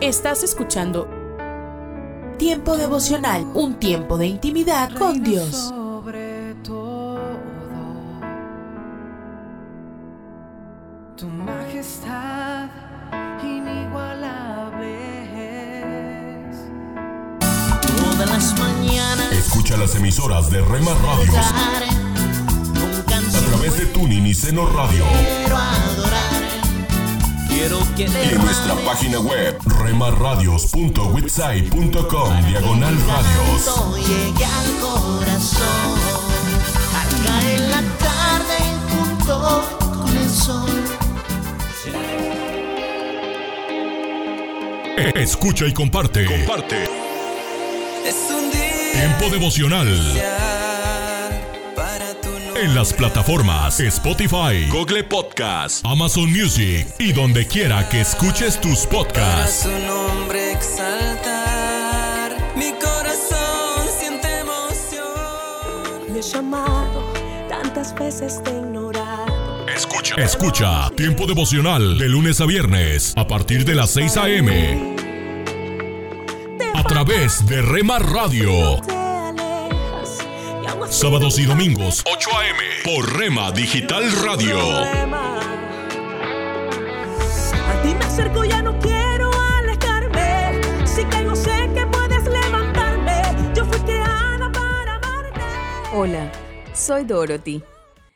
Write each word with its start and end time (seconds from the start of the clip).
Estás 0.00 0.42
escuchando 0.42 1.08
Tiempo 2.38 2.76
devocional, 2.76 3.44
un 3.54 3.74
tiempo 3.74 4.16
de 4.16 4.26
intimidad 4.26 4.90
con 4.94 5.22
Dios. 5.22 5.50
Sobre 5.68 6.54
todo, 6.64 7.20
tu 11.16 11.26
majestad 11.26 12.68
inigualable 13.42 14.90
es. 16.50 16.56
Todas 17.96 18.30
las 18.30 18.58
mañanas 18.58 19.32
Escucha 19.32 19.76
las 19.76 19.94
emisoras 19.94 20.50
de 20.50 20.60
Rema 20.62 20.92
Radios 20.94 21.36
a 23.14 23.50
través 23.50 23.78
de 23.78 23.86
Tuning 23.86 24.26
y 24.26 24.34
Seno 24.34 24.66
Radio 24.66 25.04
quiero 25.06 25.56
adorar. 25.56 26.33
Quiero 27.54 27.78
que 27.94 28.02
y 28.02 28.06
en 28.06 28.38
nuestra 28.38 28.74
página 28.84 29.20
web 29.20 29.56
remarradios.witsai.com 29.64 32.46
diagonal 32.48 32.96
radios. 33.06 33.70
Llegue 33.96 34.44
al 34.44 34.72
corazón 34.80 36.00
al 36.98 37.08
caer 37.24 37.60
la 37.60 37.80
tarde 37.98 38.58
junto 38.90 39.62
con 39.80 40.16
el 40.16 40.28
sol. 40.28 40.82
Escucha 45.14 45.66
y 45.66 45.72
comparte. 45.72 46.24
Comparte. 46.24 46.88
Es 48.04 48.16
un 48.30 48.50
día 48.50 48.92
Tiempo 48.92 49.30
devocional. 49.30 49.88
En 52.56 52.74
las 52.74 52.92
plataformas 52.92 53.80
Spotify, 53.80 54.68
Google 54.70 55.04
Podcast, 55.04 55.84
Amazon 55.84 56.30
Music 56.30 56.86
y 56.98 57.12
donde 57.12 57.46
quiera 57.46 57.88
que 57.88 58.00
escuches 58.00 58.60
tus 58.60 58.86
Para 58.86 58.98
podcasts. 58.98 59.62
su 59.62 59.70
nombre 59.86 60.52
exaltar. 60.52 62.36
Mi 62.56 62.72
corazón 62.72 63.86
siente 63.98 64.28
emoción. 64.40 66.12
Le 66.12 66.18
he 66.20 66.22
llamado, 66.22 67.12
tantas 67.48 67.94
veces 67.94 68.42
te 68.42 68.50
he 68.50 68.54
ignorado. 68.58 69.66
Escucha. 69.74 70.14
Escucha 70.16 70.90
Tiempo 70.96 71.26
devocional 71.26 71.98
de 71.98 72.08
lunes 72.08 72.40
a 72.40 72.46
viernes 72.46 73.12
a 73.16 73.26
partir 73.26 73.64
de 73.64 73.74
las 73.74 73.90
6 73.90 74.16
a.m. 74.16 74.96
a 76.74 76.84
través 76.84 77.44
de 77.46 77.62
Rema 77.62 77.98
Radio. 77.98 78.80
Sábados 80.94 81.40
y 81.40 81.44
domingos 81.44 82.04
8 82.06 82.30
a.m. 82.38 82.58
por 82.84 83.18
Rema 83.18 83.50
Digital 83.50 84.04
Radio. 84.22 84.60
A 84.60 84.92
ti 87.82 87.92
me 87.98 88.04
acerco, 88.04 88.44
ya 88.44 88.62
no 88.62 88.78
quiero 88.78 89.28
alejarme. 89.58 90.60
Si 90.86 91.02
caigo, 91.06 91.34
sé 91.34 91.50
que 91.74 91.84
puedes 91.88 92.24
levantarme. 92.26 93.22
Yo 93.56 93.64
fui 93.64 93.80
creada 93.80 94.52
para 94.52 94.94
amarte. 94.94 95.40
Hola, 95.92 96.30
soy 96.74 97.02
Dorothy. 97.02 97.64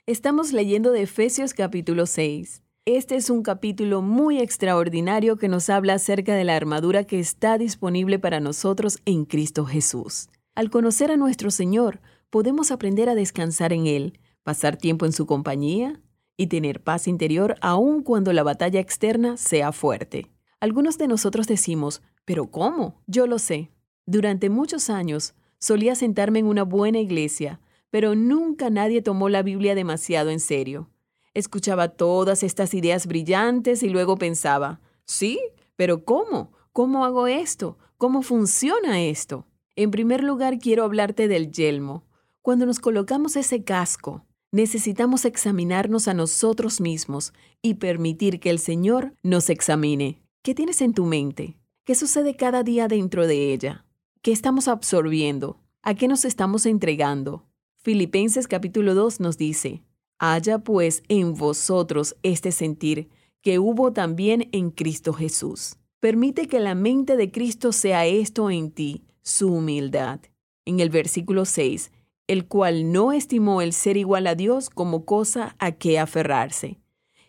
Estamos 0.07 0.53
leyendo 0.53 0.93
de 0.93 1.03
Efesios 1.03 1.55
capítulo 1.55 2.07
6. 2.07 2.63
Este 2.85 3.17
es 3.17 3.29
un 3.29 3.43
capítulo 3.43 4.03
muy 4.03 4.39
extraordinario 4.39 5.37
que 5.37 5.49
nos 5.49 5.69
habla 5.69 5.95
acerca 5.95 6.37
de 6.37 6.45
la 6.45 6.55
armadura 6.55 7.03
que 7.03 7.19
está 7.19 7.59
disponible 7.59 8.21
para 8.21 8.39
nosotros 8.39 9.01
en 9.05 9.25
Cristo 9.25 9.67
Jesús. 9.67 10.29
Al 10.55 10.71
conocer 10.71 11.11
a 11.11 11.17
nuestro 11.17 11.51
Señor, 11.51 12.01
podemos 12.31 12.71
aprender 12.71 13.09
a 13.09 13.15
descansar 13.15 13.73
en 13.73 13.87
Él, 13.87 14.19
pasar 14.43 14.77
tiempo 14.77 15.07
en 15.07 15.13
su 15.13 15.27
compañía 15.27 16.01
y 16.37 16.47
tener 16.47 16.83
paz 16.83 17.09
interior 17.09 17.57
aun 17.61 18.03
cuando 18.03 18.33
la 18.33 18.43
batalla 18.43 18.81
externa 18.81 19.37
sea 19.37 19.73
fuerte. 19.73 20.31
Algunos 20.61 20.99
de 20.99 21.09
nosotros 21.09 21.47
decimos, 21.47 22.03
¿pero 22.25 22.51
cómo? 22.51 23.03
Yo 23.07 23.27
lo 23.27 23.39
sé. 23.39 23.71
Durante 24.07 24.51
muchos 24.51 24.91
años 24.91 25.35
solía 25.59 25.95
sentarme 25.95 26.39
en 26.39 26.47
una 26.47 26.63
buena 26.63 26.99
iglesia, 26.99 27.61
pero 27.91 28.15
nunca 28.15 28.71
nadie 28.71 29.03
tomó 29.03 29.29
la 29.29 29.43
Biblia 29.43 29.75
demasiado 29.75 30.31
en 30.31 30.41
serio. 30.41 30.91
Escuchaba 31.35 31.89
todas 31.89 32.43
estas 32.43 32.75
ideas 32.75 33.07
brillantes 33.07 33.83
y 33.83 33.89
luego 33.89 34.17
pensaba, 34.17 34.81
sí, 35.05 35.41
pero 35.77 36.05
¿cómo? 36.05 36.53
¿Cómo 36.73 37.05
hago 37.05 37.27
esto? 37.27 37.79
¿Cómo 37.97 38.23
funciona 38.23 39.01
esto? 39.01 39.47
En 39.77 39.91
primer 39.91 40.25
lugar, 40.25 40.59
quiero 40.59 40.85
hablarte 40.85 41.29
del 41.29 41.53
yelmo. 41.53 42.05
Cuando 42.49 42.65
nos 42.65 42.81
colocamos 42.81 43.37
ese 43.37 43.63
casco, 43.63 44.25
necesitamos 44.53 45.27
examinarnos 45.27 46.09
a 46.09 46.15
nosotros 46.15 46.81
mismos 46.81 47.35
y 47.61 47.75
permitir 47.75 48.41
que 48.41 48.49
el 48.49 48.59
Señor 48.59 49.13
nos 49.23 49.51
examine. 49.51 50.23
¿Qué 50.43 50.55
tienes 50.55 50.81
en 50.81 50.95
tu 50.95 51.05
mente? 51.05 51.59
¿Qué 51.85 51.95
sucede 51.95 52.37
cada 52.37 52.63
día 52.63 52.89
dentro 52.89 53.27
de 53.27 53.53
ella? 53.53 53.85
¿Qué 54.23 54.33
estamos 54.33 54.67
absorbiendo? 54.67 55.61
¿A 55.83 55.93
qué 55.95 56.09
nos 56.09 56.25
estamos 56.25 56.65
entregando? 56.65 57.45
Filipenses 57.83 58.49
capítulo 58.49 58.95
2 58.95 59.21
nos 59.21 59.37
dice, 59.37 59.83
Haya 60.19 60.59
pues 60.61 61.03
en 61.09 61.35
vosotros 61.35 62.17
este 62.23 62.51
sentir 62.51 63.11
que 63.43 63.59
hubo 63.59 63.93
también 63.93 64.49
en 64.53 64.71
Cristo 64.71 65.13
Jesús. 65.13 65.77
Permite 66.01 66.49
que 66.49 66.61
la 66.61 66.75
mente 66.75 67.19
de 67.19 67.31
Cristo 67.31 67.73
sea 67.73 68.07
esto 68.07 68.49
en 68.49 68.71
ti, 68.71 69.05
su 69.21 69.53
humildad. 69.53 70.21
En 70.65 70.81
el 70.81 70.89
versículo 70.89 71.45
6, 71.45 71.91
el 72.29 72.47
cual 72.47 72.93
no 72.93 73.13
estimó 73.13 73.63
el 73.63 73.73
ser 73.73 73.97
igual 73.97 74.27
a 74.27 74.35
Dios 74.35 74.71
como 74.71 75.05
cosa 75.05 75.57
a 75.59 75.73
que 75.73 75.99
aferrarse. 75.99 76.79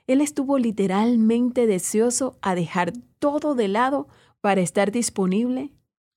Él 0.06 0.22
estuvo 0.22 0.58
literalmente 0.60 1.66
deseoso 1.66 2.38
a 2.42 2.54
dejar 2.54 2.94
todo 3.18 3.56
de 3.56 3.68
lado 3.68 4.08
para 4.42 4.62
estar 4.62 4.92
disponible 4.92 5.72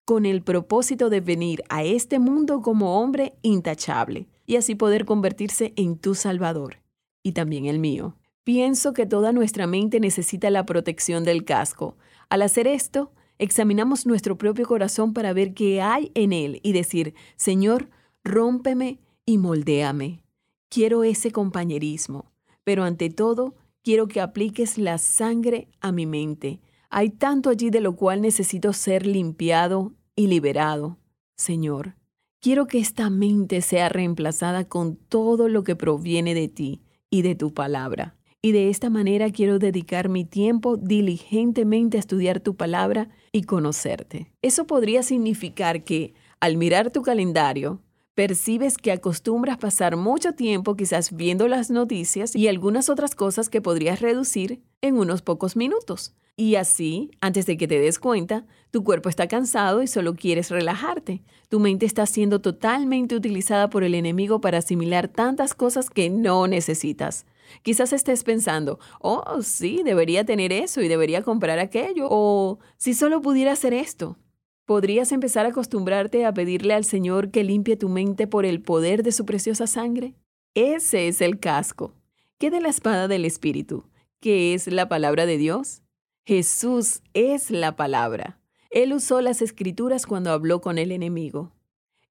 con 0.05 0.27
el 0.27 0.43
propósito 0.43 1.11
de 1.11 1.21
venir 1.21 1.63
a 1.69 1.85
este 1.85 2.19
mundo 2.19 2.61
como 2.61 3.01
hombre 3.01 3.35
intachable 3.43 4.27
y 4.47 4.57
así 4.57 4.75
poder 4.75 5.05
convertirse 5.05 5.73
en 5.77 5.97
tu 5.97 6.15
Salvador 6.15 6.83
y 7.23 7.33
también 7.33 7.67
el 7.67 7.79
mío. 7.79 8.17
Pienso 8.45 8.93
que 8.93 9.07
toda 9.07 9.33
nuestra 9.33 9.69
mente 9.69 10.01
necesita 10.01 10.51
la 10.51 10.67
protección 10.67 11.23
del 11.23 11.45
casco. 11.45 11.97
Al 12.29 12.43
hacer 12.43 12.67
esto, 12.67 13.13
examinamos 13.39 14.07
nuestro 14.07 14.37
propio 14.37 14.67
corazón 14.67 15.13
para 15.13 15.33
ver 15.33 15.55
qué 15.55 15.81
hay 15.81 16.11
en 16.15 16.33
él 16.33 16.59
y 16.65 16.73
decir, 16.73 17.15
Señor, 17.37 17.89
rómpeme 18.25 19.01
y 19.27 19.39
moldéame. 19.39 20.23
Quiero 20.69 21.05
ese 21.05 21.33
compañerismo, 21.33 22.33
pero 22.65 22.85
ante 22.85 23.11
todo, 23.11 23.55
quiero 23.83 24.09
que 24.09 24.21
apliques 24.21 24.79
la 24.79 24.99
sangre 24.99 25.69
a 25.81 25.93
mi 25.93 26.07
mente. 26.07 26.61
Hay 26.91 27.11
tanto 27.11 27.51
allí 27.51 27.71
de 27.71 27.81
lo 27.81 27.97
cual 27.97 28.21
necesito 28.21 28.73
ser 28.73 29.07
limpiado 29.07 29.93
y 30.17 30.29
liberado. 30.29 30.99
Señor, 31.37 31.97
quiero 32.41 32.67
que 32.67 32.79
esta 32.79 33.11
mente 33.11 33.61
sea 33.61 33.89
reemplazada 33.89 34.65
con 34.65 34.97
todo 34.97 35.49
lo 35.49 35.65
que 35.65 35.77
proviene 35.77 36.35
de 36.35 36.49
ti 36.49 36.83
y 37.11 37.23
de 37.23 37.35
tu 37.35 37.53
palabra. 37.53 38.17
Y 38.41 38.53
de 38.53 38.71
esta 38.71 38.91
manera 38.91 39.31
quiero 39.31 39.59
dedicar 39.59 40.09
mi 40.09 40.25
tiempo 40.25 40.77
diligentemente 40.77 41.97
a 41.97 42.01
estudiar 42.01 42.41
tu 42.41 42.57
palabra 42.57 43.09
y 43.31 43.45
conocerte. 43.45 44.33
Eso 44.43 44.67
podría 44.67 45.03
significar 45.05 45.85
que, 45.85 46.15
al 46.41 46.57
mirar 46.57 46.91
tu 46.91 47.03
calendario, 47.03 47.81
percibes 48.15 48.77
que 48.77 48.93
acostumbras 48.93 49.59
pasar 49.59 49.97
mucho 49.97 50.35
tiempo 50.35 50.77
quizás 50.77 51.15
viendo 51.17 51.49
las 51.49 51.71
noticias 51.71 52.37
y 52.37 52.49
algunas 52.49 52.89
otras 52.89 53.15
cosas 53.15 53.49
que 53.49 53.63
podrías 53.63 54.01
reducir 54.01 54.63
en 54.81 54.97
unos 54.99 55.23
pocos 55.23 55.57
minutos. 55.57 56.15
Y 56.37 56.57
así, 56.57 57.11
antes 57.21 57.45
de 57.45 57.57
que 57.57 57.69
te 57.69 57.79
des 57.79 57.99
cuenta, 57.99 58.47
tu 58.71 58.85
cuerpo 58.85 59.11
está 59.11 59.29
cansado 59.29 59.83
y 59.83 59.87
solo 59.87 60.15
quieres 60.15 60.51
relajarte. 60.51 61.23
Tu 61.51 61.61
mente 61.61 61.85
está 61.85 62.07
siendo 62.07 62.41
totalmente 62.41 63.15
utilizada 63.15 63.69
por 63.69 63.85
el 63.85 63.95
enemigo 63.95 64.41
para 64.41 64.59
asimilar 64.59 65.09
tantas 65.09 65.53
cosas 65.53 65.91
que 65.91 66.09
no 66.09 66.47
necesitas. 66.49 67.27
Quizás 67.63 67.93
estés 67.93 68.25
pensando, 68.25 68.79
oh, 69.01 69.43
sí, 69.43 69.83
debería 69.85 70.25
tener 70.25 70.53
eso 70.53 70.81
y 70.81 70.89
debería 70.89 71.23
comprar 71.23 71.59
aquello, 71.59 72.07
o 72.11 72.59
si 72.79 72.95
solo 72.95 73.21
pudiera 73.21 73.53
hacer 73.53 73.75
esto. 73.75 74.17
¿Podrías 74.65 75.11
empezar 75.11 75.45
a 75.45 75.49
acostumbrarte 75.49 76.25
a 76.25 76.33
pedirle 76.33 76.75
al 76.75 76.85
Señor 76.85 77.31
que 77.31 77.43
limpie 77.43 77.77
tu 77.77 77.89
mente 77.89 78.29
por 78.29 78.47
el 78.47 78.63
poder 78.63 79.03
de 79.03 79.11
su 79.11 79.27
preciosa 79.27 79.67
sangre? 79.67 80.15
Ese 80.55 81.09
es 81.09 81.21
el 81.21 81.41
casco. 81.41 81.95
¿Qué 82.39 82.51
de 82.51 82.61
la 82.61 82.69
espada 82.69 83.09
del 83.09 83.25
Espíritu? 83.25 83.85
¿Qué 84.21 84.55
es 84.55 84.69
la 84.69 84.89
palabra 84.89 85.27
de 85.27 85.37
Dios? 85.37 85.83
Jesús 86.25 87.03
es 87.13 87.51
la 87.51 87.75
palabra. 87.75 88.39
Él 88.71 88.93
usó 88.93 89.21
las 89.21 89.43
escrituras 89.43 90.07
cuando 90.07 90.31
habló 90.31 90.61
con 90.61 90.79
el 90.79 90.93
enemigo. 90.93 91.53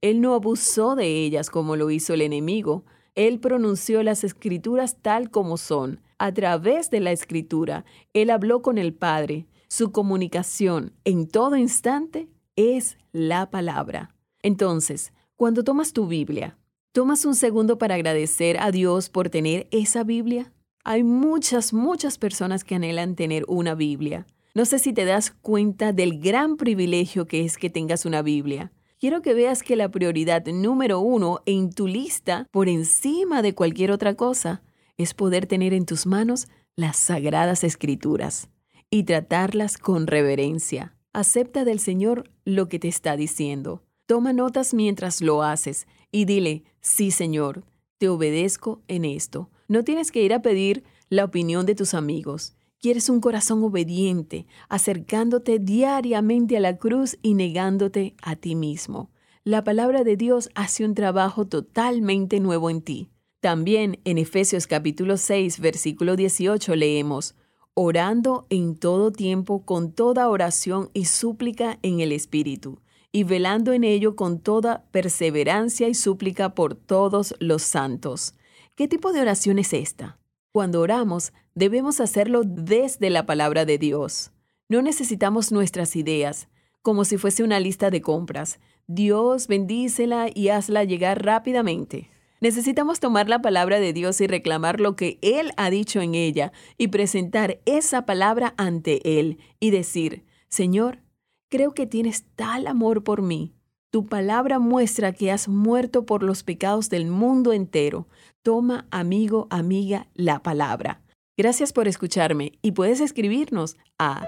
Él 0.02 0.20
no 0.20 0.34
abusó 0.34 0.96
de 0.96 1.24
ellas 1.24 1.50
como 1.50 1.78
lo 1.78 1.90
hizo 1.90 2.14
el 2.14 2.22
enemigo. 2.22 2.84
Él 3.16 3.40
pronunció 3.40 4.04
las 4.04 4.26
escrituras 4.26 4.98
tal 5.02 5.32
como 5.32 5.56
son. 5.56 6.02
A 6.18 6.34
través 6.34 6.90
de 6.90 7.00
la 7.00 7.14
escritura, 7.14 7.86
Él 8.14 8.30
habló 8.30 8.62
con 8.62 8.78
el 8.78 8.94
Padre. 8.94 9.48
Su 9.70 9.94
comunicación 9.94 10.94
en 11.06 11.28
todo 11.28 11.56
instante 11.56 12.28
es 12.56 12.98
la 13.12 13.50
palabra. 13.50 14.16
Entonces, 14.42 15.14
cuando 15.36 15.64
tomas 15.64 15.94
tu 15.94 16.08
Biblia, 16.08 16.58
¿tomas 16.92 17.26
un 17.26 17.36
segundo 17.36 17.78
para 17.78 17.96
agradecer 17.96 18.60
a 18.60 18.72
Dios 18.72 19.10
por 19.10 19.30
tener 19.30 19.68
esa 19.72 20.04
Biblia? 20.04 20.52
Hay 20.84 21.04
muchas, 21.04 21.74
muchas 21.74 22.18
personas 22.18 22.64
que 22.64 22.76
anhelan 22.76 23.16
tener 23.16 23.46
una 23.48 23.76
Biblia, 23.76 24.26
No 24.54 24.66
sé 24.66 24.80
si 24.80 24.92
te 24.92 25.06
das 25.06 25.32
cuenta 25.32 25.94
del 25.94 26.20
gran 26.20 26.58
privilegio 26.58 27.26
que 27.26 27.46
es 27.46 27.58
que 27.58 27.70
tengas 27.70 28.06
una 28.06 28.22
Biblia. 28.22 28.74
Quiero 29.00 29.22
que 29.22 29.34
veas 29.34 29.64
que 29.64 29.78
la 29.78 29.90
prioridad 29.90 30.46
número 30.46 31.00
uno 31.00 31.40
en 31.46 31.72
tu 31.72 31.88
lista, 31.88 32.48
por 32.52 32.68
encima 32.68 33.42
de 33.42 33.56
cualquier 33.56 33.92
otra 33.92 34.16
cosa, 34.16 34.62
es 34.98 35.14
poder 35.14 35.46
tener 35.46 35.74
en 35.74 35.86
tus 35.86 36.06
manos 36.06 36.50
las 36.76 36.98
sagradas 36.98 37.64
escrituras 37.64 38.50
y 38.90 39.04
tratarlas 39.04 39.78
con 39.78 40.06
reverencia. 40.06 40.98
Acepta 41.14 41.66
del 41.66 41.80
Señor 41.80 42.32
lo 42.46 42.70
que 42.70 42.80
te 42.80 42.88
está 42.88 43.18
diciendo. 43.18 43.84
Toma 44.06 44.32
notas 44.32 44.74
mientras 44.74 45.22
lo 45.22 45.44
haces 45.44 45.86
y 46.10 46.24
dile, 46.24 46.64
sí 46.80 47.12
Señor, 47.12 47.66
te 47.98 48.08
obedezco 48.08 48.82
en 48.88 49.04
esto. 49.04 49.50
No 49.68 49.84
tienes 49.84 50.12
que 50.12 50.24
ir 50.24 50.34
a 50.34 50.42
pedir 50.42 50.84
la 51.10 51.26
opinión 51.26 51.66
de 51.66 51.76
tus 51.76 51.94
amigos. 51.94 52.56
Quieres 52.80 53.10
un 53.10 53.20
corazón 53.20 53.62
obediente, 53.62 54.48
acercándote 54.70 55.60
diariamente 55.60 56.56
a 56.56 56.62
la 56.62 56.78
cruz 56.78 57.18
y 57.22 57.34
negándote 57.34 58.16
a 58.22 58.38
ti 58.38 58.56
mismo. 58.56 59.12
La 59.44 59.66
palabra 59.66 60.06
de 60.06 60.16
Dios 60.16 60.50
hace 60.56 60.86
un 60.86 60.96
trabajo 60.96 61.46
totalmente 61.46 62.40
nuevo 62.40 62.70
en 62.70 62.82
ti. 62.82 63.10
También 63.42 64.00
en 64.06 64.18
Efesios 64.18 64.66
capítulo 64.66 65.18
6, 65.18 65.60
versículo 65.60 66.16
18 66.16 66.76
leemos, 66.76 67.36
orando 67.74 68.46
en 68.50 68.76
todo 68.76 69.12
tiempo 69.12 69.66
con 69.66 69.94
toda 69.94 70.30
oración 70.30 70.90
y 70.94 71.06
súplica 71.06 71.80
en 71.82 72.00
el 72.00 72.12
Espíritu, 72.12 72.82
y 73.12 73.24
velando 73.24 73.74
en 73.74 73.84
ello 73.84 74.16
con 74.16 74.40
toda 74.40 74.86
perseverancia 74.92 75.88
y 75.88 75.94
súplica 75.94 76.54
por 76.54 76.76
todos 76.76 77.36
los 77.40 77.62
santos. 77.64 78.36
¿Qué 78.76 78.88
tipo 78.88 79.14
de 79.14 79.22
oración 79.22 79.60
es 79.60 79.74
esta? 79.74 80.18
Cuando 80.52 80.82
oramos, 80.82 81.34
debemos 81.56 82.00
hacerlo 82.02 82.44
desde 82.46 83.10
la 83.10 83.26
palabra 83.26 83.66
de 83.66 83.78
Dios. 83.78 84.32
No 84.68 84.82
necesitamos 84.82 85.52
nuestras 85.52 85.96
ideas, 85.96 86.50
como 86.82 87.06
si 87.06 87.18
fuese 87.18 87.44
una 87.44 87.60
lista 87.60 87.90
de 87.90 88.02
compras. 88.02 88.60
Dios 88.88 89.48
bendícela 89.48 90.30
y 90.34 90.50
hazla 90.50 90.84
llegar 90.84 91.24
rápidamente. 91.24 92.10
Necesitamos 92.42 93.00
tomar 93.00 93.30
la 93.30 93.40
palabra 93.40 93.80
de 93.80 93.94
Dios 93.94 94.20
y 94.20 94.26
reclamar 94.26 94.80
lo 94.80 94.96
que 94.96 95.20
Él 95.22 95.52
ha 95.58 95.70
dicho 95.70 96.02
en 96.02 96.16
ella 96.16 96.52
y 96.76 96.88
presentar 96.88 97.60
esa 97.66 98.08
palabra 98.08 98.56
ante 98.58 99.20
Él 99.20 99.38
y 99.60 99.70
decir, 99.70 100.26
Señor, 100.50 101.04
creo 101.52 101.76
que 101.76 101.86
tienes 101.86 102.26
tal 102.36 102.66
amor 102.66 103.04
por 103.04 103.22
mí. 103.22 103.54
Tu 103.92 104.08
palabra 104.08 104.58
muestra 104.58 105.14
que 105.14 105.32
has 105.32 105.48
muerto 105.48 106.08
por 106.08 106.24
los 106.24 106.42
pecados 106.42 106.90
del 106.90 107.06
mundo 107.06 107.54
entero. 107.54 108.08
Toma, 108.42 108.88
amigo, 108.90 109.46
amiga, 109.52 110.08
la 110.16 110.42
palabra. 110.42 111.04
Gracias 111.38 111.74
por 111.74 111.88
escucharme 111.88 112.54
y 112.64 112.72
puedes 112.72 113.02
escribirnos 113.02 113.78
a 114.00 114.26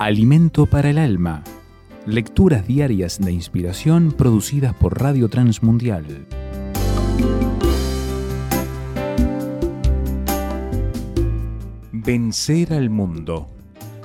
Alimento 0.00 0.64
para 0.64 0.88
el 0.88 0.96
alma. 0.96 1.44
Lecturas 2.06 2.66
diarias 2.66 3.18
de 3.20 3.32
inspiración 3.32 4.12
producidas 4.12 4.72
por 4.72 4.98
Radio 4.98 5.28
Transmundial. 5.28 6.26
Vencer 11.92 12.72
al 12.72 12.88
mundo. 12.88 13.48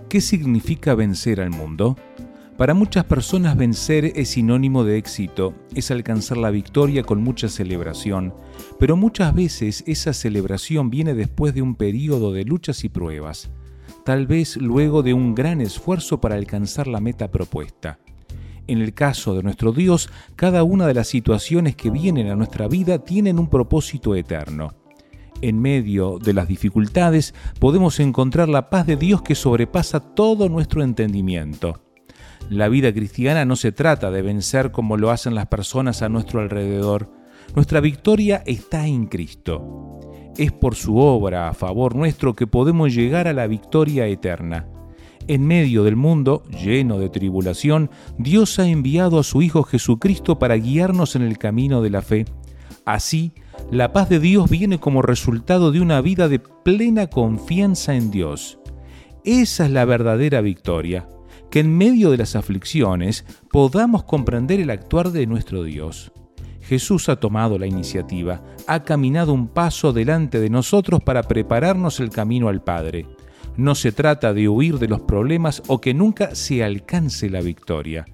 ¿Qué 0.09 0.19
significa 0.19 0.95
vencer 0.95 1.39
al 1.39 1.51
mundo? 1.51 1.95
Para 2.57 2.73
muchas 2.73 3.05
personas 3.05 3.55
vencer 3.55 4.11
es 4.17 4.31
sinónimo 4.31 4.83
de 4.83 4.97
éxito, 4.97 5.53
es 5.75 5.91
alcanzar 5.91 6.35
la 6.35 6.51
victoria 6.51 7.03
con 7.03 7.23
mucha 7.23 7.47
celebración, 7.47 8.33
pero 8.81 8.97
muchas 8.97 9.33
veces 9.33 9.81
esa 9.87 10.11
celebración 10.11 10.89
viene 10.89 11.13
después 11.13 11.53
de 11.53 11.61
un 11.61 11.75
periodo 11.75 12.33
de 12.33 12.43
luchas 12.43 12.83
y 12.83 12.89
pruebas 12.89 13.49
tal 14.05 14.27
vez 14.27 14.55
luego 14.57 15.01
de 15.01 15.15
un 15.15 15.33
gran 15.33 15.59
esfuerzo 15.61 16.21
para 16.21 16.35
alcanzar 16.35 16.87
la 16.87 17.01
meta 17.01 17.31
propuesta. 17.31 17.97
En 18.67 18.79
el 18.79 18.93
caso 18.93 19.35
de 19.35 19.41
nuestro 19.41 19.71
Dios, 19.71 20.09
cada 20.35 20.63
una 20.63 20.85
de 20.85 20.93
las 20.93 21.07
situaciones 21.07 21.75
que 21.75 21.89
vienen 21.89 22.29
a 22.29 22.35
nuestra 22.35 22.67
vida 22.67 22.99
tienen 22.99 23.39
un 23.39 23.49
propósito 23.49 24.15
eterno. 24.15 24.75
En 25.41 25.59
medio 25.59 26.19
de 26.19 26.33
las 26.33 26.47
dificultades 26.47 27.33
podemos 27.59 27.99
encontrar 27.99 28.47
la 28.47 28.69
paz 28.69 28.85
de 28.85 28.95
Dios 28.95 29.23
que 29.23 29.33
sobrepasa 29.33 29.99
todo 29.99 30.49
nuestro 30.49 30.83
entendimiento. 30.83 31.81
La 32.49 32.69
vida 32.69 32.93
cristiana 32.93 33.43
no 33.43 33.55
se 33.55 33.71
trata 33.71 34.11
de 34.11 34.21
vencer 34.21 34.71
como 34.71 34.97
lo 34.97 35.09
hacen 35.09 35.33
las 35.33 35.47
personas 35.47 36.03
a 36.03 36.09
nuestro 36.09 36.41
alrededor. 36.41 37.11
Nuestra 37.55 37.79
victoria 37.79 38.43
está 38.45 38.85
en 38.85 39.07
Cristo. 39.07 39.99
Es 40.37 40.51
por 40.51 40.75
su 40.75 40.97
obra 40.97 41.47
a 41.47 41.53
favor 41.53 41.95
nuestro 41.95 42.33
que 42.35 42.45
podemos 42.45 42.93
llegar 42.93 43.27
a 43.27 43.33
la 43.33 43.47
victoria 43.47 44.05
eterna. 44.07 44.67
En 45.27 45.47
medio 45.47 45.83
del 45.83 45.95
mundo 45.95 46.43
lleno 46.49 46.99
de 46.99 47.09
tribulación, 47.09 47.89
Dios 48.17 48.59
ha 48.59 48.67
enviado 48.67 49.17
a 49.17 49.23
su 49.23 49.41
Hijo 49.41 49.63
Jesucristo 49.63 50.37
para 50.37 50.55
guiarnos 50.55 51.15
en 51.15 51.21
el 51.21 51.37
camino 51.37 51.81
de 51.81 51.89
la 51.89 52.01
fe. 52.01 52.25
Así, 52.85 53.33
la 53.71 53.93
paz 53.93 54.09
de 54.09 54.19
Dios 54.19 54.49
viene 54.49 54.77
como 54.77 55.01
resultado 55.01 55.71
de 55.71 55.79
una 55.79 56.01
vida 56.01 56.27
de 56.27 56.39
plena 56.39 57.07
confianza 57.07 57.95
en 57.95 58.11
Dios. 58.11 58.59
Esa 59.23 59.65
es 59.65 59.71
la 59.71 59.85
verdadera 59.85 60.41
victoria, 60.41 61.07
que 61.49 61.61
en 61.61 61.75
medio 61.75 62.11
de 62.11 62.17
las 62.17 62.35
aflicciones 62.35 63.25
podamos 63.51 64.03
comprender 64.03 64.59
el 64.59 64.69
actuar 64.69 65.11
de 65.11 65.25
nuestro 65.25 65.63
Dios. 65.63 66.11
Jesús 66.65 67.09
ha 67.09 67.17
tomado 67.17 67.59
la 67.59 67.67
iniciativa, 67.67 68.41
ha 68.65 68.83
caminado 68.83 69.33
un 69.33 69.47
paso 69.47 69.93
delante 69.93 70.39
de 70.39 70.49
nosotros 70.49 71.01
para 71.03 71.21
prepararnos 71.21 71.99
el 71.99 72.09
camino 72.09 72.49
al 72.49 72.63
Padre. 72.63 73.05
No 73.55 73.75
se 73.75 73.91
trata 73.91 74.33
de 74.33 74.49
huir 74.49 74.79
de 74.79 74.87
los 74.87 75.01
problemas 75.01 75.61
o 75.67 75.79
que 75.79 75.93
nunca 75.93 76.33
se 76.33 76.63
alcance 76.63 77.29
la 77.29 77.41
victoria. 77.41 78.05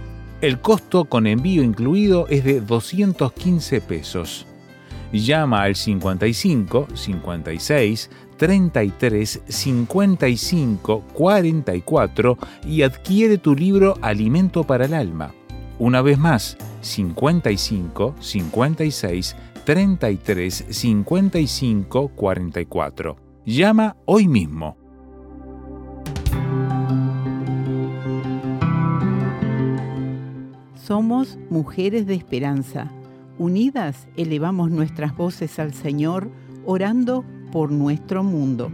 El 0.41 0.59
costo 0.59 1.05
con 1.05 1.27
envío 1.27 1.63
incluido 1.63 2.27
es 2.29 2.45
de 2.45 2.63
215 2.63 3.83
pesos. 3.83 4.47
Llama 5.13 5.65
al 5.65 5.77
55 5.77 6.89
56 6.95 8.11
33 8.37 9.43
55 9.47 11.05
44 11.13 12.39
y 12.67 12.83
adquiere 12.83 13.39
tu 13.39 13.55
libro 13.55 13.97
Alimento 14.03 14.65
para 14.65 14.87
el 14.87 14.95
Alma. 14.95 15.33
Una 15.79 16.03
vez 16.03 16.19
más, 16.19 16.57
55 16.81 18.15
56 18.21 19.37
33 19.65 20.65
55 20.69 22.09
44. 22.09 23.17
Llama 23.47 23.97
hoy 24.05 24.29
mismo. 24.29 24.77
Somos 30.77 31.39
mujeres 31.49 32.07
de 32.07 32.15
esperanza. 32.15 32.91
Unidas 33.39 34.07
elevamos 34.17 34.71
nuestras 34.71 35.17
voces 35.17 35.59
al 35.59 35.73
Señor, 35.73 36.31
orando 36.67 37.25
por 37.55 37.71
nuestro 37.71 38.25
mundo. 38.25 38.73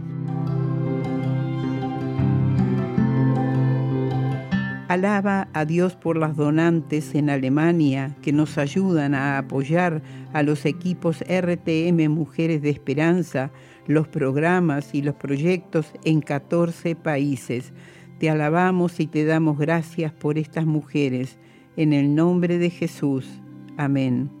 Alaba 4.87 5.49
a 5.53 5.65
Dios 5.65 5.95
por 5.95 6.17
las 6.17 6.35
donantes 6.35 7.13
en 7.13 7.29
Alemania 7.29 8.17
que 8.23 8.33
nos 8.33 8.57
ayudan 8.57 9.13
a 9.13 9.37
apoyar 9.37 10.01
a 10.33 10.41
los 10.41 10.65
equipos 10.65 11.23
RTM 11.29 12.09
Mujeres 12.09 12.63
de 12.63 12.71
Esperanza, 12.71 13.51
los 13.85 14.07
programas 14.07 14.95
y 14.95 15.03
los 15.03 15.13
proyectos 15.13 15.93
en 16.03 16.21
14 16.21 16.95
países. 16.95 17.73
Te 18.17 18.31
alabamos 18.31 18.99
y 18.99 19.05
te 19.05 19.25
damos 19.25 19.59
gracias 19.59 20.11
por 20.11 20.39
estas 20.39 20.65
mujeres. 20.65 21.37
En 21.77 21.93
el 21.93 22.15
nombre 22.15 22.57
de 22.57 22.71
Jesús. 22.71 23.29
Amén. 23.77 24.40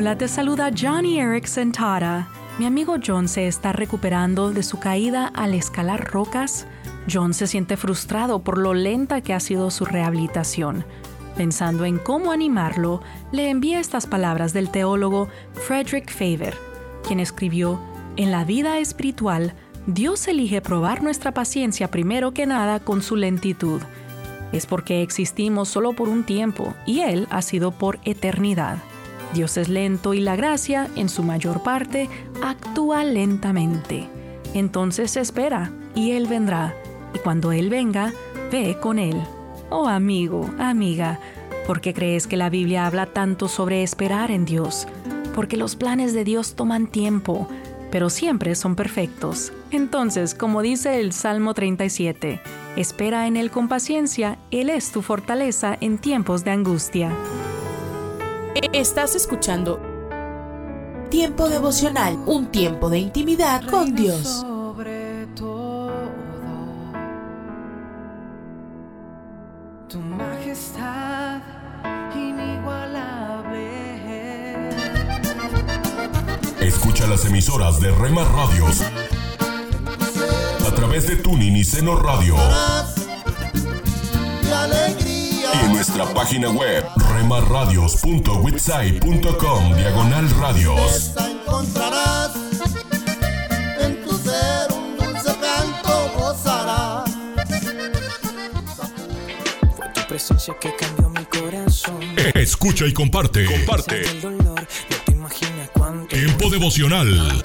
Hola, 0.00 0.16
te 0.16 0.28
saluda 0.28 0.70
Johnny 0.74 1.20
Erickson 1.20 1.72
Tara. 1.72 2.26
Mi 2.58 2.64
amigo 2.64 2.96
John 3.06 3.28
se 3.28 3.46
está 3.46 3.74
recuperando 3.74 4.50
de 4.50 4.62
su 4.62 4.78
caída 4.78 5.26
al 5.26 5.52
escalar 5.52 6.10
rocas. 6.10 6.66
John 7.06 7.34
se 7.34 7.46
siente 7.46 7.76
frustrado 7.76 8.42
por 8.42 8.56
lo 8.56 8.72
lenta 8.72 9.20
que 9.20 9.34
ha 9.34 9.40
sido 9.40 9.70
su 9.70 9.84
rehabilitación. 9.84 10.86
Pensando 11.36 11.84
en 11.84 11.98
cómo 11.98 12.32
animarlo, 12.32 13.02
le 13.30 13.50
envía 13.50 13.78
estas 13.78 14.06
palabras 14.06 14.54
del 14.54 14.70
teólogo 14.70 15.28
Frederick 15.52 16.10
Faber, 16.10 16.56
quien 17.06 17.20
escribió, 17.20 17.78
En 18.16 18.30
la 18.30 18.46
vida 18.46 18.78
espiritual, 18.78 19.52
Dios 19.86 20.26
elige 20.28 20.62
probar 20.62 21.02
nuestra 21.02 21.34
paciencia 21.34 21.90
primero 21.90 22.32
que 22.32 22.46
nada 22.46 22.80
con 22.80 23.02
su 23.02 23.16
lentitud. 23.16 23.82
Es 24.50 24.64
porque 24.64 25.02
existimos 25.02 25.68
solo 25.68 25.92
por 25.92 26.08
un 26.08 26.24
tiempo 26.24 26.72
y 26.86 27.00
Él 27.00 27.26
ha 27.28 27.42
sido 27.42 27.70
por 27.70 27.98
eternidad. 28.06 28.78
Dios 29.34 29.56
es 29.56 29.68
lento 29.68 30.12
y 30.14 30.20
la 30.20 30.36
gracia, 30.36 30.88
en 30.96 31.08
su 31.08 31.22
mayor 31.22 31.62
parte, 31.62 32.08
actúa 32.42 33.04
lentamente. 33.04 34.08
Entonces 34.54 35.16
espera 35.16 35.72
y 35.94 36.12
Él 36.12 36.26
vendrá. 36.26 36.74
Y 37.14 37.18
cuando 37.18 37.52
Él 37.52 37.70
venga, 37.70 38.12
ve 38.50 38.76
con 38.80 38.98
Él. 38.98 39.16
Oh 39.70 39.86
amigo, 39.86 40.50
amiga, 40.58 41.20
¿por 41.66 41.80
qué 41.80 41.94
crees 41.94 42.26
que 42.26 42.36
la 42.36 42.50
Biblia 42.50 42.86
habla 42.86 43.06
tanto 43.06 43.46
sobre 43.46 43.84
esperar 43.84 44.32
en 44.32 44.44
Dios? 44.44 44.88
Porque 45.34 45.56
los 45.56 45.76
planes 45.76 46.12
de 46.12 46.24
Dios 46.24 46.54
toman 46.54 46.88
tiempo, 46.88 47.48
pero 47.92 48.10
siempre 48.10 48.56
son 48.56 48.74
perfectos. 48.74 49.52
Entonces, 49.70 50.34
como 50.34 50.62
dice 50.62 51.00
el 51.00 51.12
Salmo 51.12 51.54
37, 51.54 52.40
espera 52.76 53.28
en 53.28 53.36
Él 53.36 53.52
con 53.52 53.68
paciencia, 53.68 54.38
Él 54.50 54.70
es 54.70 54.90
tu 54.90 55.02
fortaleza 55.02 55.78
en 55.80 55.98
tiempos 55.98 56.42
de 56.42 56.50
angustia. 56.50 57.12
Estás 58.54 59.14
escuchando 59.14 59.80
Tiempo 61.10 61.48
devocional, 61.48 62.16
un 62.26 62.46
tiempo 62.52 62.88
de 62.88 62.98
intimidad 62.98 63.62
con 63.68 63.94
Dios. 63.96 64.22
Sobre 64.26 65.26
todo, 65.34 65.90
tu 69.88 69.98
majestad 69.98 71.40
inigualable. 72.14 73.60
Escucha 76.60 77.08
las 77.08 77.24
emisoras 77.24 77.80
de 77.80 77.90
Rema 77.90 78.22
Radios 78.24 78.82
a 80.66 80.74
través 80.74 81.08
de 81.08 81.16
Tuning 81.16 81.56
y 81.56 81.64
Seno 81.64 81.96
Radio 81.96 82.36
y 84.44 84.52
alegría. 84.52 85.50
y 85.54 85.64
en 85.64 85.72
nuestra 85.72 86.04
página 86.14 86.50
web 86.50 86.79
diagonal 89.76 90.30
radios. 90.40 90.92
Esta 90.92 91.30
encontrarás 91.30 92.32
en 93.80 94.02
tu 94.02 94.12
ser 94.18 94.72
un 94.72 94.96
dulce 94.96 95.34
canto 95.40 96.12
gozarás. 96.16 97.10
Fue 99.76 99.88
tu 99.94 100.00
presencia 100.08 100.54
que 100.60 100.74
cambió 100.76 101.08
mi 101.10 101.24
corazón. 101.24 102.00
Escucha 102.34 102.86
y 102.86 102.92
comparte. 102.92 103.44
Comparte. 103.44 104.02
El 104.02 104.20
dolor, 104.20 104.60
no 104.90 104.96
te 105.04 105.12
imaginas 105.12 105.70
cuánto. 105.72 106.16
Tiempo 106.16 106.50
devocional 106.50 107.44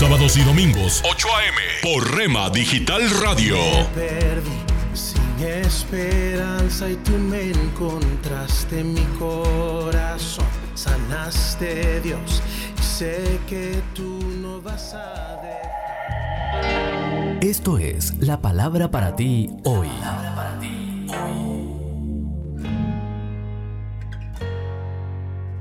Sábados 0.00 0.36
y 0.38 0.44
domingos 0.44 1.02
8 1.04 1.28
a.m. 1.28 1.58
por 1.82 2.16
Rema 2.16 2.48
Digital 2.48 3.02
Radio. 3.22 3.58
perdí 3.94 4.48
sin 4.94 5.46
esperanza 5.46 6.88
y 6.88 6.96
tú 6.96 7.12
me 7.18 7.50
encontraste 7.50 8.80
en 8.80 8.94
mi 8.94 9.04
corazón. 9.18 10.46
Sanaste 10.72 12.00
Dios 12.00 12.42
y 12.78 12.82
sé 12.82 13.38
que 13.46 13.82
tú 13.92 14.18
no 14.40 14.62
vas 14.62 14.94
a 14.94 15.36
dejar. 15.42 17.44
Esto 17.44 17.76
es 17.76 18.14
la 18.20 18.40
palabra 18.40 18.90
para 18.90 19.14
ti 19.14 19.50
hoy. 19.64 19.90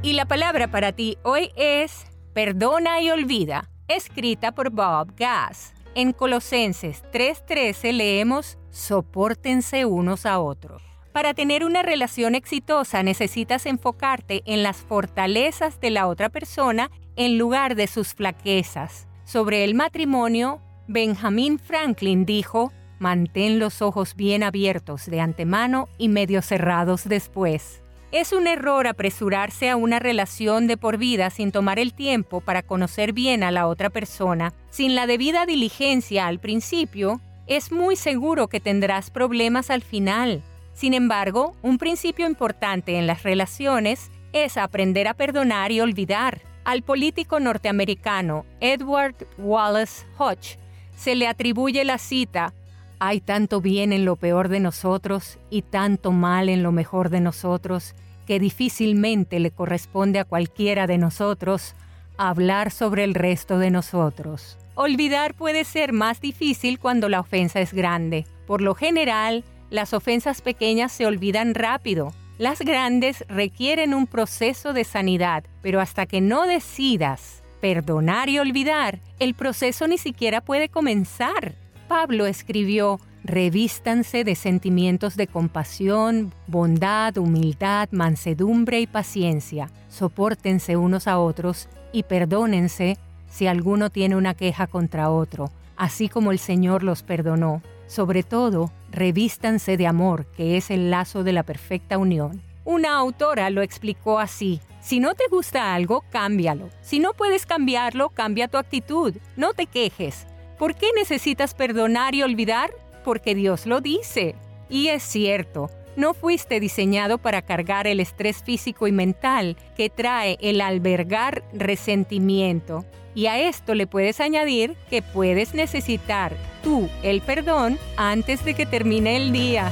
Y 0.01 0.13
la 0.13 0.25
palabra 0.29 0.71
para 0.71 0.93
ti 0.93 1.17
hoy 1.23 1.51
es 1.57 2.05
Perdona 2.33 3.01
y 3.01 3.09
olvida, 3.09 3.69
escrita 3.89 4.53
por 4.53 4.69
Bob 4.69 5.13
Gass. 5.17 5.73
En 5.95 6.13
Colosenses 6.13 7.03
3:13 7.11 7.91
leemos 7.91 8.57
Sopórtense 8.69 9.85
unos 9.85 10.25
a 10.25 10.39
otros. 10.39 10.83
Para 11.11 11.33
tener 11.33 11.65
una 11.65 11.81
relación 11.81 12.35
exitosa 12.35 13.01
necesitas 13.03 13.65
enfocarte 13.65 14.43
en 14.45 14.63
las 14.63 14.77
fortalezas 14.77 15.81
de 15.81 15.89
la 15.89 16.07
otra 16.07 16.29
persona 16.29 16.91
en 17.15 17.37
lugar 17.37 17.75
de 17.75 17.87
sus 17.87 18.13
flaquezas. 18.13 19.07
Sobre 19.25 19.63
el 19.63 19.73
matrimonio, 19.73 20.61
Benjamin 20.87 21.59
Franklin 21.59 22.25
dijo, 22.25 22.71
mantén 22.99 23.59
los 23.59 23.81
ojos 23.81 24.15
bien 24.15 24.43
abiertos 24.43 25.07
de 25.07 25.19
antemano 25.19 25.89
y 25.97 26.09
medio 26.09 26.41
cerrados 26.41 27.05
después. 27.09 27.78
Es 28.11 28.33
un 28.33 28.47
error 28.47 28.87
apresurarse 28.87 29.69
a 29.69 29.75
una 29.75 29.99
relación 29.99 30.65
de 30.65 30.77
por 30.77 30.97
vida 30.97 31.29
sin 31.29 31.51
tomar 31.51 31.77
el 31.77 31.93
tiempo 31.93 32.41
para 32.41 32.63
conocer 32.63 33.13
bien 33.13 33.43
a 33.43 33.51
la 33.51 33.67
otra 33.67 33.91
persona. 33.91 34.51
Sin 34.71 34.95
la 34.95 35.05
debida 35.05 35.45
diligencia 35.45 36.25
al 36.25 36.39
principio, 36.39 37.21
es 37.45 37.71
muy 37.71 37.95
seguro 37.95 38.47
que 38.47 38.59
tendrás 38.59 39.11
problemas 39.11 39.69
al 39.69 39.83
final. 39.83 40.41
Sin 40.73 40.95
embargo, 40.95 41.55
un 41.61 41.77
principio 41.77 42.25
importante 42.25 42.97
en 42.97 43.05
las 43.05 43.21
relaciones 43.21 44.09
es 44.33 44.57
aprender 44.57 45.07
a 45.07 45.13
perdonar 45.13 45.71
y 45.71 45.79
olvidar. 45.79 46.41
Al 46.63 46.81
político 46.81 47.39
norteamericano 47.39 48.43
Edward 48.59 49.15
Wallace 49.37 50.07
Hodge 50.17 50.57
se 50.95 51.13
le 51.13 51.27
atribuye 51.27 51.85
la 51.85 51.99
cita, 51.99 52.53
hay 52.99 53.21
tanto 53.21 53.61
bien 53.61 53.93
en 53.93 54.05
lo 54.05 54.15
peor 54.15 54.49
de 54.49 54.59
nosotros 54.59 55.39
y 55.49 55.61
tanto 55.61 56.11
mal 56.11 56.49
en 56.49 56.63
lo 56.63 56.71
mejor 56.71 57.09
de 57.09 57.21
nosotros 57.21 57.95
que 58.27 58.39
difícilmente 58.39 59.39
le 59.39 59.51
corresponde 59.51 60.19
a 60.19 60.25
cualquiera 60.25 60.85
de 60.85 60.97
nosotros 60.97 61.75
hablar 62.17 62.69
sobre 62.69 63.05
el 63.05 63.15
resto 63.15 63.57
de 63.57 63.71
nosotros. 63.71 64.57
Olvidar 64.75 65.33
puede 65.33 65.63
ser 65.63 65.93
más 65.93 66.21
difícil 66.21 66.79
cuando 66.79 67.09
la 67.09 67.21
ofensa 67.21 67.59
es 67.59 67.73
grande. 67.73 68.27
Por 68.45 68.61
lo 68.61 68.75
general, 68.75 69.43
las 69.69 69.93
ofensas 69.93 70.41
pequeñas 70.41 70.91
se 70.91 71.05
olvidan 71.05 71.55
rápido. 71.55 72.13
Las 72.37 72.59
grandes 72.59 73.25
requieren 73.27 73.93
un 73.93 74.07
proceso 74.07 74.73
de 74.73 74.83
sanidad, 74.83 75.43
pero 75.61 75.81
hasta 75.81 76.05
que 76.05 76.21
no 76.21 76.45
decidas 76.45 77.43
perdonar 77.61 78.29
y 78.29 78.39
olvidar, 78.39 78.99
el 79.19 79.33
proceso 79.33 79.87
ni 79.87 79.97
siquiera 79.97 80.41
puede 80.41 80.69
comenzar. 80.69 81.55
Pablo 81.89 82.27
escribió, 82.27 82.99
revístanse 83.23 84.23
de 84.23 84.35
sentimientos 84.35 85.17
de 85.17 85.25
compasión, 85.25 86.31
bondad, 86.45 87.17
humildad, 87.17 87.89
mansedumbre 87.91 88.79
y 88.79 88.85
paciencia, 88.85 89.71
sopórtense 89.89 90.77
unos 90.77 91.07
a 91.07 91.17
otros 91.17 91.67
y 91.91 92.03
perdónense 92.03 92.99
si 93.27 93.47
alguno 93.47 93.89
tiene 93.89 94.15
una 94.15 94.35
queja 94.35 94.67
contra 94.67 95.09
otro, 95.09 95.49
así 95.77 96.09
como 96.09 96.31
el 96.31 96.37
Señor 96.37 96.83
los 96.83 97.01
perdonó. 97.01 97.63
Sobre 97.87 98.21
todo, 98.21 98.71
revístanse 98.91 99.75
de 99.75 99.87
amor, 99.87 100.27
que 100.37 100.57
es 100.57 100.69
el 100.69 100.91
lazo 100.91 101.23
de 101.23 101.33
la 101.33 101.41
perfecta 101.41 101.97
unión. 101.97 102.39
Una 102.65 102.97
autora 102.97 103.49
lo 103.49 103.63
explicó 103.63 104.19
así. 104.19 104.61
Si 104.79 104.99
no 104.99 105.15
te 105.15 105.23
gusta 105.31 105.73
algo, 105.73 106.03
cámbialo. 106.11 106.69
Si 106.83 106.99
no 106.99 107.13
puedes 107.13 107.47
cambiarlo, 107.47 108.09
cambia 108.09 108.47
tu 108.47 108.59
actitud. 108.59 109.15
No 109.35 109.53
te 109.53 109.65
quejes. 109.65 110.27
¿Por 110.59 110.75
qué 110.75 110.87
necesitas 110.93 111.53
perdonar 111.53 112.15
y 112.15 112.21
olvidar? 112.21 112.71
Porque 113.05 113.33
Dios 113.33 113.65
lo 113.65 113.79
dice. 113.79 114.35
Y 114.69 114.89
es 114.89 115.03
cierto, 115.03 115.69
no 115.95 116.13
fuiste 116.13 116.59
diseñado 116.59 117.17
para 117.17 117.41
cargar 117.41 117.87
el 117.87 118.01
estrés 118.01 118.43
físico 118.43 118.85
y 118.85 118.91
mental 118.91 119.55
que 119.77 119.89
trae 119.89 120.37
el 120.41 120.59
albergar 120.59 121.45
resentimiento. 121.53 122.83
Y 123.15 123.27
a 123.27 123.39
esto 123.39 123.73
le 123.73 123.87
puedes 123.87 124.19
añadir 124.19 124.75
que 124.89 125.01
puedes 125.01 125.53
necesitar 125.53 126.35
tú 126.61 126.89
el 127.03 127.21
perdón 127.21 127.79
antes 127.95 128.43
de 128.43 128.53
que 128.53 128.65
termine 128.65 129.15
el 129.15 129.31
día. 129.31 129.71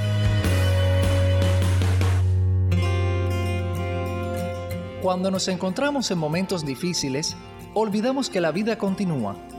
Cuando 5.01 5.31
nos 5.31 5.49
encontramos 5.49 6.09
en 6.11 6.17
momentos 6.17 6.65
difíciles, 6.65 7.35
olvidamos 7.73 8.29
que 8.29 8.39
la 8.39 8.51
vida 8.51 8.77
continúa, 8.77 9.35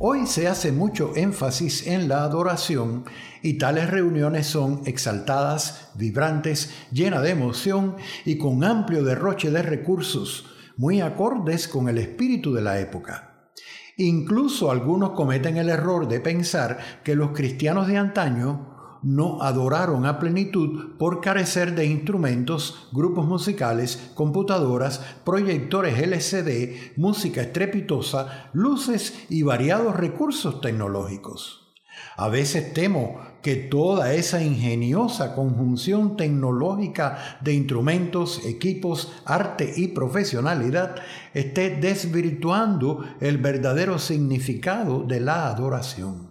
Hoy 0.00 0.28
se 0.28 0.46
hace 0.46 0.70
mucho 0.70 1.10
énfasis 1.16 1.88
en 1.88 2.06
la 2.06 2.22
adoración 2.22 3.02
y 3.42 3.54
tales 3.54 3.90
reuniones 3.90 4.46
son 4.46 4.82
exaltadas, 4.84 5.90
vibrantes, 5.96 6.72
llenas 6.92 7.24
de 7.24 7.30
emoción 7.30 7.96
y 8.24 8.38
con 8.38 8.62
amplio 8.62 9.02
derroche 9.02 9.50
de 9.50 9.60
recursos 9.60 10.46
muy 10.76 11.00
acordes 11.00 11.66
con 11.66 11.88
el 11.88 11.98
espíritu 11.98 12.54
de 12.54 12.62
la 12.62 12.78
época. 12.78 13.50
Incluso 13.96 14.70
algunos 14.70 15.10
cometen 15.10 15.56
el 15.56 15.68
error 15.68 16.06
de 16.06 16.20
pensar 16.20 16.78
que 17.02 17.16
los 17.16 17.32
cristianos 17.32 17.88
de 17.88 17.96
antaño 17.96 18.67
no 19.02 19.42
adoraron 19.42 20.06
a 20.06 20.18
plenitud 20.18 20.96
por 20.98 21.20
carecer 21.20 21.74
de 21.74 21.86
instrumentos, 21.86 22.88
grupos 22.92 23.26
musicales, 23.26 24.10
computadoras, 24.14 25.00
proyectores 25.24 25.98
LCD, 25.98 26.96
música 26.96 27.42
estrepitosa, 27.42 28.50
luces 28.52 29.26
y 29.28 29.42
variados 29.42 29.96
recursos 29.96 30.60
tecnológicos. 30.60 31.68
A 32.16 32.28
veces 32.28 32.72
temo 32.74 33.20
que 33.42 33.54
toda 33.54 34.12
esa 34.12 34.42
ingeniosa 34.42 35.34
conjunción 35.34 36.16
tecnológica 36.16 37.38
de 37.40 37.54
instrumentos, 37.54 38.44
equipos, 38.44 39.12
arte 39.24 39.72
y 39.76 39.88
profesionalidad 39.88 40.96
esté 41.32 41.76
desvirtuando 41.76 43.04
el 43.20 43.38
verdadero 43.38 43.98
significado 43.98 45.04
de 45.04 45.20
la 45.20 45.48
adoración. 45.48 46.27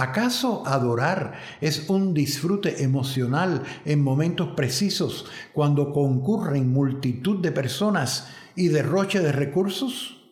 ¿Acaso 0.00 0.62
adorar 0.64 1.40
es 1.60 1.90
un 1.90 2.14
disfrute 2.14 2.84
emocional 2.84 3.64
en 3.84 4.00
momentos 4.00 4.50
precisos 4.54 5.26
cuando 5.52 5.92
concurren 5.92 6.72
multitud 6.72 7.42
de 7.42 7.50
personas 7.50 8.28
y 8.54 8.68
derroche 8.68 9.18
de 9.18 9.32
recursos? 9.32 10.22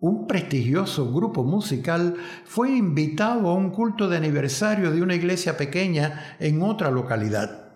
Un 0.00 0.26
prestigioso 0.26 1.12
grupo 1.12 1.44
musical 1.44 2.14
fue 2.46 2.78
invitado 2.78 3.50
a 3.50 3.54
un 3.54 3.72
culto 3.72 4.08
de 4.08 4.16
aniversario 4.16 4.90
de 4.90 5.02
una 5.02 5.16
iglesia 5.16 5.58
pequeña 5.58 6.36
en 6.40 6.62
otra 6.62 6.90
localidad. 6.90 7.74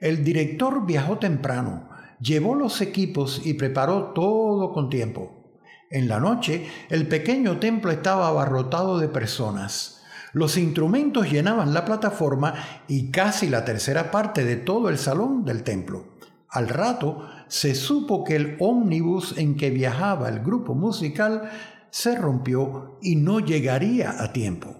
El 0.00 0.22
director 0.22 0.84
viajó 0.84 1.16
temprano, 1.16 1.88
llevó 2.20 2.54
los 2.56 2.82
equipos 2.82 3.40
y 3.46 3.54
preparó 3.54 4.12
todo 4.12 4.74
con 4.74 4.90
tiempo. 4.90 5.62
En 5.90 6.08
la 6.08 6.20
noche, 6.20 6.66
el 6.90 7.08
pequeño 7.08 7.58
templo 7.58 7.90
estaba 7.90 8.28
abarrotado 8.28 8.98
de 8.98 9.08
personas. 9.08 9.95
Los 10.36 10.58
instrumentos 10.58 11.32
llenaban 11.32 11.72
la 11.72 11.86
plataforma 11.86 12.52
y 12.88 13.10
casi 13.10 13.48
la 13.48 13.64
tercera 13.64 14.10
parte 14.10 14.44
de 14.44 14.56
todo 14.56 14.90
el 14.90 14.98
salón 14.98 15.46
del 15.46 15.62
templo. 15.62 16.08
Al 16.50 16.68
rato 16.68 17.26
se 17.48 17.74
supo 17.74 18.22
que 18.22 18.36
el 18.36 18.58
ómnibus 18.60 19.38
en 19.38 19.56
que 19.56 19.70
viajaba 19.70 20.28
el 20.28 20.40
grupo 20.40 20.74
musical 20.74 21.48
se 21.88 22.16
rompió 22.16 22.98
y 23.00 23.16
no 23.16 23.40
llegaría 23.40 24.22
a 24.22 24.34
tiempo. 24.34 24.76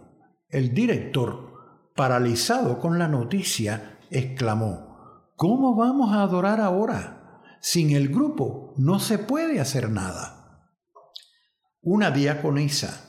El 0.51 0.75
director, 0.75 1.55
paralizado 1.95 2.79
con 2.79 2.99
la 2.99 3.09
noticia, 3.09 3.99
exclamó, 4.11 5.31
¿Cómo 5.37 5.75
vamos 5.75 6.13
a 6.13 6.21
adorar 6.21 6.61
ahora? 6.61 7.41
Sin 7.63 7.93
el 7.93 8.11
grupo 8.11 8.75
no 8.77 8.99
se 8.99 9.17
puede 9.17 9.59
hacer 9.59 9.89
nada. 9.89 10.69
Una 11.81 12.11
diaconisa, 12.11 13.06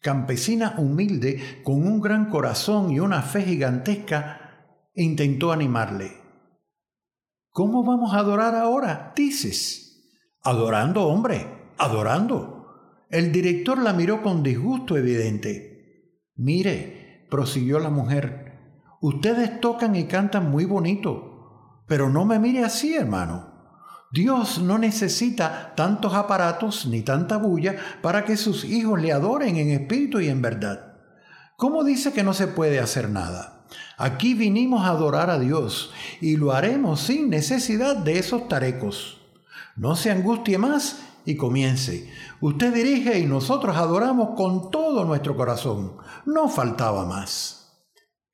campesina 0.00 0.74
humilde, 0.78 1.60
con 1.62 1.86
un 1.86 2.00
gran 2.00 2.30
corazón 2.30 2.90
y 2.90 3.00
una 3.00 3.22
fe 3.22 3.42
gigantesca, 3.42 4.88
intentó 4.94 5.52
animarle. 5.52 6.12
¿Cómo 7.50 7.84
vamos 7.84 8.14
a 8.14 8.18
adorar 8.18 8.54
ahora? 8.54 9.12
Dices. 9.14 9.86
Adorando, 10.42 11.06
hombre, 11.06 11.72
adorando. 11.78 13.04
El 13.10 13.32
director 13.32 13.78
la 13.78 13.92
miró 13.92 14.22
con 14.22 14.42
disgusto 14.42 14.96
evidente. 14.96 15.70
Mire, 16.36 17.26
prosiguió 17.28 17.78
la 17.78 17.90
mujer, 17.90 18.58
ustedes 19.00 19.60
tocan 19.60 19.96
y 19.96 20.04
cantan 20.04 20.50
muy 20.50 20.64
bonito, 20.64 21.82
pero 21.86 22.08
no 22.08 22.24
me 22.24 22.38
mire 22.38 22.64
así, 22.64 22.94
hermano. 22.94 23.49
Dios 24.12 24.58
no 24.58 24.76
necesita 24.76 25.72
tantos 25.76 26.14
aparatos 26.14 26.86
ni 26.86 27.02
tanta 27.02 27.36
bulla 27.36 27.76
para 28.02 28.24
que 28.24 28.36
sus 28.36 28.64
hijos 28.64 29.00
le 29.00 29.12
adoren 29.12 29.56
en 29.56 29.70
espíritu 29.70 30.18
y 30.20 30.28
en 30.28 30.42
verdad. 30.42 30.94
¿Cómo 31.56 31.84
dice 31.84 32.12
que 32.12 32.24
no 32.24 32.34
se 32.34 32.48
puede 32.48 32.80
hacer 32.80 33.08
nada? 33.08 33.66
Aquí 33.96 34.34
vinimos 34.34 34.84
a 34.84 34.88
adorar 34.88 35.30
a 35.30 35.38
Dios 35.38 35.92
y 36.20 36.36
lo 36.36 36.52
haremos 36.52 37.00
sin 37.00 37.30
necesidad 37.30 37.96
de 37.96 38.18
esos 38.18 38.48
tarecos. 38.48 39.20
No 39.76 39.94
se 39.94 40.10
angustie 40.10 40.58
más 40.58 41.02
y 41.24 41.36
comience. 41.36 42.10
Usted 42.40 42.74
dirige 42.74 43.18
y 43.18 43.26
nosotros 43.26 43.76
adoramos 43.76 44.30
con 44.36 44.72
todo 44.72 45.04
nuestro 45.04 45.36
corazón. 45.36 45.98
No 46.26 46.48
faltaba 46.48 47.06
más. 47.06 47.84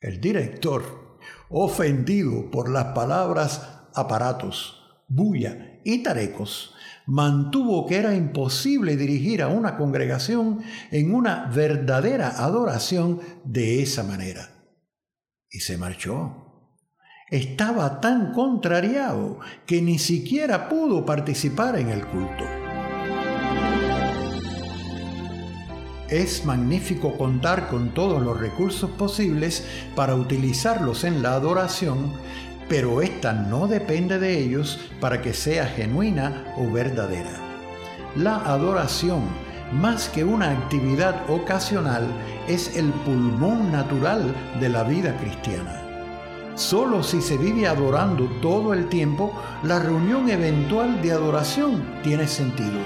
El 0.01 0.21
director, 0.21 1.19
ofendido 1.51 2.51
por 2.51 2.71
las 2.71 2.95
palabras 2.95 3.81
aparatos, 3.95 4.86
bulla 5.09 5.81
y 5.85 6.03
tarecos, 6.03 6.75
mantuvo 7.07 7.87
que 7.87 7.97
era 7.97 8.15
imposible 8.15 8.97
dirigir 8.97 9.43
a 9.43 9.49
una 9.49 9.77
congregación 9.77 10.63
en 10.91 11.15
una 11.15 11.47
verdadera 11.47 12.45
adoración 12.45 13.21
de 13.45 13.83
esa 13.83 14.03
manera 14.03 14.51
y 15.51 15.61
se 15.61 15.79
marchó. 15.79 16.43
Estaba 17.31 18.01
tan 18.01 18.33
contrariado 18.33 19.41
que 19.67 19.83
ni 19.83 19.99
siquiera 19.99 20.69
pudo 20.69 21.05
participar 21.05 21.79
en 21.79 21.89
el 21.89 22.07
culto. 22.07 22.45
Es 26.09 26.45
magnífico 26.45 27.19
contar 27.19 27.69
con 27.69 27.93
todos 27.93 28.23
los 28.23 28.39
recursos 28.39 28.91
posibles 28.93 29.67
para 29.97 30.15
utilizarlos 30.15 31.03
en 31.03 31.21
la 31.21 31.33
adoración, 31.33 32.13
pero 32.69 33.03
esta 33.03 33.33
no 33.33 33.67
depende 33.69 34.19
de 34.19 34.39
ellos 34.39 34.81
para 35.01 35.23
que 35.23 35.33
sea 35.33 35.67
genuina 35.67 36.55
o 36.57 36.71
verdadera. 36.71 37.31
La 38.17 38.37
adoración 38.37 39.23
más 39.73 40.09
que 40.09 40.25
una 40.25 40.51
actividad 40.51 41.29
ocasional, 41.29 42.07
es 42.49 42.77
el 42.77 42.91
pulmón 43.05 43.73
natural 43.73 44.35
de 44.61 44.69
la 44.69 44.85
vida 44.85 45.17
cristiana. 45.19 45.83
Solo 46.55 47.03
si 47.03 47.21
se 47.21 47.37
vive 47.37 47.67
adorando 47.67 48.27
todo 48.41 48.73
el 48.73 48.89
tiempo, 48.89 49.33
la 49.63 49.79
reunión 49.79 50.31
eventual 50.31 51.03
de 51.03 51.13
adoración 51.13 51.85
tiene 52.03 52.27
sentido. 52.27 52.79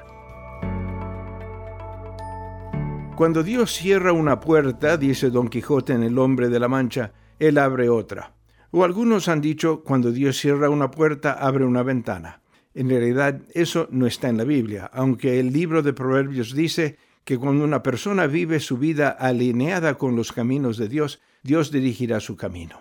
Cuando 3.22 3.44
Dios 3.44 3.72
cierra 3.76 4.14
una 4.14 4.40
puerta, 4.40 4.98
dice 4.98 5.30
Don 5.30 5.48
Quijote 5.48 5.94
en 5.94 6.02
El 6.02 6.18
hombre 6.18 6.50
de 6.50 6.60
la 6.60 6.68
Mancha, 6.68 7.14
Él 7.38 7.60
abre 7.60 7.88
otra. 7.88 8.34
O 8.72 8.84
algunos 8.84 9.28
han 9.28 9.42
dicho, 9.42 9.84
cuando 9.84 10.12
Dios 10.12 10.40
cierra 10.40 10.72
una 10.72 10.90
puerta, 10.90 11.34
abre 11.34 11.64
una 11.64 11.84
ventana. 11.84 12.42
En 12.74 12.90
realidad, 12.90 13.44
eso 13.54 13.88
no 13.92 14.08
está 14.08 14.28
en 14.28 14.38
la 14.38 14.44
Biblia, 14.44 14.90
aunque 14.92 15.40
el 15.40 15.54
libro 15.54 15.84
de 15.84 15.94
Proverbios 15.94 16.56
dice 16.56 16.98
que 17.24 17.38
cuando 17.38 17.64
una 17.64 17.84
persona 17.84 18.26
vive 18.26 18.60
su 18.60 18.80
vida 18.80 19.10
alineada 19.10 20.00
con 20.00 20.16
los 20.16 20.32
caminos 20.32 20.78
de 20.78 20.90
Dios, 20.90 21.22
Dios 21.44 21.70
dirigirá 21.70 22.22
su 22.22 22.36
camino. 22.36 22.80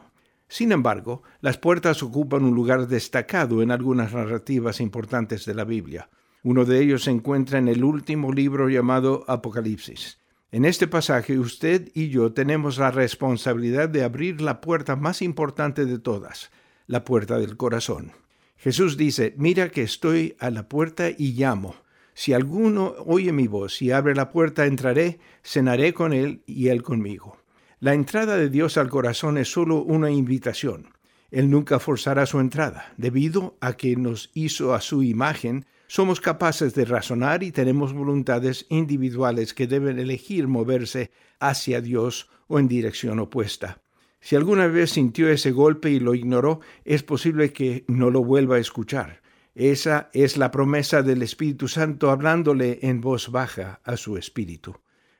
Sin 0.48 0.72
embargo, 0.72 1.22
las 1.42 1.58
puertas 1.58 2.02
ocupan 2.02 2.44
un 2.44 2.54
lugar 2.54 2.88
destacado 2.88 3.60
en 3.60 3.72
algunas 3.72 4.14
narrativas 4.14 4.80
importantes 4.80 5.44
de 5.44 5.52
la 5.52 5.64
Biblia. 5.64 6.08
Uno 6.42 6.64
de 6.64 6.80
ellos 6.80 7.04
se 7.04 7.10
encuentra 7.10 7.58
en 7.58 7.68
el 7.68 7.84
último 7.84 8.32
libro 8.32 8.70
llamado 8.70 9.26
Apocalipsis. 9.28 10.19
En 10.52 10.64
este 10.64 10.88
pasaje 10.88 11.38
usted 11.38 11.90
y 11.94 12.08
yo 12.08 12.32
tenemos 12.32 12.76
la 12.78 12.90
responsabilidad 12.90 13.88
de 13.88 14.02
abrir 14.02 14.40
la 14.40 14.60
puerta 14.60 14.96
más 14.96 15.22
importante 15.22 15.84
de 15.86 16.00
todas, 16.00 16.50
la 16.88 17.04
puerta 17.04 17.38
del 17.38 17.56
corazón. 17.56 18.12
Jesús 18.56 18.96
dice, 18.96 19.32
mira 19.38 19.68
que 19.68 19.82
estoy 19.82 20.34
a 20.40 20.50
la 20.50 20.68
puerta 20.68 21.08
y 21.16 21.34
llamo. 21.34 21.76
Si 22.14 22.32
alguno 22.32 22.94
oye 23.06 23.32
mi 23.32 23.46
voz 23.46 23.80
y 23.80 23.92
abre 23.92 24.16
la 24.16 24.30
puerta, 24.30 24.66
entraré, 24.66 25.20
cenaré 25.44 25.94
con 25.94 26.12
él 26.12 26.42
y 26.46 26.66
él 26.68 26.82
conmigo. 26.82 27.38
La 27.78 27.94
entrada 27.94 28.36
de 28.36 28.50
Dios 28.50 28.76
al 28.76 28.90
corazón 28.90 29.38
es 29.38 29.52
solo 29.52 29.76
una 29.76 30.10
invitación. 30.10 30.88
Él 31.30 31.48
nunca 31.48 31.78
forzará 31.78 32.26
su 32.26 32.40
entrada. 32.40 32.92
Debido 32.96 33.56
a 33.60 33.74
que 33.74 33.94
nos 33.94 34.30
hizo 34.34 34.74
a 34.74 34.80
su 34.80 35.04
imagen, 35.04 35.64
somos 35.90 36.20
capaces 36.20 36.72
de 36.76 36.84
razonar 36.84 37.42
y 37.42 37.50
tenemos 37.50 37.92
voluntades 37.92 38.64
individuales 38.68 39.54
que 39.54 39.66
deben 39.66 39.98
elegir 39.98 40.46
moverse 40.46 41.10
hacia 41.40 41.80
Dios 41.80 42.30
o 42.46 42.60
en 42.60 42.68
dirección 42.68 43.18
opuesta. 43.18 43.82
Si 44.20 44.36
alguna 44.36 44.68
vez 44.68 44.92
sintió 44.92 45.28
ese 45.28 45.50
golpe 45.50 45.90
y 45.90 45.98
lo 45.98 46.14
ignoró, 46.14 46.60
es 46.84 47.02
posible 47.02 47.52
que 47.52 47.84
no 47.88 48.10
lo 48.10 48.22
vuelva 48.22 48.54
a 48.54 48.60
escuchar. 48.60 49.20
Esa 49.56 50.10
es 50.12 50.36
la 50.36 50.52
promesa 50.52 51.02
del 51.02 51.22
Espíritu 51.22 51.66
Santo 51.66 52.12
hablándole 52.12 52.78
en 52.82 53.00
voz 53.00 53.32
baja 53.32 53.80
a 53.82 53.96
su 53.96 54.16
espíritu. 54.16 54.76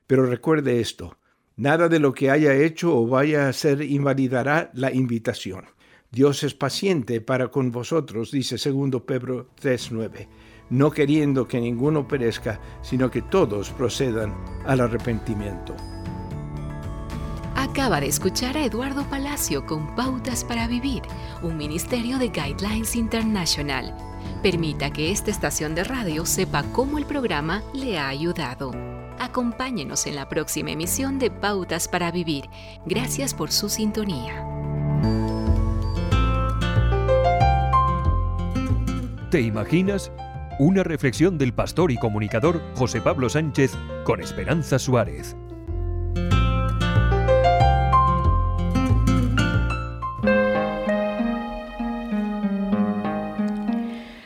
Pero 0.06 0.24
recuerde 0.24 0.80
esto, 0.80 1.18
Nada 1.56 1.88
de 1.88 1.98
lo 1.98 2.14
que 2.14 2.30
haya 2.30 2.54
hecho 2.54 2.96
o 2.96 3.09
vaya 3.09 3.46
a 3.46 3.48
hacer 3.48 3.83
invalidará 3.83 4.70
la 4.72 4.94
invitación. 4.94 5.66
Dios 6.11 6.42
es 6.42 6.54
paciente 6.54 7.20
para 7.20 7.48
con 7.48 7.70
vosotros, 7.70 8.30
dice 8.30 8.56
2 8.56 9.02
Pedro 9.02 9.50
3:9, 9.61 10.26
no 10.70 10.90
queriendo 10.90 11.46
que 11.46 11.61
ninguno 11.61 12.06
perezca, 12.06 12.61
sino 12.80 13.11
que 13.11 13.22
todos 13.22 13.70
procedan 13.70 14.35
al 14.64 14.80
arrepentimiento. 14.80 15.74
Acaba 17.56 18.00
de 18.00 18.06
escuchar 18.06 18.56
a 18.56 18.64
Eduardo 18.64 19.04
Palacio 19.04 19.66
con 19.66 19.94
Pautas 19.94 20.44
para 20.44 20.66
Vivir, 20.66 21.02
un 21.42 21.56
ministerio 21.56 22.18
de 22.18 22.28
Guidelines 22.28 22.96
International. 22.96 23.94
Permita 24.42 24.90
que 24.90 25.11
esta 25.12 25.30
estación 25.30 25.74
de 25.74 25.85
radio 25.85 26.24
sepa 26.24 26.62
cómo 26.72 26.98
el 26.98 27.04
programa 27.04 27.62
le 27.74 27.98
ha 27.98 28.09
ayudado. 28.09 28.72
Acompáñenos 29.18 30.06
en 30.06 30.16
la 30.16 30.28
próxima 30.28 30.70
emisión 30.70 31.18
de 31.18 31.30
Pautas 31.30 31.87
para 31.88 32.11
Vivir. 32.11 32.48
Gracias 32.87 33.35
por 33.35 33.50
su 33.50 33.68
sintonía. 33.68 34.46
¿Te 39.30 39.42
imaginas? 39.42 40.11
Una 40.61 40.83
reflexión 40.83 41.38
del 41.38 41.55
pastor 41.55 41.90
y 41.90 41.96
comunicador 41.96 42.61
José 42.75 43.01
Pablo 43.01 43.31
Sánchez 43.31 43.73
con 44.05 44.20
Esperanza 44.20 44.79
Suárez. 44.79 45.35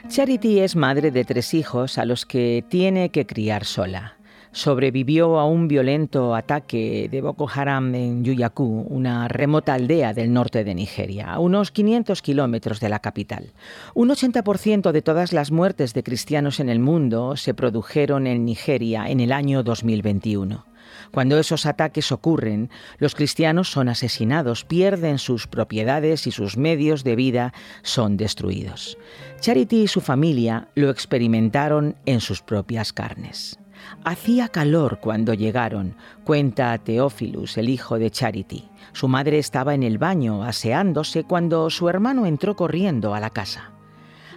Charity 0.08 0.58
es 0.58 0.74
madre 0.74 1.12
de 1.12 1.24
tres 1.24 1.54
hijos 1.54 1.98
a 1.98 2.04
los 2.04 2.26
que 2.26 2.64
tiene 2.68 3.10
que 3.10 3.26
criar 3.26 3.64
sola 3.64 4.16
sobrevivió 4.54 5.38
a 5.38 5.46
un 5.46 5.66
violento 5.68 6.34
ataque 6.34 7.08
de 7.10 7.20
Boko 7.20 7.50
Haram 7.52 7.94
en 7.94 8.24
Yuyaku, 8.24 8.86
una 8.88 9.26
remota 9.28 9.74
aldea 9.74 10.14
del 10.14 10.32
norte 10.32 10.62
de 10.62 10.74
Nigeria, 10.74 11.32
a 11.32 11.40
unos 11.40 11.72
500 11.72 12.22
kilómetros 12.22 12.78
de 12.78 12.88
la 12.88 13.00
capital. 13.00 13.52
Un 13.94 14.10
80% 14.10 14.92
de 14.92 15.02
todas 15.02 15.32
las 15.32 15.50
muertes 15.50 15.92
de 15.92 16.04
cristianos 16.04 16.60
en 16.60 16.68
el 16.68 16.78
mundo 16.78 17.36
se 17.36 17.52
produjeron 17.52 18.28
en 18.28 18.44
Nigeria 18.44 19.06
en 19.08 19.18
el 19.18 19.32
año 19.32 19.64
2021. 19.64 20.64
Cuando 21.10 21.38
esos 21.38 21.66
ataques 21.66 22.12
ocurren, 22.12 22.70
los 22.98 23.14
cristianos 23.16 23.70
son 23.70 23.88
asesinados, 23.88 24.64
pierden 24.64 25.18
sus 25.18 25.48
propiedades 25.48 26.28
y 26.28 26.30
sus 26.30 26.56
medios 26.56 27.02
de 27.02 27.16
vida 27.16 27.52
son 27.82 28.16
destruidos. 28.16 28.98
Charity 29.40 29.82
y 29.82 29.88
su 29.88 30.00
familia 30.00 30.68
lo 30.76 30.90
experimentaron 30.90 31.96
en 32.06 32.20
sus 32.20 32.40
propias 32.42 32.92
carnes. 32.92 33.58
Hacía 34.04 34.50
calor 34.50 34.98
cuando 35.00 35.32
llegaron, 35.32 35.96
cuenta 36.24 36.76
Teófilus, 36.76 37.56
el 37.56 37.70
hijo 37.70 37.98
de 37.98 38.10
Charity. 38.10 38.68
Su 38.92 39.08
madre 39.08 39.38
estaba 39.38 39.72
en 39.72 39.82
el 39.82 39.96
baño 39.96 40.44
aseándose 40.44 41.24
cuando 41.24 41.70
su 41.70 41.88
hermano 41.88 42.26
entró 42.26 42.54
corriendo 42.54 43.14
a 43.14 43.20
la 43.20 43.30
casa. 43.30 43.70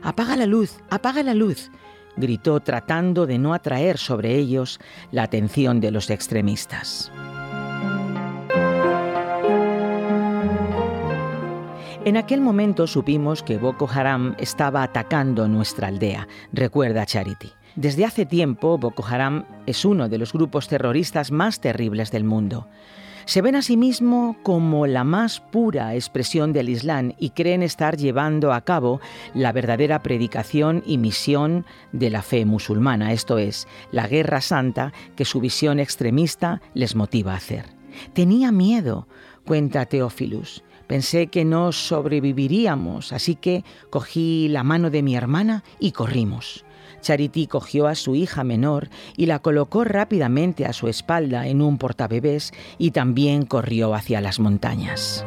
Apaga 0.02 0.38
la 0.38 0.46
luz, 0.46 0.80
apaga 0.90 1.22
la 1.22 1.34
luz, 1.34 1.70
gritó 2.16 2.62
tratando 2.62 3.26
de 3.26 3.40
no 3.40 3.54
atraer 3.54 3.98
sobre 3.98 4.36
ellos 4.36 4.80
la 5.12 5.24
atención 5.24 5.82
de 5.82 5.92
los 5.92 6.10
extremistas. 6.10 7.12
En 12.06 12.16
aquel 12.16 12.40
momento 12.40 12.88
supimos 12.88 13.44
que 13.44 13.58
Boko 13.58 13.90
Haram 13.94 14.34
estaba 14.40 14.82
atacando 14.82 15.50
nuestra 15.50 15.90
aldea, 15.90 16.26
recuerda 16.54 17.06
Charity. 17.06 17.52
Desde 17.78 18.06
hace 18.06 18.26
tiempo, 18.26 18.80
Boko 18.80 19.06
Haram 19.06 19.46
es 19.68 19.86
uno 19.86 20.10
de 20.10 20.18
los 20.18 20.34
grupos 20.34 20.68
terroristas 20.68 21.32
más 21.32 21.62
terribles 21.62 22.10
del 22.10 22.24
mundo. 22.24 22.68
Se 23.26 23.44
ven 23.44 23.56
a 23.56 23.62
sí 23.62 23.78
mismo 23.78 24.36
como 24.42 24.88
la 24.88 25.04
más 25.04 25.42
pura 25.42 25.94
expresión 25.94 26.54
del 26.54 26.70
Islam 26.70 27.14
y 27.20 27.30
creen 27.32 27.62
estar 27.62 27.96
llevando 27.96 28.52
a 28.52 28.62
cabo 28.62 29.00
la 29.36 29.52
verdadera 29.52 30.02
predicación 30.02 30.82
y 30.88 30.98
misión 30.98 31.68
de 31.92 32.10
la 32.10 32.24
fe 32.24 32.46
musulmana, 32.46 33.14
esto 33.14 33.38
es, 33.38 33.68
la 33.92 34.08
guerra 34.08 34.42
santa 34.42 34.92
que 35.16 35.26
su 35.26 35.40
visión 35.40 35.80
extremista 35.80 36.64
les 36.74 36.96
motiva 36.96 37.34
a 37.34 37.38
hacer. 37.38 37.66
Tenía 38.14 38.52
miedo, 38.52 39.08
cuenta 39.46 39.86
Teófilus. 39.86 40.64
Pensé 40.88 41.28
que 41.28 41.46
no 41.46 41.72
sobreviviríamos, 41.72 43.14
así 43.14 43.36
que 43.36 43.64
cogí 43.92 44.48
la 44.48 44.64
mano 44.64 44.90
de 44.90 45.04
mi 45.04 45.16
hermana 45.16 45.64
y 45.80 45.92
corrimos. 45.92 46.66
Charity 47.02 47.48
cogió 47.48 47.88
a 47.88 47.96
su 47.96 48.16
hija 48.16 48.44
menor 48.44 48.90
y 49.16 49.26
la 49.26 49.40
colocó 49.40 49.84
rápidamente 49.84 50.66
a 50.66 50.74
su 50.74 50.88
espalda 50.88 51.48
en 51.48 51.62
un 51.62 51.78
portabebés 51.78 52.52
y 52.78 52.92
también 52.92 53.46
corrió 53.46 53.94
hacia 53.94 54.22
las 54.22 54.40
montañas. 54.40 55.26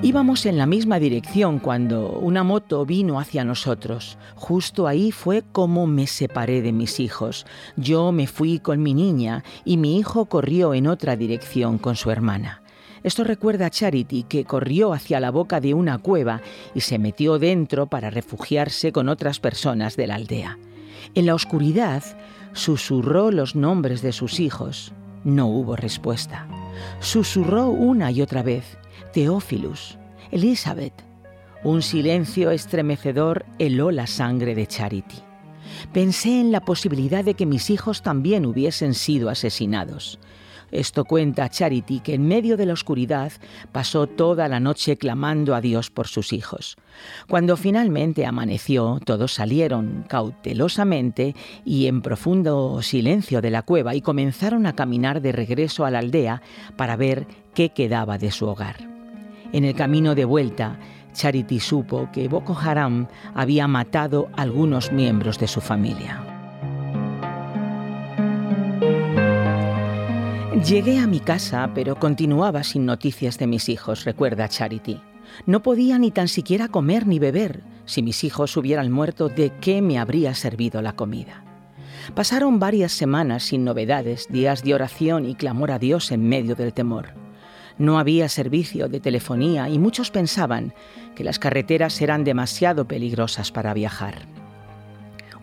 Íbamos 0.00 0.46
en 0.46 0.56
la 0.56 0.64
misma 0.64 0.98
dirección 1.00 1.58
cuando 1.58 2.12
una 2.12 2.42
moto 2.42 2.86
vino 2.86 3.20
hacia 3.20 3.44
nosotros. 3.44 4.16
Justo 4.36 4.86
ahí 4.86 5.12
fue 5.12 5.42
como 5.52 5.86
me 5.86 6.06
separé 6.06 6.62
de 6.62 6.72
mis 6.72 6.98
hijos. 6.98 7.44
Yo 7.76 8.10
me 8.10 8.26
fui 8.26 8.58
con 8.58 8.82
mi 8.82 8.94
niña 8.94 9.44
y 9.64 9.76
mi 9.76 9.98
hijo 9.98 10.26
corrió 10.26 10.72
en 10.72 10.86
otra 10.86 11.16
dirección 11.16 11.76
con 11.76 11.94
su 11.94 12.10
hermana. 12.10 12.62
Esto 13.02 13.24
recuerda 13.24 13.66
a 13.66 13.70
Charity, 13.70 14.24
que 14.24 14.44
corrió 14.44 14.92
hacia 14.92 15.20
la 15.20 15.30
boca 15.30 15.60
de 15.60 15.74
una 15.74 15.98
cueva 15.98 16.40
y 16.74 16.80
se 16.80 16.98
metió 16.98 17.38
dentro 17.38 17.86
para 17.86 18.10
refugiarse 18.10 18.92
con 18.92 19.08
otras 19.08 19.40
personas 19.40 19.96
de 19.96 20.06
la 20.06 20.16
aldea. 20.16 20.58
En 21.14 21.26
la 21.26 21.34
oscuridad 21.34 22.02
susurró 22.52 23.30
los 23.30 23.54
nombres 23.54 24.02
de 24.02 24.12
sus 24.12 24.40
hijos. 24.40 24.92
No 25.24 25.46
hubo 25.46 25.76
respuesta. 25.76 26.46
Susurró 27.00 27.68
una 27.68 28.10
y 28.10 28.22
otra 28.22 28.42
vez 28.42 28.78
Teófilus, 29.12 29.98
Elizabeth. 30.30 30.94
Un 31.64 31.82
silencio 31.82 32.50
estremecedor 32.50 33.44
heló 33.58 33.90
la 33.90 34.06
sangre 34.06 34.54
de 34.54 34.66
Charity. 34.66 35.16
Pensé 35.92 36.40
en 36.40 36.52
la 36.52 36.60
posibilidad 36.60 37.24
de 37.24 37.34
que 37.34 37.46
mis 37.46 37.70
hijos 37.70 38.02
también 38.02 38.46
hubiesen 38.46 38.94
sido 38.94 39.28
asesinados. 39.28 40.18
Esto 40.70 41.04
cuenta 41.04 41.48
Charity 41.48 42.00
que 42.00 42.14
en 42.14 42.28
medio 42.28 42.56
de 42.56 42.66
la 42.66 42.72
oscuridad 42.74 43.32
pasó 43.72 44.06
toda 44.06 44.48
la 44.48 44.60
noche 44.60 44.96
clamando 44.96 45.54
a 45.54 45.60
Dios 45.60 45.90
por 45.90 46.08
sus 46.08 46.32
hijos. 46.32 46.76
Cuando 47.28 47.56
finalmente 47.56 48.26
amaneció, 48.26 49.00
todos 49.04 49.34
salieron 49.34 50.04
cautelosamente 50.08 51.34
y 51.64 51.86
en 51.86 52.02
profundo 52.02 52.82
silencio 52.82 53.40
de 53.40 53.50
la 53.50 53.62
cueva 53.62 53.94
y 53.94 54.02
comenzaron 54.02 54.66
a 54.66 54.74
caminar 54.74 55.22
de 55.22 55.32
regreso 55.32 55.84
a 55.84 55.90
la 55.90 56.00
aldea 56.00 56.42
para 56.76 56.96
ver 56.96 57.26
qué 57.54 57.70
quedaba 57.70 58.18
de 58.18 58.30
su 58.30 58.46
hogar. 58.46 58.76
En 59.52 59.64
el 59.64 59.74
camino 59.74 60.14
de 60.14 60.24
vuelta, 60.24 60.78
Charity 61.14 61.60
supo 61.60 62.10
que 62.12 62.28
Boko 62.28 62.56
Haram 62.56 63.08
había 63.34 63.66
matado 63.66 64.28
algunos 64.36 64.92
miembros 64.92 65.38
de 65.38 65.48
su 65.48 65.60
familia. 65.60 66.27
Llegué 70.66 70.98
a 70.98 71.06
mi 71.06 71.20
casa, 71.20 71.70
pero 71.72 72.00
continuaba 72.00 72.64
sin 72.64 72.84
noticias 72.84 73.38
de 73.38 73.46
mis 73.46 73.68
hijos, 73.68 74.04
recuerda 74.04 74.48
Charity. 74.48 75.00
No 75.46 75.62
podía 75.62 75.98
ni 75.98 76.10
tan 76.10 76.26
siquiera 76.26 76.66
comer 76.66 77.06
ni 77.06 77.20
beber. 77.20 77.62
Si 77.84 78.02
mis 78.02 78.24
hijos 78.24 78.56
hubieran 78.56 78.90
muerto, 78.90 79.28
¿de 79.28 79.52
qué 79.60 79.80
me 79.82 79.98
habría 79.98 80.34
servido 80.34 80.82
la 80.82 80.94
comida? 80.94 81.44
Pasaron 82.14 82.58
varias 82.58 82.90
semanas 82.90 83.44
sin 83.44 83.64
novedades, 83.64 84.26
días 84.30 84.64
de 84.64 84.74
oración 84.74 85.26
y 85.26 85.36
clamor 85.36 85.70
a 85.70 85.78
Dios 85.78 86.10
en 86.10 86.28
medio 86.28 86.56
del 86.56 86.72
temor. 86.72 87.14
No 87.78 88.00
había 88.00 88.28
servicio 88.28 88.88
de 88.88 88.98
telefonía 88.98 89.68
y 89.68 89.78
muchos 89.78 90.10
pensaban 90.10 90.74
que 91.14 91.22
las 91.22 91.38
carreteras 91.38 92.00
eran 92.02 92.24
demasiado 92.24 92.88
peligrosas 92.88 93.52
para 93.52 93.74
viajar. 93.74 94.26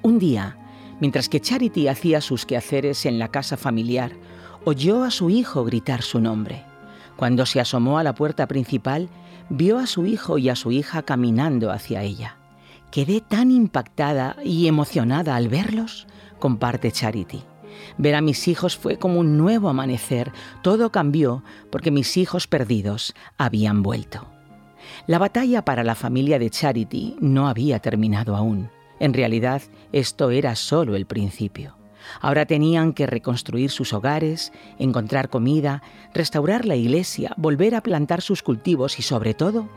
Un 0.02 0.20
día, 0.20 0.58
mientras 1.00 1.30
que 1.30 1.40
Charity 1.40 1.88
hacía 1.88 2.20
sus 2.20 2.46
quehaceres 2.46 3.06
en 3.06 3.18
la 3.18 3.30
casa 3.30 3.56
familiar, 3.56 4.12
oyó 4.66 5.04
a 5.04 5.12
su 5.12 5.30
hijo 5.30 5.64
gritar 5.64 6.02
su 6.02 6.20
nombre. 6.20 6.64
Cuando 7.16 7.46
se 7.46 7.60
asomó 7.60 8.00
a 8.00 8.04
la 8.04 8.16
puerta 8.16 8.48
principal, 8.48 9.10
vio 9.50 9.78
a 9.78 9.86
su 9.86 10.06
hijo 10.06 10.38
y 10.40 10.50
a 10.50 10.56
su 10.56 10.72
hija 10.72 11.04
caminando 11.04 11.72
hacia 11.72 12.02
ella. 12.02 12.38
Quedé 12.92 13.22
tan 13.22 13.52
impactada 13.52 14.36
y 14.44 14.68
emocionada 14.68 15.36
al 15.36 15.50
verlos, 15.50 16.08
comparte 16.40 16.92
Charity. 16.92 17.44
Ver 17.98 18.16
a 18.16 18.22
mis 18.22 18.48
hijos 18.48 18.76
fue 18.76 18.98
como 18.98 19.20
un 19.20 19.38
nuevo 19.38 19.70
amanecer. 19.70 20.32
Todo 20.64 20.92
cambió 20.92 21.44
porque 21.72 21.92
mis 21.92 22.18
hijos 22.18 22.48
perdidos 22.48 23.14
habían 23.38 23.84
vuelto. 23.84 24.28
La 25.08 25.20
batalla 25.20 25.64
para 25.64 25.84
la 25.84 25.96
familia 25.96 26.40
de 26.40 26.50
Charity 26.50 27.18
no 27.20 27.48
había 27.48 27.80
terminado 27.80 28.36
aún. 28.36 28.70
En 29.00 29.14
realidad, 29.14 29.62
esto 29.92 30.32
era 30.32 30.56
solo 30.56 30.96
el 30.96 31.06
principio. 31.06 31.76
Ahora 32.22 32.46
tenían 32.46 32.94
que 32.94 33.08
reconstruir 33.08 33.72
sus 33.72 33.94
hogares, 33.94 34.52
encontrar 34.80 35.30
comida, 35.30 35.82
restaurar 36.14 36.66
la 36.66 36.76
iglesia, 36.76 37.34
volver 37.38 37.76
a 37.76 37.82
plantar 37.82 38.22
sus 38.22 38.44
cultivos 38.44 39.00
y 39.00 39.02
sobre 39.02 39.34
todo, 39.34 39.68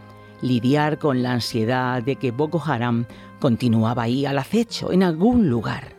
lidiar 0.42 0.98
con 0.98 1.22
la 1.22 1.32
ansiedad 1.32 2.02
de 2.02 2.16
que 2.16 2.30
Boko 2.30 2.62
Haram 2.64 3.06
continuaba 3.40 4.04
ahí 4.04 4.26
al 4.26 4.38
acecho 4.38 4.92
en 4.92 5.02
algún 5.02 5.48
lugar. 5.48 5.96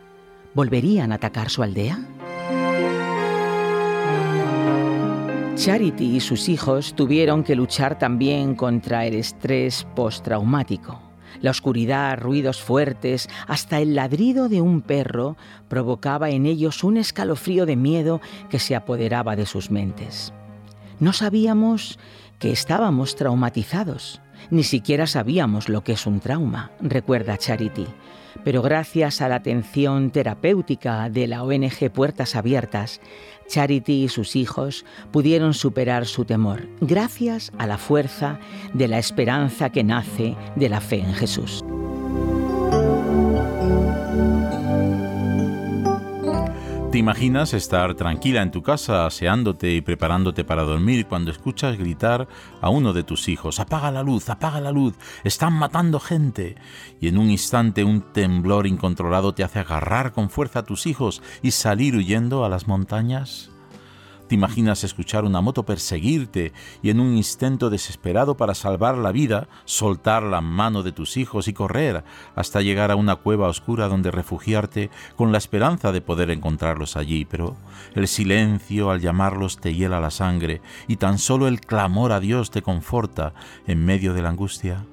¿Volverían 0.54 1.12
a 1.12 1.16
atacar 1.16 1.50
su 1.50 1.62
aldea? 1.62 2.00
Charity 5.54 6.16
y 6.16 6.20
sus 6.20 6.48
hijos 6.48 6.94
tuvieron 6.94 7.44
que 7.44 7.54
luchar 7.54 7.98
también 7.98 8.54
contra 8.54 9.04
el 9.04 9.14
estrés 9.14 9.86
postraumático. 9.94 11.09
La 11.40 11.50
oscuridad, 11.50 12.18
ruidos 12.18 12.60
fuertes, 12.60 13.28
hasta 13.46 13.80
el 13.80 13.94
ladrido 13.94 14.48
de 14.48 14.60
un 14.60 14.82
perro 14.82 15.36
provocaba 15.68 16.30
en 16.30 16.46
ellos 16.46 16.84
un 16.84 16.96
escalofrío 16.96 17.66
de 17.66 17.76
miedo 17.76 18.20
que 18.50 18.58
se 18.58 18.76
apoderaba 18.76 19.36
de 19.36 19.46
sus 19.46 19.70
mentes. 19.70 20.32
No 20.98 21.12
sabíamos 21.12 21.98
que 22.38 22.50
estábamos 22.50 23.16
traumatizados, 23.16 24.20
ni 24.50 24.62
siquiera 24.62 25.06
sabíamos 25.06 25.68
lo 25.68 25.82
que 25.82 25.92
es 25.92 26.06
un 26.06 26.20
trauma, 26.20 26.70
recuerda 26.80 27.36
Charity 27.36 27.86
pero 28.44 28.62
gracias 28.62 29.20
a 29.20 29.28
la 29.28 29.36
atención 29.36 30.10
terapéutica 30.10 31.08
de 31.08 31.26
la 31.26 31.42
ONG 31.42 31.90
Puertas 31.92 32.36
Abiertas, 32.36 33.00
Charity 33.48 34.04
y 34.04 34.08
sus 34.08 34.36
hijos 34.36 34.84
pudieron 35.10 35.54
superar 35.54 36.06
su 36.06 36.24
temor, 36.24 36.68
gracias 36.80 37.52
a 37.58 37.66
la 37.66 37.78
fuerza 37.78 38.38
de 38.72 38.88
la 38.88 38.98
esperanza 38.98 39.70
que 39.70 39.84
nace 39.84 40.36
de 40.56 40.68
la 40.68 40.80
fe 40.80 41.00
en 41.00 41.14
Jesús. 41.14 41.64
¿Te 46.90 46.98
imaginas 46.98 47.54
estar 47.54 47.94
tranquila 47.94 48.42
en 48.42 48.50
tu 48.50 48.64
casa, 48.64 49.06
aseándote 49.06 49.70
y 49.70 49.80
preparándote 49.80 50.42
para 50.42 50.64
dormir 50.64 51.06
cuando 51.06 51.30
escuchas 51.30 51.78
gritar 51.78 52.26
a 52.60 52.68
uno 52.68 52.92
de 52.92 53.04
tus 53.04 53.28
hijos, 53.28 53.60
apaga 53.60 53.92
la 53.92 54.02
luz, 54.02 54.28
apaga 54.28 54.60
la 54.60 54.72
luz, 54.72 54.96
están 55.22 55.52
matando 55.52 56.00
gente? 56.00 56.56
Y 57.00 57.06
en 57.06 57.18
un 57.18 57.30
instante 57.30 57.84
un 57.84 58.00
temblor 58.12 58.66
incontrolado 58.66 59.32
te 59.32 59.44
hace 59.44 59.60
agarrar 59.60 60.10
con 60.10 60.30
fuerza 60.30 60.58
a 60.58 60.64
tus 60.64 60.86
hijos 60.86 61.22
y 61.42 61.52
salir 61.52 61.94
huyendo 61.94 62.44
a 62.44 62.48
las 62.48 62.66
montañas? 62.66 63.49
¿Te 64.30 64.36
imaginas 64.36 64.84
escuchar 64.84 65.24
una 65.24 65.40
moto 65.40 65.64
perseguirte 65.64 66.52
y 66.82 66.90
en 66.90 67.00
un 67.00 67.16
instinto 67.16 67.68
desesperado 67.68 68.36
para 68.36 68.54
salvar 68.54 68.96
la 68.96 69.10
vida, 69.10 69.48
soltar 69.64 70.22
la 70.22 70.40
mano 70.40 70.84
de 70.84 70.92
tus 70.92 71.16
hijos 71.16 71.48
y 71.48 71.52
correr 71.52 72.04
hasta 72.36 72.62
llegar 72.62 72.92
a 72.92 72.94
una 72.94 73.16
cueva 73.16 73.48
oscura 73.48 73.88
donde 73.88 74.12
refugiarte 74.12 74.88
con 75.16 75.32
la 75.32 75.38
esperanza 75.38 75.90
de 75.90 76.00
poder 76.00 76.30
encontrarlos 76.30 76.96
allí? 76.96 77.24
Pero 77.24 77.56
el 77.96 78.06
silencio 78.06 78.92
al 78.92 79.00
llamarlos 79.00 79.58
te 79.58 79.74
hiela 79.74 79.98
la 79.98 80.12
sangre 80.12 80.62
y 80.86 80.94
tan 80.94 81.18
solo 81.18 81.48
el 81.48 81.60
clamor 81.60 82.12
a 82.12 82.20
Dios 82.20 82.52
te 82.52 82.62
conforta 82.62 83.34
en 83.66 83.84
medio 83.84 84.14
de 84.14 84.22
la 84.22 84.28
angustia. 84.28 84.84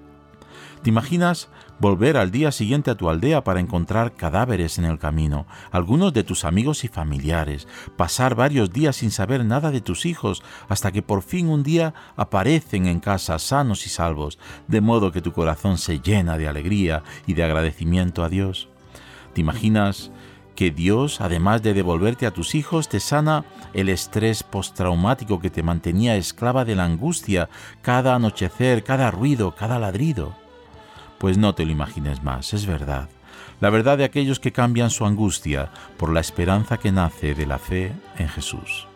¿Te 0.82 0.90
imaginas 0.90 1.48
volver 1.80 2.18
al 2.18 2.32
día 2.32 2.52
siguiente 2.52 2.92
a 2.92 2.96
tu 2.96 3.10
aldea 3.10 3.44
para 3.44 3.60
encontrar 3.60 4.14
cadáveres 4.14 4.78
en 4.78 4.86
el 4.86 5.00
camino, 5.00 5.46
algunos 5.72 6.14
de 6.14 6.24
tus 6.24 6.46
amigos 6.46 6.84
y 6.84 6.88
familiares, 6.88 7.68
pasar 7.96 8.36
varios 8.36 8.72
días 8.72 8.98
sin 8.98 9.12
saber 9.12 9.46
nada 9.46 9.72
de 9.72 9.82
tus 9.82 10.06
hijos, 10.06 10.44
hasta 10.70 10.92
que 10.92 11.02
por 11.02 11.22
fin 11.22 11.48
un 11.50 11.64
día 11.64 11.94
aparecen 12.16 12.88
en 12.88 13.00
casa 13.00 13.40
sanos 13.40 13.86
y 13.86 13.90
salvos, 13.90 14.40
de 14.68 14.82
modo 14.82 15.12
que 15.12 15.22
tu 15.22 15.32
corazón 15.34 15.78
se 15.78 16.00
llena 16.00 16.38
de 16.38 16.48
alegría 16.48 17.04
y 17.26 17.34
de 17.34 17.44
agradecimiento 17.44 18.24
a 18.24 18.30
Dios? 18.30 18.70
¿Te 19.34 19.42
imaginas 19.42 20.12
que 20.56 20.72
Dios, 20.72 21.22
además 21.22 21.62
de 21.62 21.76
devolverte 21.76 22.26
a 22.26 22.32
tus 22.32 22.56
hijos, 22.56 22.90
te 22.90 23.00
sana 23.00 23.46
el 23.74 23.90
estrés 23.90 24.42
postraumático 24.42 25.40
que 25.40 25.52
te 25.52 25.62
mantenía 25.62 26.16
esclava 26.16 26.66
de 26.66 26.76
la 26.76 26.86
angustia, 26.86 27.48
cada 27.84 28.16
anochecer, 28.16 28.84
cada 28.84 29.12
ruido, 29.12 29.54
cada 29.54 29.78
ladrido? 29.78 30.47
Pues 31.18 31.38
no 31.38 31.56
te 31.56 31.66
lo 31.66 31.72
imagines 31.72 32.24
más, 32.24 32.54
es 32.54 32.66
verdad. 32.66 33.10
La 33.60 33.70
verdad 33.70 33.98
de 33.98 34.04
aquellos 34.04 34.40
que 34.40 34.52
cambian 34.52 34.90
su 34.90 35.06
angustia 35.06 35.72
por 35.98 36.14
la 36.14 36.20
esperanza 36.20 36.78
que 36.78 36.92
nace 36.92 37.34
de 37.34 37.46
la 37.46 37.58
fe 37.58 37.94
en 38.18 38.30
Jesús. 38.30 38.88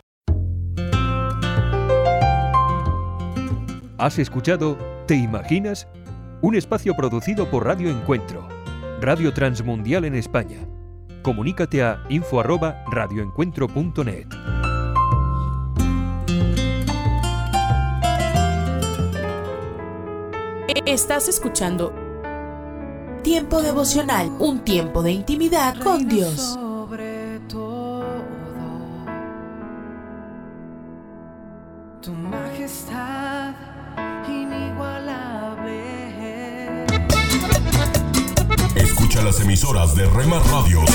¿Has 3.98 4.18
escuchado 4.18 4.76
¿Te 5.06 5.14
imaginas? 5.16 5.88
Un 6.42 6.54
espacio 6.54 6.94
producido 6.94 7.50
por 7.50 7.66
Radio 7.66 7.90
Encuentro, 7.90 8.46
Radio 9.00 9.34
Transmundial 9.34 10.04
en 10.04 10.14
España. 10.14 10.60
Comunícate 11.22 11.82
a 11.82 12.04
info@radioencuentro.net. 12.08 14.28
Estás 20.86 21.28
escuchando 21.28 21.92
Tiempo 23.22 23.62
devocional, 23.62 24.30
un 24.40 24.64
tiempo 24.64 25.02
de 25.02 25.12
intimidad 25.12 25.76
con 25.78 26.08
Dios. 26.08 26.40
Sobre 26.40 27.38
todo, 27.48 28.04
tu 32.00 32.12
majestad 32.12 33.54
inigualable. 34.26 35.84
Escucha 38.74 39.22
las 39.22 39.40
emisoras 39.40 39.94
de 39.94 40.06
Rema 40.06 40.40
Radios 40.40 40.90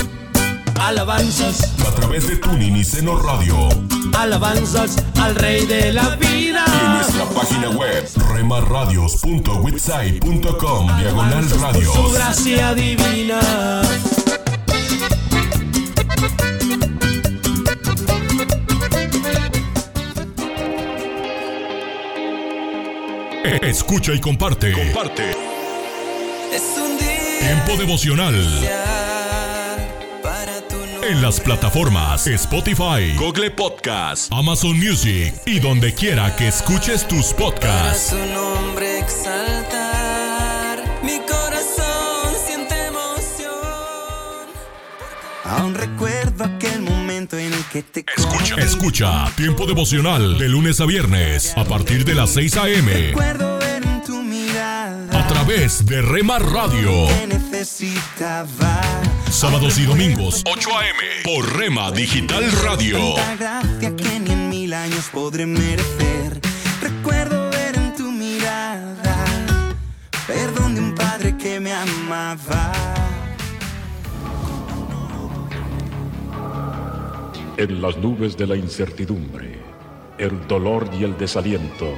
Alabanzas, 0.82 1.76
a 1.88 1.96
través 1.96 2.28
de 2.28 2.36
Tuning 2.36 2.76
y 2.76 2.84
Seno 2.84 3.18
Radio 3.20 3.70
alabanzas 4.18 4.98
al 5.21 5.36
Rey 5.36 5.65
de 5.65 5.91
la 5.93 6.15
vida. 6.15 6.63
y 6.67 6.86
en 6.86 6.93
nuestra 6.93 7.25
página 7.25 7.69
web 7.69 8.08
remarradios.witsai.com 8.34 10.97
diagonal 10.99 11.45
Por 11.45 11.84
su 11.84 12.12
gracia 12.12 12.73
divina. 12.73 13.39
Escucha 23.62 24.13
y 24.13 24.19
comparte. 24.19 24.71
Comparte. 24.73 25.32
Es 26.53 26.63
un 26.77 26.97
día 26.97 27.39
Tiempo 27.39 27.77
devocional. 27.82 28.36
En 31.10 31.22
las 31.22 31.39
plataformas 31.39 32.28
Spotify, 32.28 33.15
Google 33.17 33.52
Podcast, 33.52 34.32
Amazon 34.32 34.78
Music 34.78 35.34
y 35.46 35.60
donde 35.60 35.93
quiera 35.93 36.36
que 36.36 36.48
escuches 36.50 37.08
tus 37.08 37.28
Para 37.28 37.38
podcasts. 37.52 38.10
tu 38.10 38.17
nombre 38.34 39.00
exaltar. 39.00 40.84
Mi 41.04 41.20
corazón 41.20 42.34
siente 42.46 42.76
emoción. 42.88 43.54
Aún 45.46 45.76
recuerdo 45.76 46.43
aquel 46.43 46.82
momento 46.82 47.38
en 47.38 47.54
el 47.54 47.63
que 47.72 47.84
te 47.84 48.04
Escucha, 48.17 48.56
escucha 48.56 49.32
Tiempo 49.38 49.65
devocional 49.65 50.38
de 50.38 50.50
lunes 50.50 50.82
a 50.82 50.86
viernes 50.86 51.54
a 51.58 51.63
partir 51.63 52.04
de 52.04 52.15
las 52.15 52.32
6 52.32 52.58
a.m. 52.58 52.91
recuerdo 52.91 53.58
ver 53.60 53.84
en 53.84 54.04
tu 54.04 54.22
mirada 54.24 55.24
a 55.24 55.28
través 55.28 55.86
de 55.86 56.02
Rema 56.02 56.39
Radio. 56.39 57.08
necesitaba. 57.28 58.82
Sábados 59.30 59.78
y 59.78 59.86
domingos 59.86 60.42
8 60.46 60.70
a.m. 60.78 61.00
por 61.24 61.58
Rema 61.58 61.92
Digital 61.92 62.50
Radio. 62.63 63.13
Tanta 63.16 63.36
gracia 63.36 63.96
que 63.96 64.20
ni 64.20 64.32
en 64.32 64.50
mil 64.50 64.74
años 64.74 65.10
podré 65.12 65.46
merecer. 65.46 66.40
Recuerdo 66.82 67.50
ver 67.52 67.76
en 67.76 67.94
tu 67.94 68.10
mirada 68.12 69.26
perdón 70.26 70.76
de 70.76 70.82
un 70.82 70.96
padre 70.96 71.38
que 71.38 71.60
me 71.60 71.74
amaba. 71.74 72.72
En 77.58 77.82
las 77.82 77.98
nubes 77.98 78.38
de 78.38 78.48
la 78.48 78.56
incertidumbre, 78.56 79.60
el 80.18 80.48
dolor 80.48 80.90
y 80.98 81.04
el 81.04 81.18
desaliento, 81.18 81.94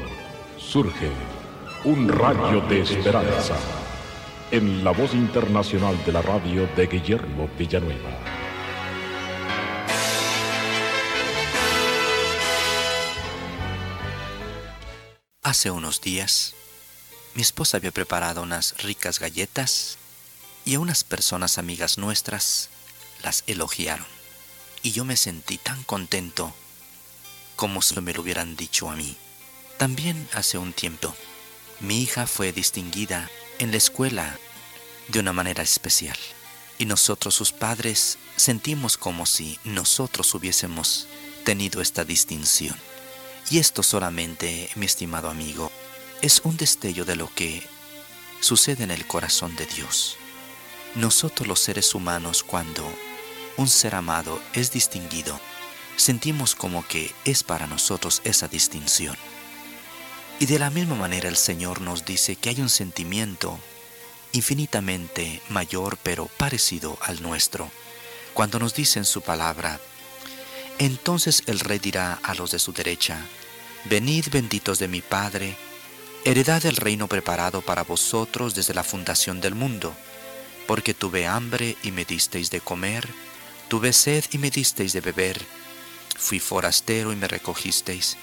surge 0.57 1.09
un 1.83 2.09
rayo 2.09 2.61
de 2.61 2.81
esperanza 2.81 3.55
en 4.51 4.83
la 4.83 4.91
voz 4.91 5.13
internacional 5.13 6.03
de 6.05 6.11
la 6.11 6.21
radio 6.21 6.67
de 6.75 6.87
Guillermo 6.87 7.47
Villanueva. 7.57 8.09
Hace 15.43 15.69
unos 15.71 16.01
días, 16.01 16.55
mi 17.35 17.41
esposa 17.41 17.77
había 17.77 17.91
preparado 17.91 18.41
unas 18.41 18.81
ricas 18.81 19.19
galletas 19.19 19.97
y 20.65 20.75
a 20.75 20.79
unas 20.79 21.03
personas 21.03 21.57
amigas 21.57 21.97
nuestras 21.97 22.69
las 23.23 23.43
elogiaron. 23.45 24.07
Y 24.81 24.91
yo 24.91 25.05
me 25.05 25.17
sentí 25.17 25.57
tan 25.57 25.83
contento 25.83 26.53
como 27.55 27.81
si 27.81 27.99
me 28.01 28.13
lo 28.13 28.21
hubieran 28.21 28.55
dicho 28.55 28.89
a 28.89 28.95
mí. 28.95 29.15
También 29.77 30.27
hace 30.33 30.57
un 30.57 30.73
tiempo, 30.73 31.13
mi 31.79 32.01
hija 32.01 32.25
fue 32.25 32.51
distinguida 32.51 33.29
en 33.59 33.71
la 33.71 33.77
escuela 33.77 34.39
de 35.09 35.19
una 35.19 35.33
manera 35.33 35.61
especial. 35.61 36.17
Y 36.77 36.85
nosotros, 36.85 37.35
sus 37.35 37.51
padres, 37.51 38.17
sentimos 38.37 38.97
como 38.97 39.25
si 39.25 39.59
nosotros 39.65 40.33
hubiésemos 40.33 41.07
tenido 41.43 41.81
esta 41.81 42.05
distinción. 42.05 42.75
Y 43.51 43.59
esto 43.59 43.83
solamente, 43.83 44.69
mi 44.75 44.85
estimado 44.85 45.29
amigo, 45.29 45.71
es 46.21 46.41
un 46.43 46.57
destello 46.57 47.05
de 47.05 47.15
lo 47.15 47.33
que 47.33 47.67
sucede 48.39 48.83
en 48.83 48.91
el 48.91 49.05
corazón 49.05 49.55
de 49.55 49.65
Dios. 49.65 50.15
Nosotros 50.95 51.47
los 51.47 51.59
seres 51.59 51.93
humanos 51.93 52.43
cuando 52.43 52.89
un 53.57 53.67
ser 53.67 53.95
amado 53.95 54.41
es 54.53 54.71
distinguido, 54.71 55.39
sentimos 55.97 56.55
como 56.55 56.87
que 56.87 57.13
es 57.25 57.43
para 57.43 57.67
nosotros 57.67 58.21
esa 58.23 58.47
distinción. 58.47 59.17
Y 60.39 60.45
de 60.45 60.57
la 60.57 60.69
misma 60.69 60.95
manera 60.95 61.27
el 61.27 61.35
Señor 61.35 61.81
nos 61.81 62.05
dice 62.05 62.37
que 62.37 62.49
hay 62.49 62.61
un 62.61 62.69
sentimiento 62.69 63.59
infinitamente 64.31 65.41
mayor 65.49 65.97
pero 66.01 66.27
parecido 66.37 66.97
al 67.01 67.21
nuestro, 67.21 67.69
cuando 68.33 68.57
nos 68.57 68.73
dice 68.73 68.99
en 68.99 69.05
su 69.05 69.21
palabra, 69.21 69.79
entonces 70.77 71.43
el 71.47 71.59
rey 71.59 71.79
dirá 71.79 72.19
a 72.23 72.35
los 72.35 72.51
de 72.51 72.59
su 72.59 72.71
derecha, 72.71 73.19
Venid 73.85 74.27
benditos 74.29 74.77
de 74.79 74.87
mi 74.87 75.01
Padre, 75.01 75.57
heredad 76.25 76.61
del 76.61 76.75
reino 76.75 77.07
preparado 77.07 77.61
para 77.61 77.83
vosotros 77.83 78.53
desde 78.53 78.73
la 78.73 78.83
fundación 78.83 79.41
del 79.41 79.55
mundo, 79.55 79.93
porque 80.67 80.93
tuve 80.93 81.27
hambre 81.27 81.75
y 81.83 81.91
me 81.91 82.05
disteis 82.05 82.49
de 82.49 82.61
comer, 82.61 83.07
tuve 83.67 83.93
sed 83.93 84.23
y 84.31 84.37
me 84.37 84.51
disteis 84.51 84.93
de 84.93 85.01
beber, 85.01 85.41
fui 86.17 86.39
forastero 86.39 87.11
y 87.11 87.15
me 87.15 87.27
recogisteis, 87.27 88.17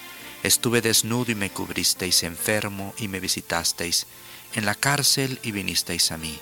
estuve 0.47 0.81
desnudo 0.81 1.33
y 1.33 1.35
me 1.35 1.51
cubristeis, 1.51 2.23
enfermo 2.23 2.95
y 2.99 3.09
me 3.09 3.21
visitasteis, 3.21 4.07
en 4.55 4.65
la 4.65 4.75
cárcel 4.75 5.41
y 5.43 5.51
vinisteis 5.51 6.13
a 6.13 6.19
mí. 6.19 6.39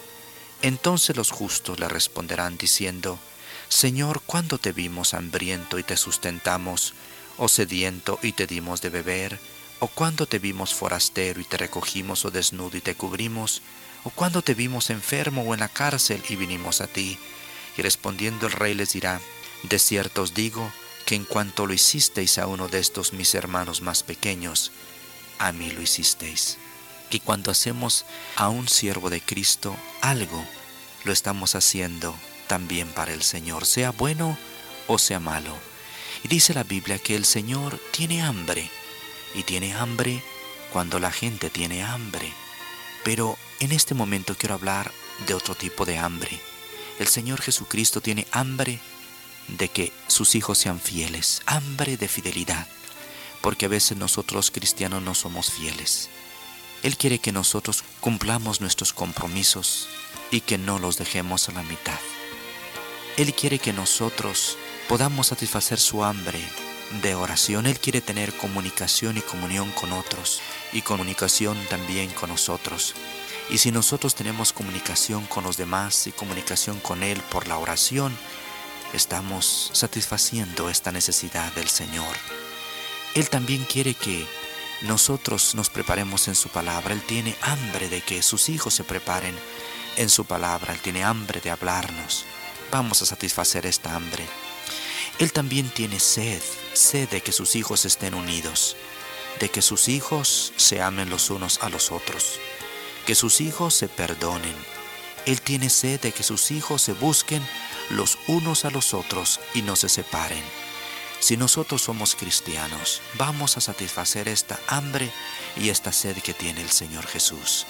Entonces 0.63 1.17
los 1.17 1.31
justos 1.31 1.81
le 1.81 1.89
responderán 1.89 2.57
diciendo, 2.59 3.19
Señor, 3.69 4.23
¿cuándo 4.25 4.59
te 4.59 4.73
vimos 4.73 5.15
hambriento 5.15 5.79
y 5.79 5.83
te 5.83 5.97
sustentamos, 5.97 6.95
o 7.39 7.49
sediento 7.49 8.19
y 8.23 8.33
te 8.33 8.47
dimos 8.47 8.83
de 8.83 8.91
beber? 8.91 9.41
¿O 9.81 9.89
cuándo 9.89 10.27
te 10.27 10.39
vimos 10.39 10.75
forastero 10.75 11.41
y 11.41 11.45
te 11.45 11.57
recogimos, 11.57 12.25
o 12.25 12.31
desnudo 12.31 12.77
y 12.77 12.81
te 12.81 12.95
cubrimos? 12.95 13.63
¿O 14.05 14.11
cuándo 14.11 14.43
te 14.43 14.55
vimos 14.55 14.91
enfermo 14.91 15.43
o 15.43 15.55
en 15.55 15.61
la 15.61 15.69
cárcel 15.69 16.23
y 16.29 16.37
vinimos 16.37 16.81
a 16.81 16.87
ti? 16.87 17.19
Y 17.77 17.83
respondiendo 17.83 18.47
el 18.47 18.53
rey 18.53 18.75
les 18.75 18.93
dirá, 18.93 19.21
De 19.63 19.79
cierto 19.79 20.23
os 20.23 20.35
digo, 20.35 20.71
que 21.05 21.15
en 21.15 21.25
cuanto 21.25 21.67
lo 21.67 21.75
hicisteis 21.75 22.39
a 22.39 22.47
uno 22.47 22.69
de 22.69 22.79
estos 22.79 23.13
mis 23.13 23.35
hermanos 23.35 23.83
más 23.83 24.03
pequeños, 24.03 24.73
a 25.39 25.53
mí 25.53 25.71
lo 25.71 25.83
hicisteis. 25.83 26.59
Y 27.11 27.21
cuando 27.21 27.51
hacemos 27.51 28.07
a 28.37 28.49
un 28.49 28.69
siervo 28.69 29.11
de 29.11 29.21
Cristo 29.21 29.77
algo, 30.01 30.45
lo 31.05 31.13
estamos 31.13 31.55
haciendo 31.55 32.15
también 32.47 32.89
para 32.89 33.13
el 33.13 33.23
Señor, 33.23 33.67
sea 33.67 33.91
bueno 33.91 34.39
o 34.87 34.99
sea 34.99 35.21
malo. 35.21 35.55
Y 36.23 36.29
dice 36.29 36.55
la 36.55 36.65
Biblia 36.65 36.99
que 36.99 37.15
el 37.15 37.25
Señor 37.25 37.79
tiene 37.93 38.23
hambre, 38.23 38.71
y 39.35 39.43
tiene 39.43 39.75
hambre 39.75 40.23
cuando 40.73 40.99
la 40.99 41.11
gente 41.11 41.51
tiene 41.51 41.83
hambre. 41.83 42.33
Pero 43.05 43.37
en 43.61 43.73
este 43.73 43.95
momento 43.95 44.35
quiero 44.37 44.55
hablar 44.55 44.91
de 45.27 45.35
otro 45.35 45.55
tipo 45.55 45.85
de 45.85 45.99
hambre. 45.99 46.41
El 46.99 47.09
Señor 47.09 47.43
Jesucristo 47.43 48.01
tiene 48.01 48.27
hambre 48.31 48.81
de 49.49 49.69
que 49.69 49.93
sus 50.07 50.35
hijos 50.35 50.59
sean 50.59 50.81
fieles, 50.81 51.43
hambre 51.47 51.97
de 51.97 52.09
fidelidad, 52.09 52.67
porque 53.41 53.67
a 53.67 53.69
veces 53.69 53.97
nosotros 53.97 54.51
cristianos 54.51 55.03
no 55.03 55.15
somos 55.15 55.51
fieles. 55.51 56.09
Él 56.83 56.97
quiere 56.97 57.19
que 57.19 57.33
nosotros 57.33 57.85
cumplamos 58.01 58.61
nuestros 58.61 58.93
compromisos 58.93 59.89
y 60.31 60.41
que 60.41 60.59
no 60.59 60.79
los 60.79 60.99
dejemos 60.99 61.49
a 61.49 61.53
la 61.53 61.63
mitad. 61.63 61.99
Él 63.17 63.33
quiere 63.35 63.59
que 63.59 63.73
nosotros 63.73 64.59
podamos 64.89 65.29
satisfacer 65.29 65.79
su 65.79 66.05
hambre 66.05 66.41
de 67.03 67.15
oración. 67.15 67.67
Él 67.67 67.79
quiere 67.79 68.01
tener 68.01 68.37
comunicación 68.37 69.17
y 69.17 69.21
comunión 69.21 69.71
con 69.73 69.93
otros 69.93 70.41
y 70.73 70.83
comunicación 70.83 71.57
también 71.71 72.11
con 72.11 72.31
nosotros. 72.31 72.95
Y 73.51 73.59
si 73.59 73.71
nosotros 73.71 74.15
tenemos 74.15 74.53
comunicación 74.53 75.27
con 75.27 75.45
los 75.45 75.57
demás 75.57 76.07
y 76.07 76.13
comunicación 76.13 76.81
con 76.81 77.03
Él 77.03 77.21
por 77.31 77.47
la 77.47 77.59
oración, 77.59 78.17
estamos 78.95 79.71
satisfaciendo 79.73 80.71
esta 80.71 80.93
necesidad 80.93 81.53
del 81.55 81.69
Señor. 81.69 82.15
Él 83.15 83.29
también 83.29 83.65
quiere 83.65 83.95
que 83.95 84.27
nosotros 84.83 85.55
nos 85.55 85.71
preparemos 85.71 86.29
en 86.29 86.35
su 86.35 86.49
palabra. 86.49 86.95
Él 86.95 87.03
tiene 87.03 87.37
hambre 87.43 87.89
de 87.89 88.01
que 88.01 88.23
sus 88.23 88.49
hijos 88.49 88.75
se 88.75 88.85
preparen 88.85 89.35
en 89.97 90.09
su 90.09 90.25
palabra. 90.25 90.75
Él 90.75 90.81
tiene 90.81 91.05
hambre 91.05 91.41
de 91.41 91.51
hablarnos. 91.51 92.25
Vamos 92.71 93.03
a 93.03 93.07
satisfacer 93.07 93.67
esta 93.67 93.95
hambre. 93.95 94.27
Él 95.19 95.33
también 95.33 95.69
tiene 95.71 96.01
sed, 96.01 96.43
sed 96.73 97.09
de 97.09 97.21
que 97.21 97.31
sus 97.31 97.55
hijos 97.55 97.85
estén 97.85 98.15
unidos, 98.15 98.77
de 99.39 99.49
que 99.49 99.63
sus 99.63 99.89
hijos 99.89 100.53
se 100.57 100.83
amen 100.83 101.09
los 101.09 101.31
unos 101.31 101.63
a 101.63 101.69
los 101.69 101.93
otros, 101.93 102.41
que 103.07 103.15
sus 103.15 103.41
hijos 103.41 103.75
se 103.75 103.89
perdonen, 103.89 104.55
Él 105.25 105.41
tiene 105.41 105.71
sed 105.71 106.01
de 106.01 106.11
que 106.11 106.25
sus 106.25 106.51
hijos 106.51 106.83
se 106.83 106.95
busquen 106.95 107.47
los 107.91 108.19
unos 108.27 108.65
a 108.65 108.71
los 108.71 108.95
otros 108.95 109.41
y 109.55 109.63
no 109.63 109.77
se 109.77 109.89
separen. 109.89 110.43
Si 111.21 111.37
nosotros 111.37 111.83
somos 111.83 112.17
cristianos, 112.17 113.01
vamos 113.17 113.57
a 113.57 113.61
satisfacer 113.61 114.29
esta 114.29 114.61
hambre 114.67 115.11
y 115.57 115.71
esta 115.71 115.93
sed 115.93 116.19
que 116.19 116.35
tiene 116.35 116.61
el 116.61 116.71
Señor 116.71 117.07
Jesús. 117.07 117.67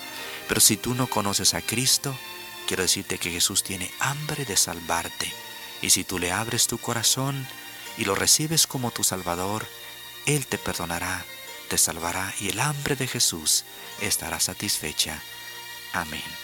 Pero 0.48 0.60
si 0.60 0.76
tú 0.76 0.94
no 0.94 1.06
conoces 1.06 1.54
a 1.54 1.62
Cristo, 1.62 2.16
quiero 2.66 2.82
decirte 2.82 3.18
que 3.18 3.30
Jesús 3.30 3.62
tiene 3.62 3.92
hambre 4.00 4.44
de 4.44 4.56
salvarte. 4.56 5.32
Y 5.82 5.90
si 5.90 6.02
tú 6.02 6.18
le 6.18 6.32
abres 6.32 6.66
tu 6.66 6.78
corazón 6.78 7.46
y 7.96 8.04
lo 8.04 8.14
recibes 8.14 8.66
como 8.66 8.90
tu 8.90 9.04
Salvador, 9.04 9.66
Él 10.26 10.46
te 10.46 10.58
perdonará, 10.58 11.24
te 11.68 11.78
salvará 11.78 12.34
y 12.40 12.48
el 12.48 12.60
hambre 12.60 12.96
de 12.96 13.06
Jesús 13.06 13.64
estará 14.00 14.40
satisfecha. 14.40 15.22
Amén. 15.92 16.43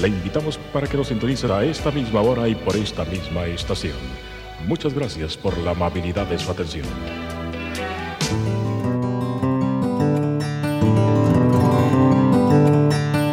Le 0.00 0.08
invitamos 0.08 0.58
para 0.74 0.86
que 0.86 0.96
nos 0.98 1.08
sintonice 1.08 1.50
a 1.50 1.64
esta 1.64 1.90
misma 1.90 2.20
hora 2.20 2.46
y 2.48 2.54
por 2.54 2.76
esta 2.76 3.04
misma 3.06 3.46
estación. 3.46 3.96
Muchas 4.66 4.92
gracias 4.92 5.38
por 5.38 5.56
la 5.58 5.70
amabilidad 5.70 6.26
de 6.26 6.38
su 6.38 6.50
atención. 6.50 6.86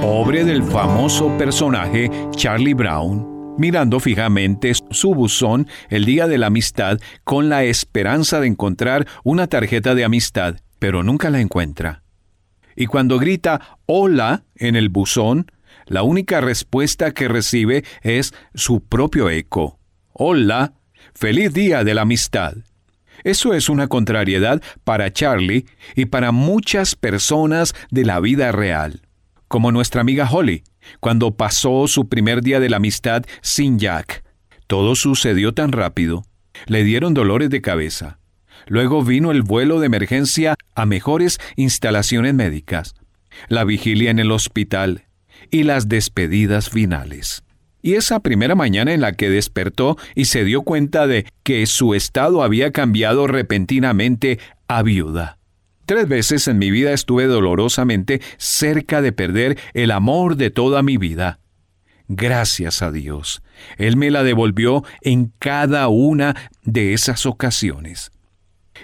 Pobre 0.01 0.45
del 0.45 0.64
famoso 0.64 1.38
personaje 1.38 2.09
Charlie 2.32 2.74
Brown, 2.74 3.55
mirando 3.57 3.99
fijamente 3.99 4.72
su 4.89 5.14
buzón 5.14 5.68
el 5.89 6.05
día 6.05 6.28
de 6.28 6.38
la 6.38 6.47
amistad 6.47 6.97
con 7.26 7.49
la 7.49 7.66
esperanza 7.66 8.39
de 8.39 8.47
encontrar 8.47 9.05
una 9.26 9.47
tarjeta 9.47 9.95
de 9.95 10.05
amistad, 10.05 10.55
pero 10.80 11.03
nunca 11.03 11.30
la 11.30 11.41
encuentra. 11.41 12.03
Y 12.78 12.86
cuando 12.86 13.20
grita 13.20 13.80
hola 13.86 14.45
en 14.55 14.78
el 14.78 14.88
buzón, 14.88 15.47
la 15.86 16.04
única 16.04 16.42
respuesta 16.42 17.12
que 17.12 17.28
recibe 17.28 17.84
es 18.02 18.34
su 18.54 18.82
propio 18.82 19.30
eco. 19.30 19.80
Hola, 20.14 20.74
feliz 21.14 21.54
día 21.54 21.84
de 21.84 21.94
la 21.94 22.02
amistad. 22.02 22.56
Eso 23.24 23.54
es 23.54 23.70
una 23.70 23.88
contrariedad 23.88 24.62
para 24.84 25.12
Charlie 25.12 25.66
y 25.96 26.06
para 26.06 26.32
muchas 26.32 26.96
personas 26.96 27.74
de 27.90 28.06
la 28.06 28.20
vida 28.20 28.52
real, 28.52 29.02
como 29.48 29.72
nuestra 29.72 30.02
amiga 30.02 30.30
Holly, 30.30 30.64
cuando 31.00 31.36
pasó 31.36 31.88
su 31.88 32.10
primer 32.10 32.42
día 32.42 32.60
de 32.60 32.70
la 32.70 32.78
amistad 32.78 33.24
sin 33.42 33.80
Jack. 33.80 34.24
Todo 34.68 34.96
sucedió 34.96 35.54
tan 35.54 35.72
rápido. 35.72 36.26
Le 36.66 36.84
dieron 36.84 37.14
dolores 37.14 37.50
de 37.50 37.62
cabeza. 37.62 38.20
Luego 38.68 39.04
vino 39.04 39.32
el 39.32 39.42
vuelo 39.42 39.80
de 39.80 39.88
emergencia 39.88 40.56
a 40.76 40.86
mejores 40.86 41.40
instalaciones 41.56 42.34
médicas, 42.34 42.96
la 43.50 43.64
vigilia 43.64 44.12
en 44.12 44.20
el 44.20 44.32
hospital, 44.32 45.06
y 45.54 45.62
las 45.62 45.88
despedidas 45.88 46.72
finales. 46.72 47.43
Y 47.84 47.93
esa 47.93 48.22
primera 48.22 48.56
mañana 48.56 48.91
en 48.91 49.01
la 49.01 49.14
que 49.14 49.30
despertó 49.30 49.97
y 50.16 50.26
se 50.26 50.43
dio 50.43 50.64
cuenta 50.64 51.06
de 51.06 51.28
que 51.43 51.68
su 51.68 51.93
estado 51.93 52.41
había 52.41 52.72
cambiado 52.72 53.28
repentinamente 53.28 54.39
a 54.68 54.82
viuda. 54.82 55.38
Tres 55.86 56.08
veces 56.08 56.47
en 56.47 56.58
mi 56.58 56.72
vida 56.72 56.91
estuve 56.91 57.28
dolorosamente 57.28 58.20
cerca 58.38 59.04
de 59.04 59.12
perder 59.12 59.60
el 59.76 59.91
amor 59.91 60.38
de 60.38 60.49
toda 60.49 60.82
mi 60.82 60.97
vida. 60.97 61.39
Gracias 62.08 62.82
a 62.82 62.91
Dios, 62.91 63.43
Él 63.78 63.95
me 63.95 64.10
la 64.10 64.24
devolvió 64.24 64.84
en 65.01 65.32
cada 65.38 65.88
una 65.88 66.36
de 66.64 66.93
esas 66.93 67.28
ocasiones. 67.28 68.12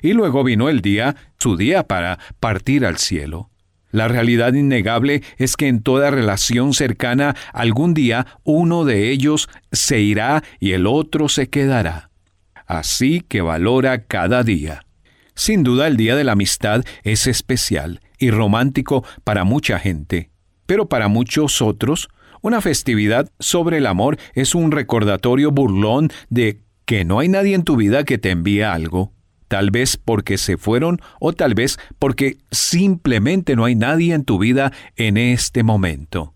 Y 0.03 0.13
luego 0.13 0.43
vino 0.43 0.69
el 0.69 0.81
día, 0.81 1.15
su 1.39 1.57
día 1.57 1.81
para 1.81 2.19
partir 2.39 2.85
al 2.85 2.97
cielo. 2.97 3.48
La 3.91 4.07
realidad 4.07 4.53
innegable 4.53 5.23
es 5.37 5.57
que 5.57 5.67
en 5.67 5.81
toda 5.81 6.11
relación 6.11 6.73
cercana 6.73 7.35
algún 7.53 7.93
día 7.93 8.27
uno 8.43 8.85
de 8.85 9.09
ellos 9.09 9.49
se 9.71 9.99
irá 9.99 10.43
y 10.59 10.73
el 10.73 10.85
otro 10.85 11.27
se 11.29 11.49
quedará. 11.49 12.11
Así 12.67 13.21
que 13.21 13.41
valora 13.41 14.03
cada 14.03 14.43
día. 14.43 14.85
Sin 15.33 15.63
duda 15.63 15.87
el 15.87 15.97
Día 15.97 16.15
de 16.15 16.23
la 16.23 16.33
Amistad 16.33 16.83
es 17.03 17.25
especial 17.25 18.01
y 18.19 18.29
romántico 18.29 19.05
para 19.23 19.43
mucha 19.43 19.79
gente, 19.79 20.29
pero 20.65 20.87
para 20.89 21.07
muchos 21.07 21.61
otros, 21.61 22.09
una 22.41 22.61
festividad 22.61 23.31
sobre 23.39 23.77
el 23.77 23.87
amor 23.87 24.17
es 24.33 24.53
un 24.53 24.71
recordatorio 24.71 25.51
burlón 25.51 26.11
de 26.29 26.61
que 26.85 27.05
no 27.05 27.19
hay 27.19 27.29
nadie 27.29 27.55
en 27.55 27.63
tu 27.63 27.75
vida 27.75 28.03
que 28.03 28.17
te 28.17 28.31
envíe 28.31 28.61
algo 28.61 29.13
tal 29.49 29.71
vez 29.71 29.97
porque 29.97 30.37
se 30.37 30.55
fueron 30.57 31.01
o 31.19 31.33
tal 31.33 31.55
vez 31.55 31.77
porque 31.97 32.37
simplemente 32.51 33.57
no 33.57 33.65
hay 33.65 33.75
nadie 33.75 34.13
en 34.13 34.23
tu 34.23 34.39
vida 34.39 34.71
en 34.95 35.17
este 35.17 35.63
momento. 35.63 36.33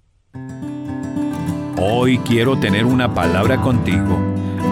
Hoy 1.78 2.18
quiero 2.20 2.60
tener 2.60 2.86
una 2.86 3.14
palabra 3.14 3.62
contigo 3.62 4.20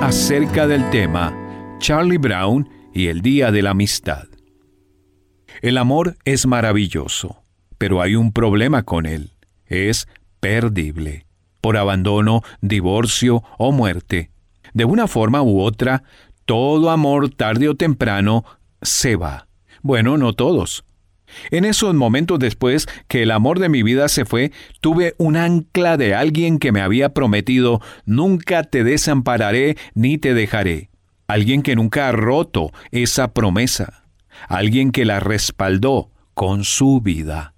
acerca 0.02 0.68
del 0.68 0.90
tema 0.90 1.38
Charlie 1.80 2.18
Brown 2.18 2.68
y 2.94 3.08
el 3.08 3.22
Día 3.22 3.52
de 3.52 3.62
la 3.62 3.72
Amistad. 3.72 4.28
El 5.62 5.78
amor 5.78 6.18
es 6.26 6.48
maravilloso, 6.48 7.44
pero 7.78 8.02
hay 8.02 8.16
un 8.16 8.34
problema 8.34 8.84
con 8.84 9.06
él. 9.06 9.32
Es 9.68 10.08
perdible. 10.40 11.28
Por 11.62 11.78
abandono, 11.78 12.42
divorcio 12.62 13.44
o 13.60 13.72
muerte. 13.72 14.32
De 14.74 14.86
una 14.86 15.08
forma 15.08 15.42
u 15.44 15.62
otra, 15.62 16.04
todo 16.46 16.90
amor 16.90 17.30
tarde 17.30 17.70
o 17.70 17.76
temprano 17.76 18.46
se 18.82 19.16
va. 19.16 19.48
Bueno, 19.82 20.18
no 20.18 20.34
todos. 20.34 20.84
En 21.50 21.66
esos 21.66 21.94
momentos 21.94 22.40
después 22.40 22.88
que 23.08 23.24
el 23.24 23.32
amor 23.32 23.60
de 23.60 23.70
mi 23.70 23.84
vida 23.84 24.10
se 24.10 24.26
fue, 24.26 24.52
tuve 24.82 25.16
un 25.18 25.38
ancla 25.38 25.98
de 25.98 26.14
alguien 26.14 26.60
que 26.60 26.72
me 26.72 26.82
había 26.82 27.14
prometido, 27.14 27.82
nunca 28.06 28.64
te 28.64 28.84
desampararé 28.84 29.78
ni 29.94 30.18
te 30.18 30.34
dejaré. 30.34 30.90
Alguien 31.28 31.62
que 31.62 31.76
nunca 31.76 32.10
ha 32.10 32.12
roto 32.12 32.72
esa 32.92 33.34
promesa. 33.34 34.04
Alguien 34.48 34.92
que 34.92 35.06
la 35.06 35.20
respaldó 35.20 36.12
con 36.34 36.64
su 36.64 37.02
vida. 37.02 37.54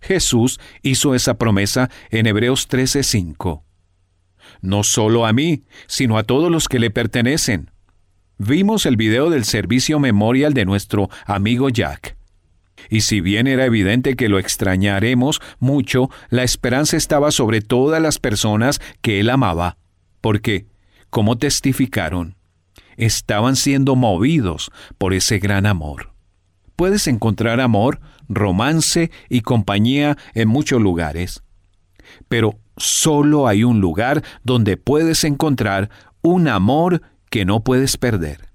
Jesús 0.00 0.60
hizo 0.82 1.14
esa 1.14 1.34
promesa 1.34 1.90
en 2.10 2.26
Hebreos 2.26 2.68
13:5. 2.68 3.64
No 4.62 4.82
solo 4.82 5.26
a 5.26 5.32
mí, 5.32 5.64
sino 5.86 6.18
a 6.18 6.22
todos 6.22 6.50
los 6.50 6.68
que 6.68 6.78
le 6.78 6.90
pertenecen. 6.90 7.70
Vimos 8.42 8.86
el 8.86 8.96
video 8.96 9.28
del 9.28 9.44
servicio 9.44 9.98
memorial 10.00 10.54
de 10.54 10.64
nuestro 10.64 11.10
amigo 11.26 11.68
Jack. 11.68 12.16
Y 12.88 13.02
si 13.02 13.20
bien 13.20 13.46
era 13.46 13.66
evidente 13.66 14.16
que 14.16 14.30
lo 14.30 14.38
extrañaremos 14.38 15.42
mucho, 15.58 16.08
la 16.30 16.42
esperanza 16.42 16.96
estaba 16.96 17.32
sobre 17.32 17.60
todas 17.60 18.00
las 18.00 18.18
personas 18.18 18.80
que 19.02 19.20
él 19.20 19.28
amaba, 19.28 19.76
porque, 20.22 20.64
como 21.10 21.36
testificaron, 21.36 22.34
estaban 22.96 23.56
siendo 23.56 23.94
movidos 23.94 24.70
por 24.96 25.12
ese 25.12 25.38
gran 25.38 25.66
amor. 25.66 26.14
Puedes 26.76 27.08
encontrar 27.08 27.60
amor, 27.60 28.00
romance 28.26 29.10
y 29.28 29.42
compañía 29.42 30.16
en 30.32 30.48
muchos 30.48 30.80
lugares, 30.80 31.42
pero 32.30 32.58
solo 32.78 33.48
hay 33.48 33.64
un 33.64 33.82
lugar 33.82 34.24
donde 34.44 34.78
puedes 34.78 35.24
encontrar 35.24 35.90
un 36.22 36.48
amor 36.48 37.02
que 37.30 37.44
no 37.44 37.64
puedes 37.64 37.96
perder. 37.96 38.50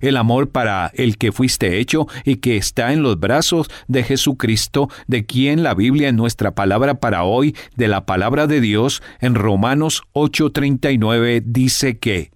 El 0.00 0.16
amor 0.16 0.50
para 0.50 0.90
el 0.94 1.18
que 1.18 1.32
fuiste 1.32 1.78
hecho 1.78 2.06
y 2.24 2.36
que 2.36 2.56
está 2.56 2.92
en 2.92 3.02
los 3.02 3.18
brazos 3.18 3.68
de 3.86 4.02
Jesucristo, 4.02 4.88
de 5.06 5.24
quien 5.24 5.62
la 5.62 5.74
Biblia 5.74 6.08
en 6.08 6.16
nuestra 6.16 6.54
palabra 6.54 6.94
para 6.94 7.24
hoy, 7.24 7.56
de 7.76 7.88
la 7.88 8.04
palabra 8.06 8.46
de 8.46 8.60
Dios, 8.60 9.02
en 9.20 9.34
Romanos 9.34 10.02
8:39 10.12 11.42
dice 11.44 11.98
que 11.98 12.32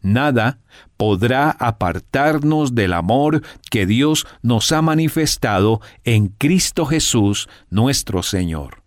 nada 0.00 0.60
podrá 0.96 1.50
apartarnos 1.50 2.74
del 2.74 2.92
amor 2.92 3.42
que 3.70 3.86
Dios 3.86 4.26
nos 4.42 4.72
ha 4.72 4.82
manifestado 4.82 5.80
en 6.04 6.28
Cristo 6.28 6.86
Jesús 6.86 7.48
nuestro 7.70 8.22
Señor. 8.22 8.81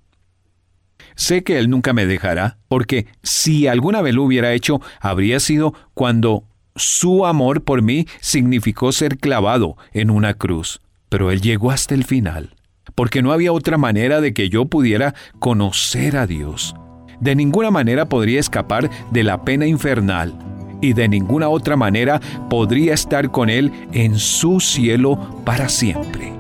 Sé 1.16 1.44
que 1.44 1.58
Él 1.60 1.70
nunca 1.70 1.94
me 1.94 2.06
dejará, 2.06 2.58
porque 2.68 3.08
si 3.24 3.68
alguna 3.68 4.02
vez 4.02 4.14
lo 4.14 4.24
hubiera 4.24 4.54
hecho, 4.54 4.82
habría 5.00 5.40
sido 5.40 5.74
cuando 5.94 6.44
su 6.76 7.26
amor 7.26 7.64
por 7.64 7.82
mí 7.82 8.06
significó 8.20 8.92
ser 8.92 9.18
clavado 9.18 9.78
en 9.94 10.10
una 10.10 10.34
cruz. 10.34 10.82
Pero 11.10 11.32
Él 11.32 11.42
llegó 11.42 11.72
hasta 11.72 11.96
el 11.96 12.04
final, 12.04 12.56
porque 12.96 13.22
no 13.22 13.32
había 13.32 13.54
otra 13.54 13.78
manera 13.78 14.20
de 14.20 14.34
que 14.34 14.50
yo 14.50 14.66
pudiera 14.66 15.16
conocer 15.40 16.18
a 16.18 16.28
Dios. 16.28 16.76
De 17.22 17.36
ninguna 17.36 17.72
manera 17.72 18.10
podría 18.10 18.42
escapar 18.42 18.90
de 19.12 19.24
la 19.24 19.46
pena 19.46 19.66
infernal 19.66 20.38
y 20.82 20.94
de 20.94 21.08
ninguna 21.08 21.48
otra 21.48 21.78
manera 21.78 22.20
podría 22.50 22.94
estar 22.94 23.32
con 23.32 23.50
Él 23.50 23.72
en 23.94 24.20
su 24.20 24.60
cielo 24.60 25.42
para 25.46 25.70
siempre. 25.70 26.35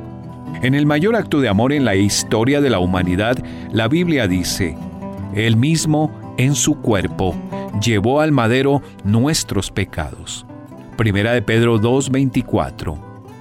En 0.66 0.74
el 0.74 0.88
mayor 0.88 1.16
acto 1.16 1.41
de 1.41 1.47
amor 1.47 1.74
en 1.74 1.86
la 1.86 1.93
historia 1.93 2.59
de 2.59 2.72
la 2.72 2.80
humanidad, 2.80 3.38
la 3.72 3.88
Biblia 3.88 4.28
dice, 4.28 4.76
Él 5.36 5.57
mismo 5.57 6.09
en 6.38 6.55
su 6.55 6.82
cuerpo 6.82 7.36
llevó 7.80 8.20
al 8.20 8.32
madero 8.32 8.82
nuestros 9.03 9.70
pecados. 9.70 10.43
Primera 10.97 11.34
de 11.34 11.43
Pedro 11.43 11.78
2:24. 11.78 12.97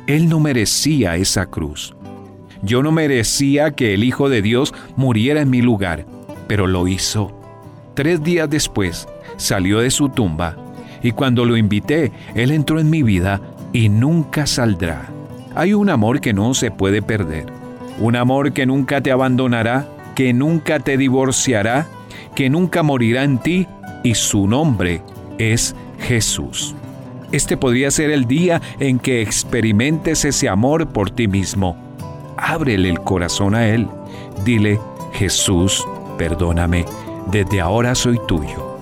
Él 0.07 0.29
no 0.29 0.39
merecía 0.39 1.17
esa 1.17 1.47
cruz. 1.47 1.97
Yo 2.61 2.83
no 2.83 2.93
merecía 2.93 3.71
que 3.71 3.95
el 3.95 4.05
Hijo 4.05 4.29
de 4.29 4.43
Dios 4.43 4.75
muriera 4.95 5.41
en 5.41 5.49
mi 5.49 5.63
lugar, 5.63 6.05
pero 6.47 6.67
lo 6.67 6.87
hizo. 6.89 7.33
Tres 7.95 8.23
días 8.23 8.51
después 8.51 9.09
salió 9.39 9.79
de 9.79 9.91
su 9.91 10.11
tumba 10.11 10.59
y 11.03 11.13
cuando 11.13 11.47
lo 11.47 11.57
invité, 11.57 12.13
Él 12.35 12.51
entró 12.51 12.79
en 12.81 12.91
mi 12.91 13.03
vida 13.03 13.41
y 13.73 13.89
nunca 13.89 14.47
saldrá. 14.47 15.09
Hay 15.55 15.73
un 15.73 15.89
amor 15.89 16.21
que 16.21 16.33
no 16.33 16.53
se 16.55 16.71
puede 16.71 17.01
perder, 17.01 17.47
un 18.01 18.17
amor 18.17 18.53
que 18.53 18.67
nunca 18.67 19.01
te 19.01 19.13
abandonará, 19.13 19.87
que 20.17 20.33
nunca 20.33 20.81
te 20.81 20.97
divorciará, 20.97 21.87
que 22.35 22.51
nunca 22.51 22.83
morirá 22.83 23.23
en 23.23 23.39
ti 23.39 23.69
y 24.03 24.15
su 24.15 24.49
nombre 24.49 25.03
es 25.39 25.77
Jesús. 26.01 26.75
Este 27.31 27.57
podría 27.57 27.91
ser 27.91 28.11
el 28.11 28.27
día 28.27 28.61
en 28.79 28.99
que 28.99 29.23
experimentes 29.23 30.25
ese 30.25 30.49
amor 30.49 30.89
por 30.89 31.11
ti 31.11 31.29
mismo. 31.29 31.77
Ábrele 32.37 32.91
el 32.91 33.01
corazón 33.01 33.55
a 33.55 33.69
Él. 33.69 33.89
Dile, 34.45 34.81
Jesús, 35.13 35.87
perdóname, 36.19 36.85
desde 37.31 37.61
ahora 37.61 37.95
soy 37.95 38.21
tuyo. 38.27 38.74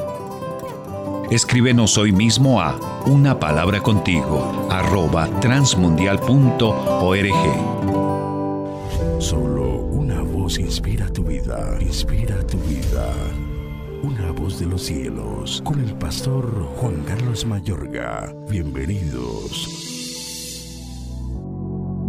Escríbenos 1.33 1.97
hoy 1.97 2.13
mismo 2.13 2.61
a 2.61 2.79
una 3.07 3.41
palabra 3.41 3.81
contigo 3.81 4.69
arroba 4.71 5.31
transmundial.org. 5.41 7.33
Solo 9.19 9.77
una 9.87 10.21
voz 10.21 10.59
inspira 10.59 11.11
tu 11.11 11.25
vida, 11.25 11.79
inspira 11.81 12.47
tu 12.47 12.59
vida. 12.59 13.11
Una 14.03 14.31
voz 14.33 14.61
de 14.61 14.67
los 14.67 14.83
cielos, 14.83 15.63
con 15.65 15.81
el 15.81 15.95
pastor 15.95 16.67
Juan 16.77 17.03
Carlos 17.07 17.47
Mayorga. 17.47 18.31
Bienvenidos. 18.51 19.71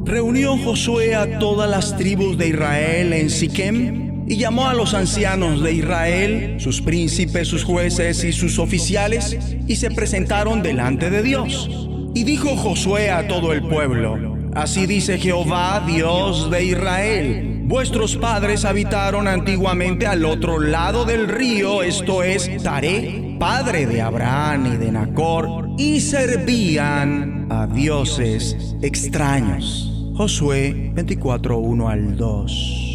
Reunió 0.04 0.58
Josué 0.58 1.16
a 1.16 1.40
todas 1.40 1.70
las 1.70 1.96
tribus 1.96 2.38
de 2.38 2.50
Israel 2.50 3.14
en 3.14 3.30
Siquem 3.30 4.13
y 4.34 4.38
llamó 4.38 4.68
a 4.68 4.74
los 4.74 4.96
ancianos 4.96 5.62
de 5.62 5.74
Israel, 5.74 6.56
sus 6.58 6.82
príncipes, 6.82 7.48
sus 7.48 7.64
jueces 7.64 8.24
y 8.24 8.34
sus 8.34 8.58
oficiales, 8.58 9.38
y 9.68 9.76
se 9.76 9.92
presentaron 9.92 10.64
delante 10.64 11.12
de 11.12 11.22
Dios. 11.22 11.70
Y 12.16 12.24
dijo 12.24 12.56
Josué 12.56 13.12
a 13.12 13.28
todo 13.28 13.54
el 13.54 13.62
pueblo, 13.62 14.36
Así 14.56 14.88
dice 14.88 15.20
Jehová, 15.20 15.84
Dios 15.86 16.50
de 16.50 16.66
Israel. 16.66 17.62
Vuestros 17.66 18.16
padres 18.16 18.66
habitaron 18.66 19.28
antiguamente 19.28 20.08
al 20.08 20.26
otro 20.26 20.60
lado 20.60 21.06
del 21.06 21.28
río, 21.28 21.84
esto 21.84 22.24
es 22.24 22.50
Taré, 22.64 23.38
padre 23.40 23.86
de 23.86 24.02
Abraham 24.02 24.74
y 24.74 24.78
de 24.78 24.92
Nacor, 24.92 25.70
y 25.78 26.00
servían 26.00 27.50
a 27.52 27.68
dioses 27.68 28.76
extraños. 28.82 30.12
Josué 30.16 30.92
24, 30.96 31.60
1 31.60 31.88
al 31.88 32.18
2. 32.18 32.93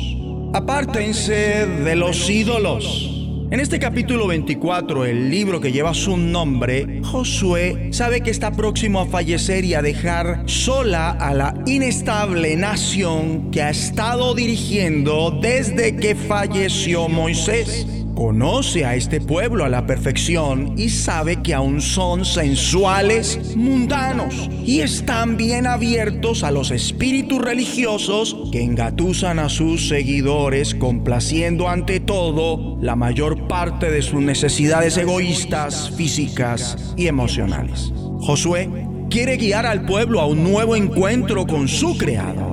Apártense 0.55 1.67
de 1.67 1.95
los 1.95 2.31
ídolos. 2.31 3.15
En 3.51 3.61
este 3.61 3.79
capítulo 3.79 4.27
24, 4.27 5.05
el 5.05 5.31
libro 5.31 5.61
que 5.61 5.73
lleva 5.73 5.93
su 5.93 6.17
nombre, 6.17 7.03
Josué 7.05 7.89
sabe 7.93 8.23
que 8.23 8.31
está 8.31 8.53
próximo 8.53 9.01
a 9.01 9.07
fallecer 9.07 9.67
y 9.67 9.75
a 9.75 9.83
dejar 9.83 10.45
sola 10.47 11.11
a 11.11 11.35
la 11.35 11.55
inestable 11.67 12.57
nación 12.57 13.51
que 13.51 13.63
ha 13.63 13.71
estado 13.71 14.35
dirigiendo 14.35 15.31
desde 15.31 15.97
que 15.97 16.15
falleció 16.15 17.09
Moisés 17.09 17.87
conoce 18.19 18.85
a 18.85 18.97
este 18.97 19.21
pueblo 19.21 19.64
a 19.64 19.69
la 19.69 19.87
perfección 19.87 20.75
y 20.77 20.89
sabe 20.89 21.41
que 21.41 21.55
aún 21.55 21.81
son 21.81 22.25
sensuales, 22.25 23.55
mundanos 23.55 24.51
y 24.64 24.81
están 24.81 25.37
bien 25.37 25.69
abiertos 25.69 26.43
a 26.43 26.51
los 26.51 26.73
espíritus 26.73 27.41
religiosos 27.41 28.37
que 28.51 28.61
engatusan 28.61 29.39
a 29.39 29.49
sus 29.49 29.87
seguidores 29.87 30.75
complaciendo 30.75 31.69
ante 31.69 32.01
todo 32.01 32.77
la 32.81 32.97
mayor 32.97 33.47
parte 33.47 33.89
de 33.89 34.03
sus 34.03 34.21
necesidades 34.21 34.97
egoístas, 34.97 35.93
físicas 35.97 36.95
y 36.97 37.07
emocionales. 37.07 37.93
Josué 38.19 38.69
quiere 39.11 39.37
guiar 39.37 39.64
al 39.64 39.87
pueblo 39.87 40.21
a 40.21 40.27
un 40.27 40.43
nuevo 40.43 40.75
encuentro 40.75 41.47
con 41.47 41.69
su 41.69 41.97
creador 41.97 42.48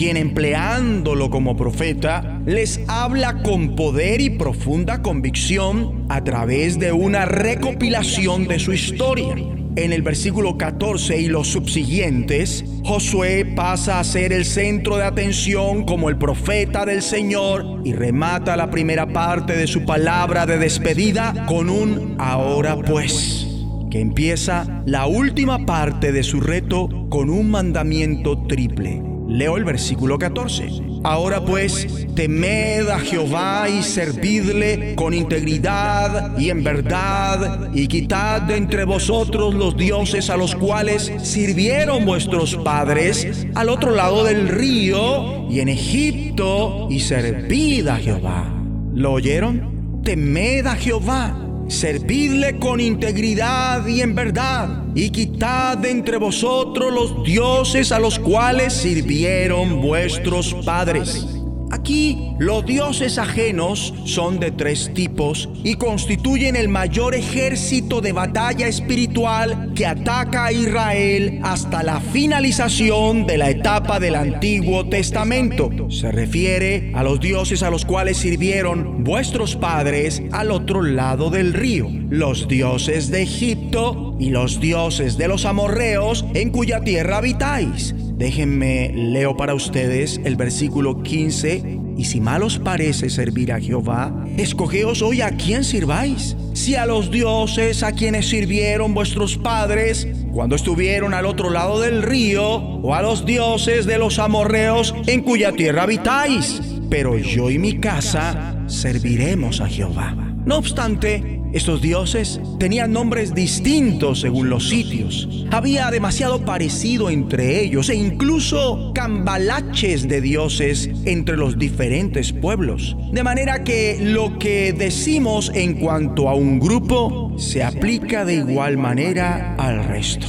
quien 0.00 0.16
empleándolo 0.16 1.28
como 1.28 1.58
profeta 1.58 2.40
les 2.46 2.80
habla 2.88 3.42
con 3.42 3.76
poder 3.76 4.22
y 4.22 4.30
profunda 4.30 5.02
convicción 5.02 6.06
a 6.08 6.24
través 6.24 6.78
de 6.78 6.90
una 6.90 7.26
recopilación 7.26 8.48
de 8.48 8.58
su 8.58 8.72
historia. 8.72 9.34
En 9.76 9.92
el 9.92 10.00
versículo 10.00 10.56
14 10.56 11.20
y 11.20 11.26
los 11.26 11.48
subsiguientes, 11.48 12.64
Josué 12.82 13.44
pasa 13.44 14.00
a 14.00 14.04
ser 14.04 14.32
el 14.32 14.46
centro 14.46 14.96
de 14.96 15.04
atención 15.04 15.84
como 15.84 16.08
el 16.08 16.16
profeta 16.16 16.86
del 16.86 17.02
Señor 17.02 17.82
y 17.84 17.92
remata 17.92 18.56
la 18.56 18.70
primera 18.70 19.12
parte 19.12 19.54
de 19.54 19.66
su 19.66 19.84
palabra 19.84 20.46
de 20.46 20.56
despedida 20.56 21.44
con 21.44 21.68
un 21.68 22.16
ahora 22.18 22.74
pues, 22.80 23.46
que 23.90 24.00
empieza 24.00 24.82
la 24.86 25.04
última 25.04 25.66
parte 25.66 26.10
de 26.10 26.22
su 26.22 26.40
reto 26.40 26.88
con 27.10 27.28
un 27.28 27.50
mandamiento 27.50 28.44
triple. 28.44 29.09
Leo 29.30 29.56
el 29.56 29.64
versículo 29.64 30.18
14. 30.18 30.82
Ahora 31.04 31.44
pues, 31.44 32.06
temed 32.16 32.88
a 32.88 32.98
Jehová 32.98 33.68
y 33.68 33.84
servidle 33.84 34.96
con 34.96 35.14
integridad 35.14 36.36
y 36.36 36.50
en 36.50 36.64
verdad, 36.64 37.70
y 37.72 37.86
quitad 37.86 38.42
de 38.42 38.56
entre 38.56 38.84
vosotros 38.84 39.54
los 39.54 39.76
dioses 39.76 40.30
a 40.30 40.36
los 40.36 40.56
cuales 40.56 41.12
sirvieron 41.22 42.04
vuestros 42.04 42.56
padres 42.56 43.46
al 43.54 43.68
otro 43.68 43.92
lado 43.92 44.24
del 44.24 44.48
río 44.48 45.48
y 45.48 45.60
en 45.60 45.68
Egipto, 45.68 46.88
y 46.90 46.98
servid 46.98 47.86
a 47.86 47.96
Jehová. 47.98 48.52
¿Lo 48.92 49.12
oyeron? 49.12 50.02
Temed 50.02 50.66
a 50.66 50.74
Jehová 50.74 51.49
servidle 51.70 52.58
con 52.58 52.80
integridad 52.80 53.86
y 53.86 54.02
en 54.02 54.14
verdad, 54.14 54.84
y 54.94 55.10
quitad 55.10 55.78
de 55.78 55.90
entre 55.90 56.16
vosotros 56.16 56.92
los 56.92 57.24
dioses 57.24 57.92
a 57.92 57.98
los 57.98 58.18
cuales 58.18 58.72
sirvieron 58.72 59.80
vuestros 59.80 60.54
padres 60.64 61.39
Aquí 61.70 62.34
los 62.38 62.66
dioses 62.66 63.16
ajenos 63.16 63.94
son 64.04 64.40
de 64.40 64.50
tres 64.50 64.92
tipos 64.92 65.48
y 65.62 65.74
constituyen 65.74 66.56
el 66.56 66.68
mayor 66.68 67.14
ejército 67.14 68.00
de 68.00 68.12
batalla 68.12 68.66
espiritual 68.66 69.72
que 69.74 69.86
ataca 69.86 70.46
a 70.46 70.52
Israel 70.52 71.40
hasta 71.44 71.84
la 71.84 72.00
finalización 72.00 73.24
de 73.26 73.38
la 73.38 73.50
etapa 73.50 74.00
del 74.00 74.16
Antiguo 74.16 74.88
Testamento. 74.88 75.70
Se 75.90 76.10
refiere 76.10 76.92
a 76.94 77.04
los 77.04 77.20
dioses 77.20 77.62
a 77.62 77.70
los 77.70 77.84
cuales 77.84 78.16
sirvieron 78.16 79.04
vuestros 79.04 79.54
padres 79.54 80.22
al 80.32 80.50
otro 80.50 80.82
lado 80.82 81.30
del 81.30 81.52
río, 81.52 81.88
los 82.10 82.48
dioses 82.48 83.10
de 83.10 83.22
Egipto 83.22 84.16
y 84.18 84.30
los 84.30 84.60
dioses 84.60 85.16
de 85.16 85.28
los 85.28 85.44
amorreos 85.44 86.24
en 86.34 86.50
cuya 86.50 86.80
tierra 86.80 87.18
habitáis 87.18 87.94
Déjenme 88.20 88.92
leo 88.94 89.34
para 89.34 89.54
ustedes 89.54 90.20
el 90.24 90.36
versículo 90.36 91.02
15. 91.02 91.78
Y 91.96 92.04
si 92.04 92.20
mal 92.20 92.42
os 92.42 92.58
parece 92.58 93.08
servir 93.08 93.50
a 93.50 93.58
Jehová, 93.58 94.14
escogeos 94.36 95.00
hoy 95.00 95.22
a 95.22 95.30
quién 95.38 95.64
sirváis. 95.64 96.36
Si 96.52 96.74
a 96.74 96.84
los 96.84 97.10
dioses 97.10 97.82
a 97.82 97.92
quienes 97.92 98.28
sirvieron 98.28 98.92
vuestros 98.92 99.38
padres 99.38 100.06
cuando 100.34 100.54
estuvieron 100.54 101.14
al 101.14 101.24
otro 101.24 101.48
lado 101.48 101.80
del 101.80 102.02
río, 102.02 102.56
o 102.56 102.94
a 102.94 103.00
los 103.00 103.24
dioses 103.24 103.86
de 103.86 103.96
los 103.96 104.18
amorreos 104.18 104.94
en 105.06 105.22
cuya 105.22 105.52
tierra 105.52 105.84
habitáis. 105.84 106.60
Pero 106.90 107.16
yo 107.16 107.48
y 107.48 107.58
mi 107.58 107.80
casa 107.80 108.54
serviremos 108.66 109.62
a 109.62 109.68
Jehová. 109.68 110.14
No 110.44 110.58
obstante, 110.58 111.39
estos 111.52 111.82
dioses 111.82 112.40
tenían 112.58 112.92
nombres 112.92 113.34
distintos 113.34 114.20
según 114.20 114.48
los 114.48 114.68
sitios. 114.68 115.28
Había 115.50 115.90
demasiado 115.90 116.44
parecido 116.44 117.10
entre 117.10 117.60
ellos 117.60 117.88
e 117.88 117.96
incluso 117.96 118.92
cambalaches 118.94 120.06
de 120.06 120.20
dioses 120.20 120.88
entre 121.06 121.36
los 121.36 121.58
diferentes 121.58 122.32
pueblos. 122.32 122.96
De 123.12 123.24
manera 123.24 123.64
que 123.64 123.98
lo 124.00 124.38
que 124.38 124.72
decimos 124.72 125.50
en 125.52 125.74
cuanto 125.74 126.28
a 126.28 126.34
un 126.34 126.60
grupo 126.60 127.34
se 127.36 127.64
aplica 127.64 128.24
de 128.24 128.34
igual 128.34 128.78
manera 128.78 129.56
al 129.56 129.84
resto. 129.84 130.26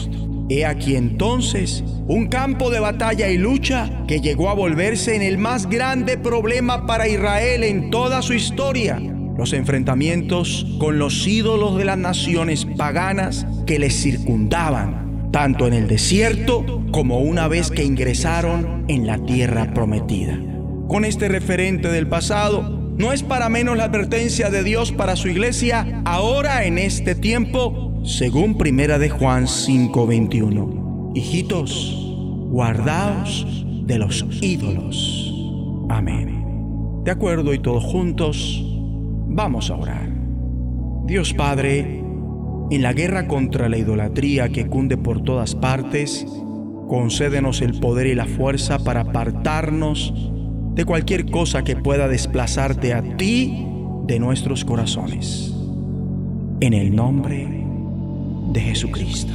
He 0.49 0.65
aquí 0.65 0.95
entonces 0.95 1.83
un 2.07 2.27
campo 2.27 2.71
de 2.71 2.79
batalla 2.79 3.29
y 3.29 3.37
lucha 3.37 4.03
que 4.07 4.21
llegó 4.21 4.49
a 4.49 4.55
volverse 4.55 5.15
en 5.15 5.21
el 5.21 5.37
más 5.37 5.69
grande 5.69 6.17
problema 6.17 6.87
para 6.87 7.07
Israel 7.07 7.63
en 7.63 7.91
toda 7.91 8.21
su 8.21 8.33
historia 8.33 8.99
los 9.37 9.53
enfrentamientos 9.53 10.65
con 10.79 10.99
los 10.99 11.27
ídolos 11.27 11.77
de 11.77 11.85
las 11.85 11.97
naciones 11.97 12.65
paganas 12.65 13.45
que 13.65 13.79
les 13.79 14.01
circundaban, 14.01 15.29
tanto 15.31 15.67
en 15.67 15.73
el 15.73 15.87
desierto 15.87 16.83
como 16.91 17.19
una 17.19 17.47
vez 17.47 17.71
que 17.71 17.83
ingresaron 17.83 18.85
en 18.87 19.07
la 19.07 19.17
tierra 19.19 19.73
prometida. 19.73 20.39
Con 20.87 21.05
este 21.05 21.29
referente 21.29 21.87
del 21.87 22.07
pasado, 22.07 22.81
no 22.97 23.13
es 23.13 23.23
para 23.23 23.49
menos 23.49 23.77
la 23.77 23.85
advertencia 23.85 24.49
de 24.49 24.63
Dios 24.63 24.91
para 24.91 25.15
su 25.15 25.29
iglesia 25.29 26.01
ahora 26.05 26.65
en 26.65 26.77
este 26.77 27.15
tiempo, 27.15 28.01
según 28.03 28.57
Primera 28.57 28.99
de 28.99 29.09
Juan 29.09 29.47
5:21. 29.47 31.13
Hijitos, 31.15 31.97
guardaos 32.49 33.65
de 33.85 33.97
los 33.97 34.25
ídolos. 34.41 35.33
Amén. 35.89 37.01
De 37.03 37.11
acuerdo 37.11 37.53
y 37.53 37.59
todos 37.59 37.83
juntos, 37.83 38.63
vamos 39.31 39.71
a 39.71 39.75
orar. 39.75 40.09
Dios 41.05 41.33
Padre, 41.33 42.03
en 42.69 42.81
la 42.81 42.93
guerra 42.93 43.27
contra 43.27 43.69
la 43.69 43.77
idolatría 43.77 44.49
que 44.49 44.67
cunde 44.67 44.97
por 44.97 45.23
todas 45.23 45.55
partes, 45.55 46.25
concédenos 46.87 47.61
el 47.61 47.79
poder 47.79 48.07
y 48.07 48.15
la 48.15 48.25
fuerza 48.25 48.79
para 48.79 49.01
apartarnos 49.01 50.13
de 50.75 50.85
cualquier 50.85 51.29
cosa 51.29 51.63
que 51.63 51.75
pueda 51.75 52.07
desplazarte 52.07 52.93
a 52.93 53.01
ti 53.17 53.67
de 54.07 54.19
nuestros 54.19 54.63
corazones. 54.63 55.53
En 56.59 56.73
el 56.73 56.95
nombre 56.95 57.65
de 58.51 58.61
Jesucristo. 58.61 59.33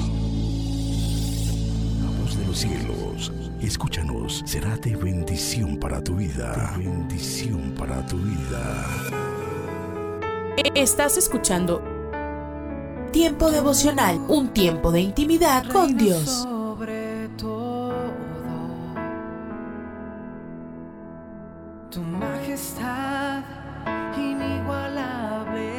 La 2.00 2.38
de 2.38 2.46
los 2.46 2.58
cielos, 2.58 3.32
escúchanos, 3.60 4.42
será 4.46 4.76
de 4.76 4.96
bendición 4.96 5.78
para 5.78 6.02
tu 6.02 6.16
vida. 6.16 6.74
Bendición 6.78 7.74
para 7.76 8.06
tu 8.06 8.16
vida. 8.18 9.25
Estás 10.76 11.16
escuchando 11.16 11.82
Tiempo 13.10 13.50
devocional, 13.50 14.20
un 14.28 14.48
tiempo 14.48 14.92
de 14.92 15.00
intimidad 15.00 15.64
con 15.72 15.96
Dios. 15.96 16.46
Tu 21.90 22.02
majestad 22.02 23.42
inigualable. 24.18 25.72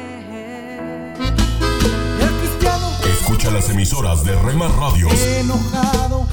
El 2.20 2.30
cristiano 2.40 2.90
Escucha 3.08 3.52
las 3.52 3.70
emisoras 3.70 4.24
de 4.24 4.34
Rema 4.34 4.66
Radio 4.66 5.08
enojado. 5.38 6.26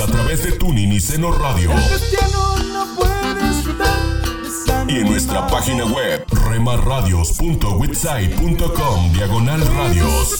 a 0.00 0.06
través 0.06 0.44
de 0.44 0.52
Tuning 0.52 0.92
y 0.92 1.00
Seno 1.00 1.32
Radio 1.32 1.72
El 1.72 1.88
cristiano 1.88 2.56
no 2.72 2.86
puede 2.94 3.50
estar 3.50 4.09
y 4.90 4.96
en 4.96 5.04
nuestra 5.10 5.46
página 5.46 5.84
web 5.84 6.24
remarradios.witsai.com 6.48 9.12
diagonal 9.12 9.60
radios. 9.76 10.36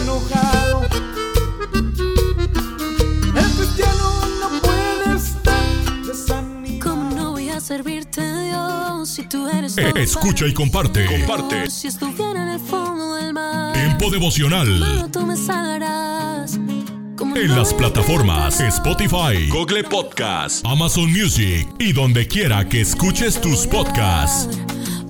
enojado. 0.00 0.82
El 3.34 3.50
cristiano 3.56 4.10
no 4.40 4.48
puede 4.62 5.16
estar 5.16 5.62
desanimado. 6.06 6.90
¿Cómo 6.90 7.10
no 7.14 7.32
voy 7.32 7.50
a 7.50 7.60
servirte, 7.60 8.22
Dios, 8.46 9.08
si 9.10 9.26
tú 9.28 9.46
eres 9.48 9.76
Eh, 9.76 9.92
Escucha 9.96 10.46
y 10.46 10.54
comparte. 10.54 11.04
Comparte. 11.06 11.70
Si 11.70 11.88
estuviera 11.88 12.42
en 12.42 12.48
el 12.48 12.60
fondo 12.60 13.14
del 13.14 13.34
mar, 13.34 13.74
Tiempo 13.74 14.10
devocional 14.10 14.66
solo 14.78 15.08
tú 15.10 15.26
me 15.26 15.36
salvarás. 15.36 16.58
¿Cómo 17.28 17.36
en 17.36 17.56
las 17.56 17.74
plataformas 17.74 18.58
Spotify, 18.60 19.48
Google 19.50 19.84
Podcast, 19.84 20.64
Amazon 20.64 21.12
Music 21.12 21.68
y 21.78 21.92
donde 21.92 22.26
quiera 22.26 22.66
que 22.66 22.80
escuches 22.80 23.38
tus 23.40 23.66
podcasts. 23.66 24.58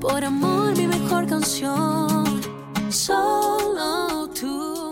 Por 0.01 0.25
amor, 0.25 0.77
mi 0.77 0.89
mejor 0.89 1.29
canción. 1.29 2.41
Solo 2.89 4.29
tú. 4.35 4.91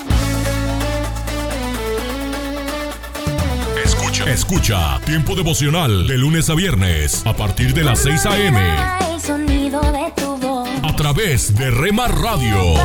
Escucha. 3.84 4.30
Escucha 4.30 5.00
Tiempo 5.04 5.34
devocional 5.34 6.06
de 6.06 6.18
lunes 6.18 6.48
a 6.48 6.54
viernes 6.54 7.26
a 7.26 7.34
partir 7.34 7.74
de 7.74 7.82
las 7.82 7.98
6 8.00 8.26
a.m. 8.26 8.58
A 10.82 10.96
través 10.96 11.54
de 11.56 11.70
Rema 11.70 12.06
Radio. 12.06 12.76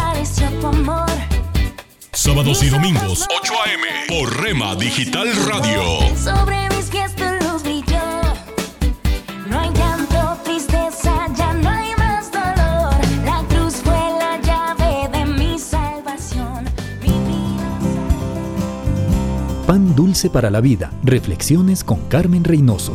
Sábados 2.21 2.61
y 2.61 2.69
domingos 2.69 3.25
8 3.41 3.53
a.m. 3.65 3.83
por 4.07 4.43
Rema 4.43 4.75
Digital 4.75 5.27
Radio. 5.47 5.81
Sobre 6.15 6.69
mis 6.69 6.85
pies 6.85 7.15
tu 7.15 7.23
luz 7.23 7.63
brilló. 7.63 7.99
No 9.49 9.59
hay 9.59 9.73
llanto, 9.73 10.37
tristeza, 10.43 11.25
ya 11.35 11.51
no 11.55 11.67
hay 11.67 11.95
más 11.97 12.31
dolor. 12.31 12.93
La 13.25 13.43
cruz 13.49 13.73
fue 13.77 13.95
la 14.19 14.39
llave 14.39 15.09
de 15.17 15.25
mi 15.25 15.57
salvación. 15.57 16.65
Pan 19.65 19.95
dulce 19.95 20.29
para 20.29 20.51
la 20.51 20.61
vida. 20.61 20.91
Reflexiones 21.03 21.83
con 21.83 22.01
Carmen 22.07 22.43
Reynoso. 22.43 22.93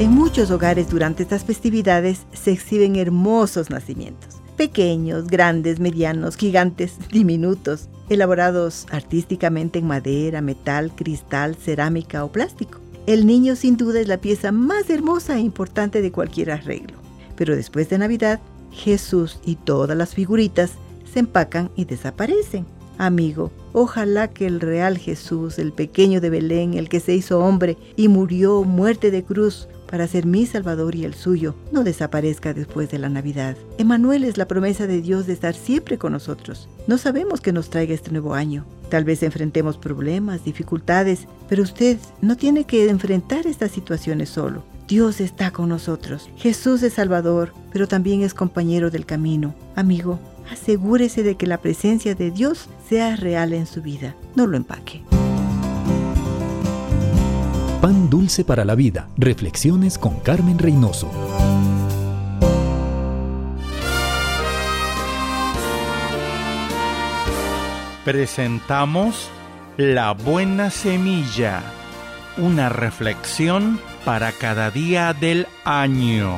En 0.00 0.12
muchos 0.12 0.50
hogares 0.50 0.88
durante 0.88 1.24
estas 1.24 1.44
festividades 1.44 2.22
se 2.32 2.52
exhiben 2.52 2.96
hermosos 2.96 3.68
nacimientos, 3.68 4.39
pequeños, 4.60 5.26
grandes, 5.26 5.80
medianos, 5.80 6.36
gigantes, 6.36 6.98
diminutos, 7.10 7.88
elaborados 8.10 8.86
artísticamente 8.90 9.78
en 9.78 9.86
madera, 9.86 10.42
metal, 10.42 10.92
cristal, 10.94 11.54
cerámica 11.54 12.26
o 12.26 12.30
plástico. 12.30 12.78
El 13.06 13.24
niño 13.24 13.56
sin 13.56 13.78
duda 13.78 14.00
es 14.00 14.06
la 14.06 14.20
pieza 14.20 14.52
más 14.52 14.90
hermosa 14.90 15.38
e 15.38 15.40
importante 15.40 16.02
de 16.02 16.12
cualquier 16.12 16.50
arreglo. 16.50 16.98
Pero 17.36 17.56
después 17.56 17.88
de 17.88 17.96
Navidad, 17.96 18.38
Jesús 18.70 19.40
y 19.46 19.56
todas 19.56 19.96
las 19.96 20.14
figuritas 20.14 20.72
se 21.10 21.20
empacan 21.20 21.70
y 21.74 21.86
desaparecen. 21.86 22.66
Amigo, 22.98 23.50
ojalá 23.72 24.28
que 24.28 24.46
el 24.46 24.60
real 24.60 24.98
Jesús, 24.98 25.58
el 25.58 25.72
pequeño 25.72 26.20
de 26.20 26.28
Belén, 26.28 26.74
el 26.74 26.90
que 26.90 27.00
se 27.00 27.14
hizo 27.14 27.38
hombre 27.42 27.78
y 27.96 28.08
murió 28.08 28.62
muerte 28.64 29.10
de 29.10 29.24
cruz 29.24 29.68
para 29.90 30.06
ser 30.06 30.24
mi 30.24 30.46
Salvador 30.46 30.94
y 30.94 31.04
el 31.04 31.14
suyo, 31.14 31.56
no 31.72 31.82
desaparezca 31.82 32.54
después 32.54 32.90
de 32.90 32.98
la 32.98 33.08
Navidad. 33.08 33.56
Emanuel 33.76 34.22
es 34.22 34.38
la 34.38 34.46
promesa 34.46 34.86
de 34.86 35.02
Dios 35.02 35.26
de 35.26 35.32
estar 35.32 35.54
siempre 35.54 35.98
con 35.98 36.12
nosotros. 36.12 36.68
No 36.86 36.96
sabemos 36.96 37.40
qué 37.40 37.52
nos 37.52 37.70
traiga 37.70 37.92
este 37.92 38.12
nuevo 38.12 38.34
año. 38.34 38.64
Tal 38.88 39.04
vez 39.04 39.22
enfrentemos 39.22 39.76
problemas, 39.76 40.44
dificultades, 40.44 41.26
pero 41.48 41.62
usted 41.64 41.98
no 42.22 42.36
tiene 42.36 42.64
que 42.64 42.88
enfrentar 42.88 43.46
estas 43.46 43.72
situaciones 43.72 44.28
solo. 44.28 44.62
Dios 44.86 45.20
está 45.20 45.50
con 45.50 45.68
nosotros. 45.68 46.28
Jesús 46.36 46.82
es 46.82 46.94
Salvador, 46.94 47.52
pero 47.72 47.88
también 47.88 48.22
es 48.22 48.34
compañero 48.34 48.90
del 48.90 49.06
camino. 49.06 49.54
Amigo, 49.76 50.18
asegúrese 50.50 51.22
de 51.22 51.36
que 51.36 51.46
la 51.46 51.58
presencia 51.58 52.14
de 52.14 52.30
Dios 52.30 52.68
sea 52.88 53.16
real 53.16 53.52
en 53.52 53.66
su 53.66 53.82
vida. 53.82 54.14
No 54.34 54.46
lo 54.46 54.56
empaque. 54.56 55.02
Pan 57.80 58.10
dulce 58.10 58.44
para 58.44 58.66
la 58.66 58.74
vida. 58.74 59.08
Reflexiones 59.16 59.96
con 59.96 60.20
Carmen 60.20 60.58
Reynoso. 60.58 61.10
Presentamos 68.04 69.30
La 69.78 70.12
Buena 70.12 70.68
Semilla, 70.68 71.62
una 72.36 72.68
reflexión 72.68 73.80
para 74.04 74.32
cada 74.32 74.70
día 74.70 75.14
del 75.14 75.46
año. 75.64 76.36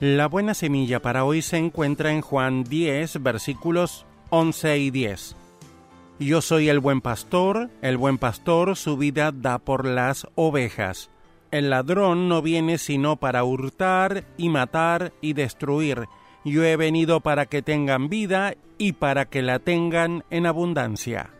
La 0.00 0.26
buena 0.28 0.54
semilla 0.54 1.02
para 1.02 1.24
hoy 1.24 1.42
se 1.42 1.58
encuentra 1.58 2.10
en 2.10 2.22
Juan 2.22 2.64
10, 2.64 3.22
versículos 3.22 4.06
11 4.30 4.78
y 4.78 4.90
10. 4.90 5.39
Yo 6.20 6.42
soy 6.42 6.68
el 6.68 6.80
buen 6.80 7.00
pastor, 7.00 7.70
el 7.80 7.96
buen 7.96 8.18
pastor 8.18 8.76
su 8.76 8.98
vida 8.98 9.32
da 9.32 9.58
por 9.58 9.86
las 9.86 10.26
ovejas. 10.34 11.08
El 11.50 11.70
ladrón 11.70 12.28
no 12.28 12.42
viene 12.42 12.76
sino 12.76 13.16
para 13.16 13.42
hurtar 13.42 14.24
y 14.36 14.50
matar 14.50 15.14
y 15.22 15.32
destruir. 15.32 16.04
Yo 16.44 16.62
he 16.62 16.76
venido 16.76 17.20
para 17.20 17.46
que 17.46 17.62
tengan 17.62 18.10
vida 18.10 18.52
y 18.76 18.92
para 18.92 19.24
que 19.24 19.40
la 19.40 19.60
tengan 19.60 20.24
en 20.28 20.44
abundancia. 20.44 21.30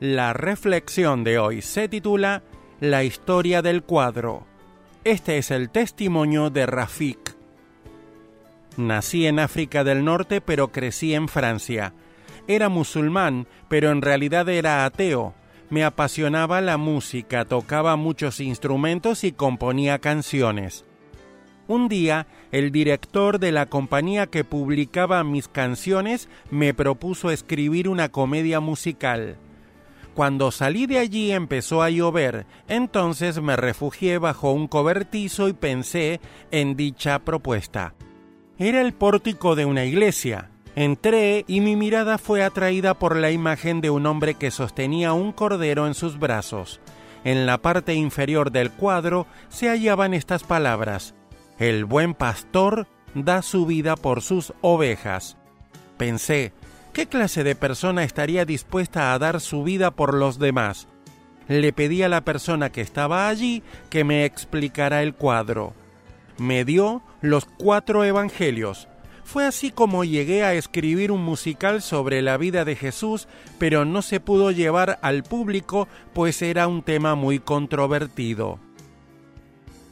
La 0.00 0.34
reflexión 0.34 1.24
de 1.24 1.38
hoy 1.38 1.62
se 1.62 1.88
titula 1.88 2.42
La 2.80 3.04
historia 3.04 3.62
del 3.62 3.82
cuadro. 3.84 4.44
Este 5.02 5.38
es 5.38 5.50
el 5.50 5.70
testimonio 5.70 6.50
de 6.50 6.66
Rafik. 6.66 7.36
Nací 8.76 9.26
en 9.26 9.38
África 9.38 9.82
del 9.82 10.04
Norte 10.04 10.42
pero 10.42 10.72
crecí 10.72 11.14
en 11.14 11.26
Francia. 11.26 11.94
Era 12.48 12.70
musulmán, 12.70 13.46
pero 13.68 13.90
en 13.90 14.00
realidad 14.00 14.48
era 14.48 14.86
ateo. 14.86 15.34
Me 15.68 15.84
apasionaba 15.84 16.62
la 16.62 16.78
música, 16.78 17.44
tocaba 17.44 17.94
muchos 17.96 18.40
instrumentos 18.40 19.22
y 19.22 19.32
componía 19.32 19.98
canciones. 19.98 20.86
Un 21.66 21.90
día, 21.90 22.26
el 22.50 22.72
director 22.72 23.38
de 23.38 23.52
la 23.52 23.66
compañía 23.66 24.26
que 24.28 24.42
publicaba 24.44 25.22
mis 25.24 25.46
canciones 25.48 26.30
me 26.50 26.72
propuso 26.72 27.30
escribir 27.30 27.90
una 27.90 28.08
comedia 28.08 28.60
musical. 28.60 29.36
cuando 30.14 30.50
salí 30.50 30.86
de 30.86 30.98
allí 30.98 31.30
empezó 31.30 31.80
a 31.80 31.90
llover, 31.90 32.44
entonces 32.66 33.40
me 33.40 33.54
refugié 33.54 34.18
bajo 34.18 34.50
un 34.50 34.66
cobertizo 34.66 35.46
y 35.48 35.52
pensé 35.52 36.20
en 36.50 36.74
dicha 36.74 37.20
propuesta. 37.20 37.94
Era 38.58 38.80
el 38.80 38.94
pórtico 38.94 39.54
de 39.54 39.64
una 39.64 39.84
iglesia. 39.84 40.50
Entré 40.78 41.44
y 41.48 41.60
mi 41.60 41.74
mirada 41.74 42.18
fue 42.18 42.44
atraída 42.44 42.94
por 42.94 43.16
la 43.16 43.32
imagen 43.32 43.80
de 43.80 43.90
un 43.90 44.06
hombre 44.06 44.34
que 44.34 44.52
sostenía 44.52 45.12
un 45.12 45.32
cordero 45.32 45.88
en 45.88 45.94
sus 45.94 46.20
brazos. 46.20 46.78
En 47.24 47.46
la 47.46 47.58
parte 47.58 47.94
inferior 47.94 48.52
del 48.52 48.70
cuadro 48.70 49.26
se 49.48 49.68
hallaban 49.68 50.14
estas 50.14 50.44
palabras, 50.44 51.16
El 51.58 51.84
buen 51.84 52.14
pastor 52.14 52.86
da 53.16 53.42
su 53.42 53.66
vida 53.66 53.96
por 53.96 54.22
sus 54.22 54.52
ovejas. 54.60 55.36
Pensé, 55.96 56.52
¿qué 56.92 57.06
clase 57.06 57.42
de 57.42 57.56
persona 57.56 58.04
estaría 58.04 58.44
dispuesta 58.44 59.12
a 59.12 59.18
dar 59.18 59.40
su 59.40 59.64
vida 59.64 59.90
por 59.90 60.14
los 60.14 60.38
demás? 60.38 60.86
Le 61.48 61.72
pedí 61.72 62.04
a 62.04 62.08
la 62.08 62.20
persona 62.20 62.70
que 62.70 62.82
estaba 62.82 63.28
allí 63.28 63.64
que 63.90 64.04
me 64.04 64.24
explicara 64.24 65.02
el 65.02 65.14
cuadro. 65.14 65.72
Me 66.36 66.64
dio 66.64 67.02
los 67.20 67.46
cuatro 67.46 68.04
evangelios. 68.04 68.86
Fue 69.28 69.44
así 69.44 69.70
como 69.70 70.04
llegué 70.04 70.42
a 70.42 70.54
escribir 70.54 71.12
un 71.12 71.22
musical 71.22 71.82
sobre 71.82 72.22
la 72.22 72.38
vida 72.38 72.64
de 72.64 72.76
Jesús, 72.76 73.28
pero 73.58 73.84
no 73.84 74.00
se 74.00 74.20
pudo 74.20 74.52
llevar 74.52 74.98
al 75.02 75.22
público 75.22 75.86
pues 76.14 76.40
era 76.40 76.66
un 76.66 76.82
tema 76.82 77.14
muy 77.14 77.38
controvertido. 77.38 78.58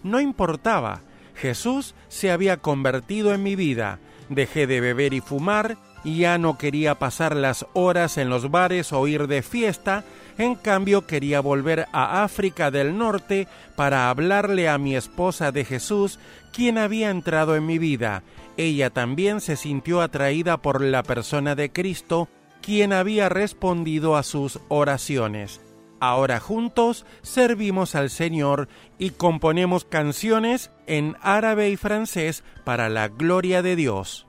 No 0.02 0.22
importaba, 0.22 1.02
Jesús 1.34 1.94
se 2.08 2.30
había 2.30 2.56
convertido 2.56 3.34
en 3.34 3.42
mi 3.42 3.56
vida, 3.56 3.98
dejé 4.30 4.66
de 4.66 4.80
beber 4.80 5.12
y 5.12 5.20
fumar, 5.20 5.76
y 6.02 6.20
ya 6.20 6.38
no 6.38 6.56
quería 6.56 6.94
pasar 6.94 7.36
las 7.36 7.66
horas 7.74 8.16
en 8.16 8.30
los 8.30 8.50
bares 8.50 8.90
o 8.94 9.06
ir 9.06 9.26
de 9.26 9.42
fiesta, 9.42 10.04
en 10.38 10.54
cambio 10.54 11.06
quería 11.06 11.40
volver 11.40 11.88
a 11.92 12.24
África 12.24 12.70
del 12.70 12.96
Norte 12.96 13.48
para 13.74 14.08
hablarle 14.08 14.70
a 14.70 14.78
mi 14.78 14.96
esposa 14.96 15.52
de 15.52 15.66
Jesús, 15.66 16.18
quien 16.52 16.78
había 16.78 17.10
entrado 17.10 17.54
en 17.54 17.66
mi 17.66 17.78
vida, 17.78 18.22
ella 18.56 18.90
también 18.90 19.40
se 19.40 19.56
sintió 19.56 20.00
atraída 20.00 20.62
por 20.62 20.80
la 20.80 21.02
persona 21.02 21.54
de 21.54 21.70
Cristo, 21.70 22.28
quien 22.62 22.92
había 22.92 23.28
respondido 23.28 24.16
a 24.16 24.22
sus 24.22 24.60
oraciones. 24.68 25.60
Ahora 26.00 26.40
juntos 26.40 27.06
servimos 27.22 27.94
al 27.94 28.10
Señor 28.10 28.68
y 28.98 29.10
componemos 29.10 29.84
canciones 29.84 30.70
en 30.86 31.16
árabe 31.22 31.70
y 31.70 31.76
francés 31.76 32.44
para 32.64 32.88
la 32.88 33.08
gloria 33.08 33.62
de 33.62 33.76
Dios. 33.76 34.26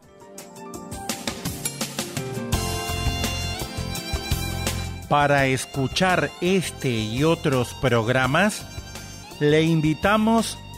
Para 5.09 5.47
escuchar 5.47 6.29
este 6.41 6.89
y 6.89 7.23
otros 7.23 7.73
programas, 7.75 8.65
le 9.39 9.63
invitamos 9.63 10.57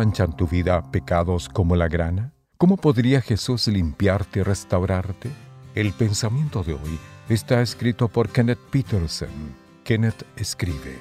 manchan 0.00 0.34
tu 0.34 0.48
vida 0.48 0.90
pecados 0.90 1.50
como 1.50 1.76
la 1.76 1.86
grana? 1.86 2.32
¿Cómo 2.56 2.78
podría 2.78 3.20
Jesús 3.20 3.68
limpiarte 3.68 4.40
y 4.40 4.42
restaurarte? 4.42 5.30
El 5.74 5.92
pensamiento 5.92 6.62
de 6.62 6.72
hoy 6.72 6.98
está 7.28 7.60
escrito 7.60 8.08
por 8.08 8.30
Kenneth 8.30 8.58
Peterson. 8.70 9.28
Kenneth 9.84 10.24
escribe. 10.36 10.98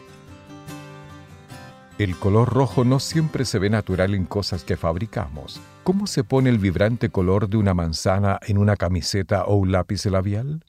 El 1.97 2.17
color 2.17 2.49
rojo 2.49 2.83
no 2.83 2.99
siempre 2.99 3.45
se 3.45 3.57
ve 3.57 3.69
natural 3.69 4.13
en 4.15 4.25
cosas 4.25 4.65
que 4.65 4.75
fabricamos. 4.75 5.61
¿Cómo 5.85 6.05
se 6.05 6.25
pone 6.25 6.49
el 6.49 6.57
vibrante 6.57 7.07
color 7.07 7.47
de 7.47 7.55
una 7.55 7.73
manzana 7.73 8.37
en 8.45 8.57
una 8.57 8.75
camiseta 8.75 9.45
o 9.45 9.55
un 9.55 9.71
lápiz 9.71 10.05
labial? 10.07 10.65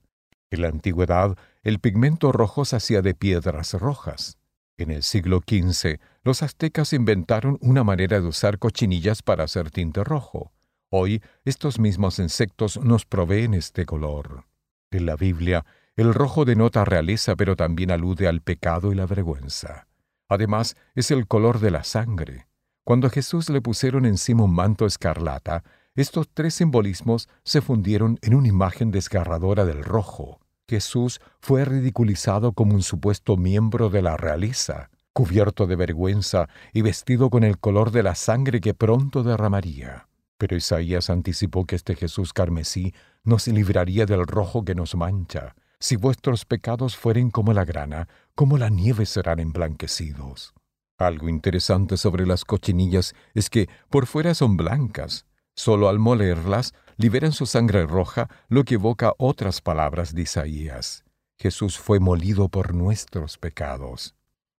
En 0.52 0.62
la 0.62 0.68
antigüedad, 0.68 1.36
el 1.64 1.80
pigmento 1.80 2.30
rojo 2.30 2.64
se 2.64 2.76
hacía 2.76 3.02
de 3.02 3.12
piedras 3.14 3.74
rojas. 3.74 4.39
En 4.80 4.90
el 4.90 5.02
siglo 5.02 5.42
XV, 5.46 6.00
los 6.22 6.42
aztecas 6.42 6.94
inventaron 6.94 7.58
una 7.60 7.84
manera 7.84 8.18
de 8.18 8.26
usar 8.26 8.58
cochinillas 8.58 9.20
para 9.20 9.44
hacer 9.44 9.70
tinte 9.70 10.02
rojo. 10.02 10.52
Hoy, 10.88 11.22
estos 11.44 11.78
mismos 11.78 12.18
insectos 12.18 12.80
nos 12.82 13.04
proveen 13.04 13.52
este 13.52 13.84
color. 13.84 14.46
En 14.90 15.04
la 15.04 15.16
Biblia, 15.16 15.66
el 15.96 16.14
rojo 16.14 16.46
denota 16.46 16.86
realeza, 16.86 17.36
pero 17.36 17.56
también 17.56 17.90
alude 17.90 18.26
al 18.26 18.40
pecado 18.40 18.90
y 18.90 18.94
la 18.94 19.04
vergüenza. 19.04 19.86
Además, 20.30 20.76
es 20.94 21.10
el 21.10 21.26
color 21.26 21.60
de 21.60 21.72
la 21.72 21.84
sangre. 21.84 22.46
Cuando 22.82 23.08
a 23.08 23.10
Jesús 23.10 23.50
le 23.50 23.60
pusieron 23.60 24.06
encima 24.06 24.44
un 24.44 24.54
manto 24.54 24.86
escarlata, 24.86 25.62
estos 25.94 26.30
tres 26.32 26.54
simbolismos 26.54 27.28
se 27.44 27.60
fundieron 27.60 28.18
en 28.22 28.34
una 28.34 28.48
imagen 28.48 28.92
desgarradora 28.92 29.66
del 29.66 29.84
rojo. 29.84 30.39
Jesús 30.70 31.20
fue 31.40 31.64
ridiculizado 31.64 32.52
como 32.52 32.76
un 32.76 32.84
supuesto 32.84 33.36
miembro 33.36 33.90
de 33.90 34.02
la 34.02 34.16
realeza, 34.16 34.88
cubierto 35.12 35.66
de 35.66 35.74
vergüenza 35.74 36.48
y 36.72 36.82
vestido 36.82 37.28
con 37.28 37.42
el 37.42 37.58
color 37.58 37.90
de 37.90 38.04
la 38.04 38.14
sangre 38.14 38.60
que 38.60 38.72
pronto 38.72 39.24
derramaría. 39.24 40.06
Pero 40.38 40.56
Isaías 40.56 41.10
anticipó 41.10 41.66
que 41.66 41.74
este 41.74 41.96
Jesús 41.96 42.32
carmesí 42.32 42.94
nos 43.24 43.48
libraría 43.48 44.06
del 44.06 44.24
rojo 44.28 44.64
que 44.64 44.76
nos 44.76 44.94
mancha. 44.94 45.56
Si 45.80 45.96
vuestros 45.96 46.44
pecados 46.44 46.96
fueren 46.96 47.30
como 47.30 47.52
la 47.52 47.64
grana, 47.64 48.06
como 48.36 48.56
la 48.56 48.68
nieve 48.68 49.06
serán 49.06 49.40
emblanquecidos. 49.40 50.54
Algo 50.98 51.28
interesante 51.28 51.96
sobre 51.96 52.26
las 52.26 52.44
cochinillas 52.44 53.14
es 53.34 53.50
que 53.50 53.68
por 53.88 54.06
fuera 54.06 54.34
son 54.34 54.56
blancas, 54.56 55.26
solo 55.56 55.88
al 55.88 55.98
molerlas 55.98 56.74
liberan 57.00 57.32
su 57.32 57.46
sangre 57.46 57.86
roja, 57.86 58.28
lo 58.48 58.64
que 58.64 58.74
evoca 58.74 59.14
otras 59.16 59.62
palabras 59.62 60.14
de 60.14 60.22
Isaías. 60.22 61.02
Jesús 61.38 61.78
fue 61.78 61.98
molido 61.98 62.50
por 62.50 62.74
nuestros 62.74 63.38
pecados. 63.38 64.14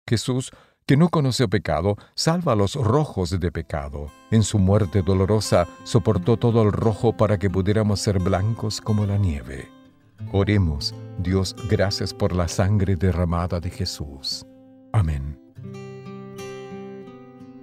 Jesús, 0.10 0.52
que 0.88 0.98
no 0.98 1.10
conoció 1.10 1.48
pecado, 1.48 1.98
salva 2.16 2.54
a 2.54 2.56
los 2.56 2.74
rojos 2.74 3.39
de 3.39 3.52
pecado. 3.52 4.08
En 4.32 4.42
su 4.42 4.58
muerte 4.58 5.04
dolorosa 5.04 5.68
soportó 5.84 6.38
todo 6.38 6.64
el 6.64 6.72
rojo 6.72 7.16
para 7.16 7.38
que 7.38 7.52
pudiéramos 7.52 8.00
ser 8.00 8.18
blancos 8.18 8.82
como 8.82 9.06
la 9.06 9.18
nieve. 9.18 9.70
Oremos, 10.32 10.96
Dios, 11.20 11.56
gracias 11.70 12.12
por 12.12 12.36
la 12.36 12.48
sangre 12.48 12.96
derramada 12.96 13.60
de 13.60 13.70
Jesús. 13.70 14.48
Amén. 14.92 15.41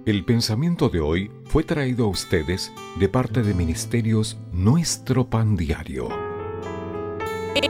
El 0.09 0.25
pensamiento 0.25 0.89
de 0.89 0.99
hoy 1.01 1.31
fue 1.45 1.63
traído 1.63 2.05
a 2.05 2.07
ustedes 2.07 2.73
de 2.95 3.07
parte 3.07 3.43
de 3.43 3.53
Ministerios 3.53 4.39
Nuestro 4.51 5.29
Pan 5.29 5.55
Diario. 5.55 6.09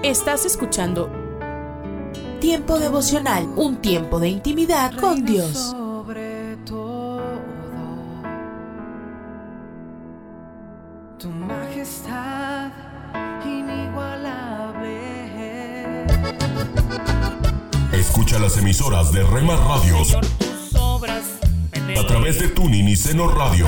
Estás 0.03 0.45
escuchando 0.45 1.11
Tiempo 2.39 2.79
devocional, 2.79 3.45
un 3.57 3.81
tiempo 3.81 4.21
de 4.21 4.29
intimidad 4.29 4.97
con 4.97 5.25
Dios. 5.25 5.51
Sobre 5.51 6.55
todo, 6.65 7.19
tu 11.17 11.27
majestad 11.27 12.71
inigualable. 13.43 14.87
Escucha 17.91 18.39
las 18.39 18.57
emisoras 18.57 19.11
de 19.11 19.23
Rema 19.23 19.57
Radios 19.57 20.15
a 21.97 22.05
través 22.05 22.39
de 22.39 22.49
Tuning 22.49 22.87
y 22.87 22.95
Seno 22.95 23.27
Radio 23.27 23.65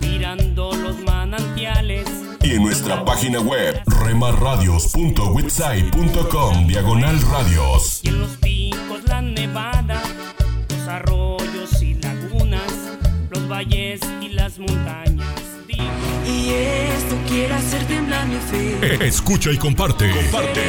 mirando 0.00 0.72
los 0.74 0.98
manantiales. 1.00 2.06
y 2.42 2.52
en 2.54 2.62
nuestra 2.62 3.02
página 3.04 3.40
web 3.40 3.80
remarradios.witsai.com 3.86 6.66
diagonal 6.66 7.20
radios. 7.22 8.00
Y 8.02 8.08
en 8.08 8.18
los 8.20 8.30
picos 8.38 9.04
la 9.06 9.22
nevada, 9.22 10.02
los 10.70 10.88
arroyos 10.88 11.80
y 11.82 11.94
lagunas, 11.94 12.72
los 13.30 13.48
valles 13.48 14.00
y 14.20 14.28
las 14.30 14.58
montañas. 14.58 15.28
Y 16.26 16.50
esto 16.50 17.16
quiere 17.28 17.54
hacer 17.54 17.84
temblar 17.86 18.26
mi 18.26 18.36
fe. 18.36 19.06
Escucha 19.06 19.50
y 19.52 19.56
comparte. 19.56 20.10
Comparte. 20.10 20.60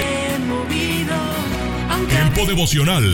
Movido, 0.47 1.15
Tiempo 2.07 2.07
Tiempo 2.07 2.45
devocional 2.45 3.13